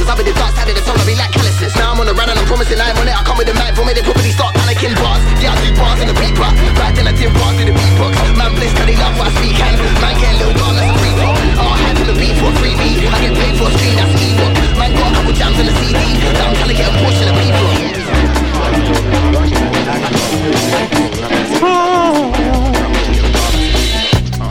I'm 0.09 0.17
in 0.17 0.25
the 0.25 0.33
dark 0.33 0.57
side 0.57 0.65
of 0.65 0.73
the 0.73 0.81
I 0.81 1.05
be 1.05 1.13
like 1.13 1.29
calluses. 1.29 1.69
Now 1.77 1.93
I'm 1.93 2.01
on 2.01 2.09
the 2.09 2.17
run 2.17 2.33
and 2.33 2.39
I'm 2.41 2.49
promising 2.49 2.81
I'm 2.81 2.97
on 2.97 3.05
it. 3.05 3.13
I 3.13 3.21
come 3.21 3.37
with 3.37 3.45
a 3.45 3.53
mic, 3.53 3.77
for 3.77 3.85
me, 3.85 3.93
they 3.93 4.01
probably 4.01 4.33
start 4.33 4.57
panicking 4.57 4.97
bars. 4.97 5.21
Yeah, 5.37 5.53
I 5.53 5.61
do 5.61 5.69
bars 5.77 6.01
in 6.01 6.09
the 6.09 6.17
but 6.17 6.49
back 6.81 6.97
then 6.97 7.05
I 7.05 7.13
did 7.13 7.29
bars 7.29 7.61
in 7.61 7.69
the 7.69 7.77
beatbox. 7.77 8.17
Man, 8.33 8.49
bliss, 8.57 8.73
cause 8.73 8.89
they 8.89 8.97
love 8.97 9.13
what 9.21 9.29
I 9.29 9.37
speak, 9.37 9.53
and 9.61 9.77
man, 10.01 10.17
get 10.17 10.33
a 10.33 10.41
little 10.41 10.57
gun, 10.57 10.73
that's 10.81 10.89
a 10.89 10.97
free 10.97 11.13
talk. 11.13 11.37
Oh, 11.61 11.77
had 11.77 11.93
on 12.01 12.09
the 12.09 12.17
beat 12.17 12.33
for 12.41 12.49
a 12.49 12.57
freebie. 12.57 13.05
I 13.05 13.21
get 13.21 13.37
paid 13.37 13.53
for 13.53 13.69
a 13.69 13.73
screen, 13.77 14.01
that's 14.01 14.17
Ewok. 14.17 14.81
Man, 14.81 14.89
got 14.97 15.05
a 15.05 15.13
couple 15.13 15.33
jams 15.37 15.57
on 15.61 15.65
the 15.69 15.75
CD 15.77 16.01
that 16.25 16.41
I'm 16.41 16.57
trying 16.57 16.73
to 16.73 16.77
get 16.81 16.89
a 16.89 16.93
portion 17.05 17.29
of 17.29 17.37
people. 17.37 17.69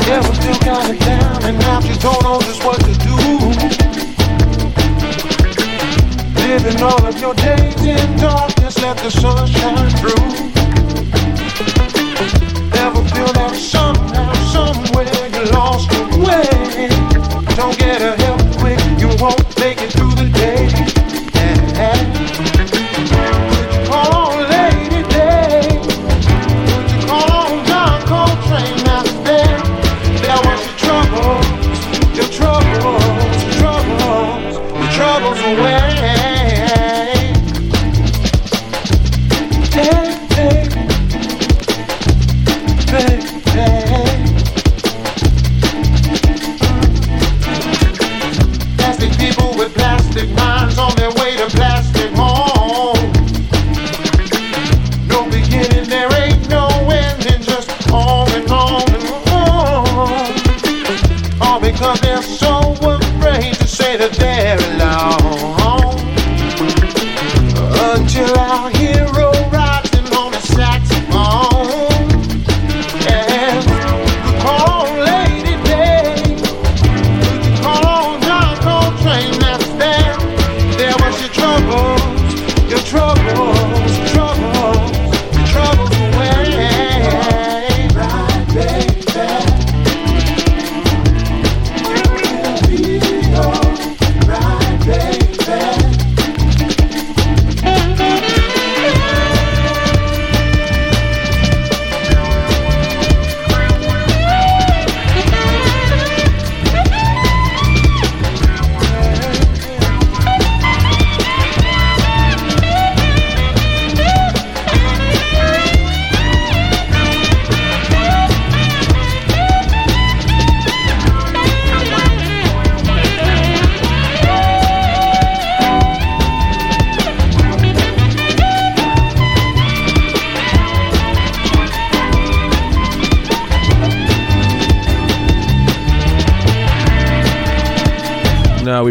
Yeah, 0.06 0.22
we're 0.22 0.39
still 0.39 0.59
kinda 0.62 0.94
down, 1.02 1.43
and 1.51 1.59
now 1.59 1.82
she 1.82 1.98
don't 1.98 2.22
know 2.22 2.38
all 6.89 7.06
of 7.06 7.20
your 7.20 7.35
days 7.35 7.82
in 7.85 8.16
darkness, 8.16 8.81
let 8.82 8.97
the 8.98 9.10
sun 9.10 9.47
shine 9.47 9.90
through. 10.01 10.24
Never 12.78 13.02
feel 13.12 13.32
that 13.39 13.55
somehow, 13.55 13.88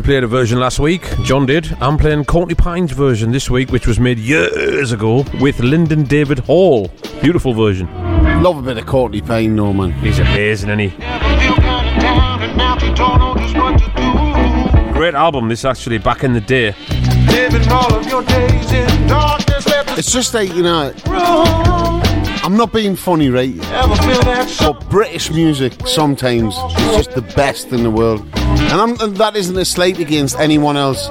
played 0.07 0.23
a 0.23 0.27
version 0.27 0.57
last 0.57 0.79
week. 0.79 1.03
John 1.23 1.45
did. 1.45 1.75
I'm 1.81 1.97
playing 1.97 2.23
Courtney 2.23 2.55
Pine's 2.55 2.93
version 2.93 3.33
this 3.33 3.49
week, 3.49 3.71
which 3.71 3.85
was 3.85 3.99
made 3.99 4.17
years 4.17 4.93
ago 4.93 5.25
with 5.41 5.59
Lyndon 5.59 6.05
David 6.05 6.39
Hall. 6.39 6.89
Beautiful 7.21 7.53
version. 7.53 7.87
Love 8.41 8.57
a 8.57 8.61
bit 8.61 8.77
of 8.77 8.85
Courtney 8.85 9.19
Pine, 9.19 9.53
no 9.53 9.73
man. 9.73 9.91
He's 9.91 10.19
amazing, 10.19 10.69
isn't 10.69 10.79
he? 10.79 10.97
down 10.97 12.41
and 12.41 12.55
now 12.55 12.75
you 12.75 12.95
don't 12.95 13.19
know 13.19 13.35
just 13.35 13.57
what 13.57 13.77
to 13.79 14.93
Great 14.93 15.13
album, 15.13 15.49
this 15.49 15.65
actually, 15.65 15.97
back 15.97 16.23
in 16.23 16.31
the 16.31 16.39
day. 16.39 16.71
do. 16.71 17.33
Living 17.33 17.67
all 17.69 17.93
of 17.93 18.07
your 18.07 18.23
days 18.23 18.71
in 18.71 19.07
darkness, 19.07 19.67
let 19.67 19.87
the 19.87 19.95
It's 19.97 20.13
just 20.13 20.33
like, 20.33 20.55
you 20.55 20.63
know. 20.63 20.93
I'm 21.05 22.55
not 22.55 22.71
being 22.71 22.95
funny, 22.95 23.29
right? 23.29 23.53
That 23.57 24.57
But 24.61 24.89
British 24.89 25.31
music 25.31 25.73
sometimes 25.85 26.55
is 26.55 26.95
just 26.95 27.11
the 27.11 27.23
best 27.35 27.73
in 27.73 27.83
the 27.83 27.91
world. 27.91 28.25
And, 28.59 29.17
that 29.17 29.35
isn't 29.35 29.57
a 29.57 29.65
slight 29.65 29.99
against 29.99 30.37
anyone 30.39 30.77
else 30.77 31.09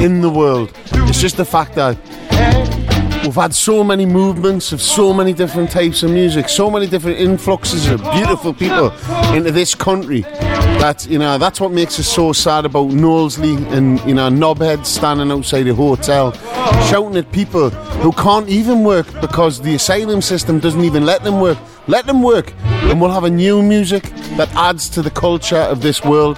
in 0.00 0.20
the 0.20 0.30
world. 0.30 0.72
It's 0.92 1.20
just 1.20 1.36
the 1.36 1.44
fact 1.44 1.74
that 1.74 1.96
We've 3.22 3.34
had 3.34 3.54
so 3.54 3.84
many 3.84 4.06
movements 4.06 4.72
of 4.72 4.80
so 4.80 5.12
many 5.12 5.34
different 5.34 5.70
types 5.70 6.02
of 6.02 6.10
music, 6.10 6.48
so 6.48 6.70
many 6.70 6.86
different 6.86 7.18
influxes 7.18 7.86
of 7.86 8.00
beautiful 8.12 8.54
people 8.54 8.90
into 9.34 9.50
this 9.52 9.74
country. 9.74 10.22
That 10.80 11.06
you 11.08 11.18
know, 11.18 11.36
that's 11.36 11.60
what 11.60 11.70
makes 11.70 12.00
us 12.00 12.08
so 12.08 12.32
sad 12.32 12.64
about 12.64 12.88
Knowsley 12.88 13.56
and 13.76 14.00
you 14.00 14.14
know 14.14 14.30
knobheads 14.30 14.86
standing 14.86 15.30
outside 15.30 15.68
a 15.68 15.74
hotel, 15.74 16.32
shouting 16.88 17.18
at 17.18 17.30
people 17.30 17.68
who 18.00 18.10
can't 18.12 18.48
even 18.48 18.84
work 18.84 19.06
because 19.20 19.60
the 19.60 19.74
asylum 19.74 20.22
system 20.22 20.58
doesn't 20.58 20.82
even 20.82 21.04
let 21.04 21.22
them 21.22 21.40
work. 21.40 21.58
Let 21.86 22.06
them 22.06 22.22
work, 22.22 22.52
and 22.62 23.00
we'll 23.00 23.10
have 23.10 23.24
a 23.24 23.30
new 23.30 23.62
music 23.62 24.04
that 24.36 24.48
adds 24.54 24.88
to 24.90 25.02
the 25.02 25.10
culture 25.10 25.56
of 25.56 25.82
this 25.82 26.04
world, 26.04 26.36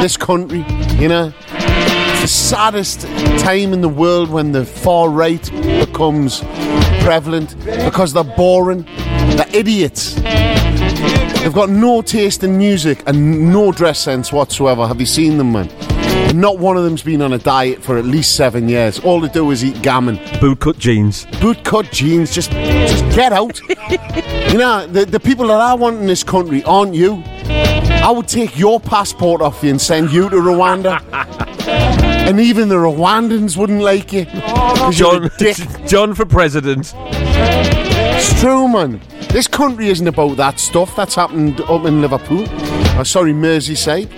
this 0.00 0.16
country. 0.16 0.64
You 0.96 1.08
know, 1.08 1.32
it's 1.48 2.20
the 2.22 2.28
saddest 2.28 3.02
time 3.40 3.72
in 3.72 3.80
the 3.80 3.88
world 3.88 4.30
when 4.30 4.52
the 4.52 4.64
far 4.64 5.10
right 5.10 5.44
becomes 5.52 6.40
prevalent 7.02 7.56
because 7.64 8.12
they're 8.12 8.24
boring, 8.24 8.84
they're 9.36 9.54
idiots. 9.54 10.14
They've 10.14 11.52
got 11.52 11.70
no 11.70 12.02
taste 12.02 12.44
in 12.44 12.56
music 12.58 13.02
and 13.06 13.52
no 13.52 13.72
dress 13.72 13.98
sense 13.98 14.32
whatsoever. 14.32 14.86
Have 14.86 15.00
you 15.00 15.06
seen 15.06 15.38
them, 15.38 15.52
man? 15.52 15.68
Not 16.38 16.58
one 16.58 16.76
of 16.76 16.84
them's 16.84 17.02
been 17.02 17.22
on 17.22 17.32
a 17.32 17.38
diet 17.38 17.82
for 17.82 17.98
at 17.98 18.04
least 18.04 18.36
seven 18.36 18.68
years. 18.68 19.00
All 19.00 19.20
they 19.20 19.28
do 19.28 19.50
is 19.50 19.64
eat 19.64 19.82
gammon. 19.82 20.18
Bootcut 20.38 20.78
jeans. 20.78 21.26
Bootcut 21.26 21.90
jeans. 21.90 22.32
Just, 22.32 22.50
just 22.50 22.69
get 23.14 23.32
out. 23.32 23.60
you 24.52 24.58
know, 24.58 24.86
the, 24.86 25.06
the 25.06 25.20
people 25.20 25.46
that 25.48 25.60
I 25.60 25.74
want 25.74 25.98
in 25.98 26.06
this 26.06 26.22
country 26.22 26.62
aren't 26.64 26.94
you. 26.94 27.22
I 28.02 28.10
would 28.10 28.28
take 28.28 28.58
your 28.58 28.80
passport 28.80 29.42
off 29.42 29.62
you 29.62 29.70
and 29.70 29.80
send 29.80 30.10
you 30.10 30.28
to 30.30 30.36
Rwanda. 30.36 31.00
and 31.66 32.40
even 32.40 32.68
the 32.68 32.76
Rwandans 32.76 33.56
wouldn't 33.56 33.82
like 33.82 34.12
you. 34.12 34.24
John. 34.92 35.30
John 35.86 36.14
for 36.14 36.24
president. 36.24 36.94
It's 36.96 38.40
true, 38.40 38.68
man. 38.68 39.00
This 39.30 39.46
country 39.46 39.88
isn't 39.88 40.08
about 40.08 40.36
that 40.36 40.58
stuff 40.58 40.96
that's 40.96 41.14
happened 41.14 41.60
up 41.62 41.84
in 41.84 42.00
Liverpool. 42.00 42.46
Oh, 42.98 43.02
sorry, 43.02 43.32
Merseyside. 43.32 44.08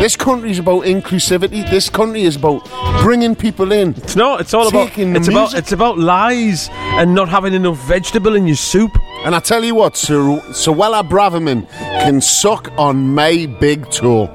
This 0.00 0.16
country 0.16 0.50
is 0.50 0.58
about 0.58 0.84
inclusivity. 0.84 1.68
This 1.70 1.88
country 1.88 2.22
is 2.22 2.36
about 2.36 2.68
bringing 3.02 3.36
people 3.36 3.72
in. 3.72 3.90
It's 3.90 4.16
not. 4.16 4.40
It's 4.40 4.52
all 4.52 4.66
about. 4.68 4.90
It's 4.96 5.28
about. 5.28 5.54
It's 5.54 5.72
about 5.72 5.98
lies 5.98 6.68
and 6.72 7.14
not 7.14 7.28
having 7.28 7.54
enough 7.54 7.78
vegetable 7.86 8.34
in 8.34 8.46
your 8.46 8.56
soup. 8.56 8.96
And 9.24 9.34
I 9.34 9.40
tell 9.40 9.64
you 9.64 9.74
what, 9.74 9.96
Sir 9.96 10.16
Suella 10.50 11.08
Braverman 11.08 11.68
can 11.70 12.20
suck 12.20 12.72
on 12.76 13.14
my 13.14 13.46
big 13.60 13.88
toe. 13.90 14.26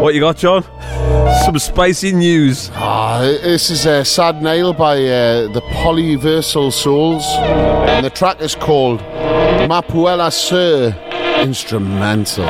What 0.00 0.14
you 0.14 0.20
got, 0.20 0.36
John? 0.36 0.62
Some 1.44 1.58
spicy 1.58 2.12
news. 2.12 2.70
Ah, 2.74 3.20
this 3.20 3.70
is 3.70 3.86
a 3.86 4.04
Sad 4.04 4.42
Nail 4.42 4.72
by 4.72 4.96
uh, 4.96 5.52
the 5.52 5.62
Polyversal 5.72 6.72
Souls. 6.72 7.24
And 7.38 8.04
the 8.04 8.10
track 8.10 8.40
is 8.40 8.54
called 8.54 9.00
Mapuela 9.00 10.30
Sir 10.32 10.92
Instrumental. 11.44 12.48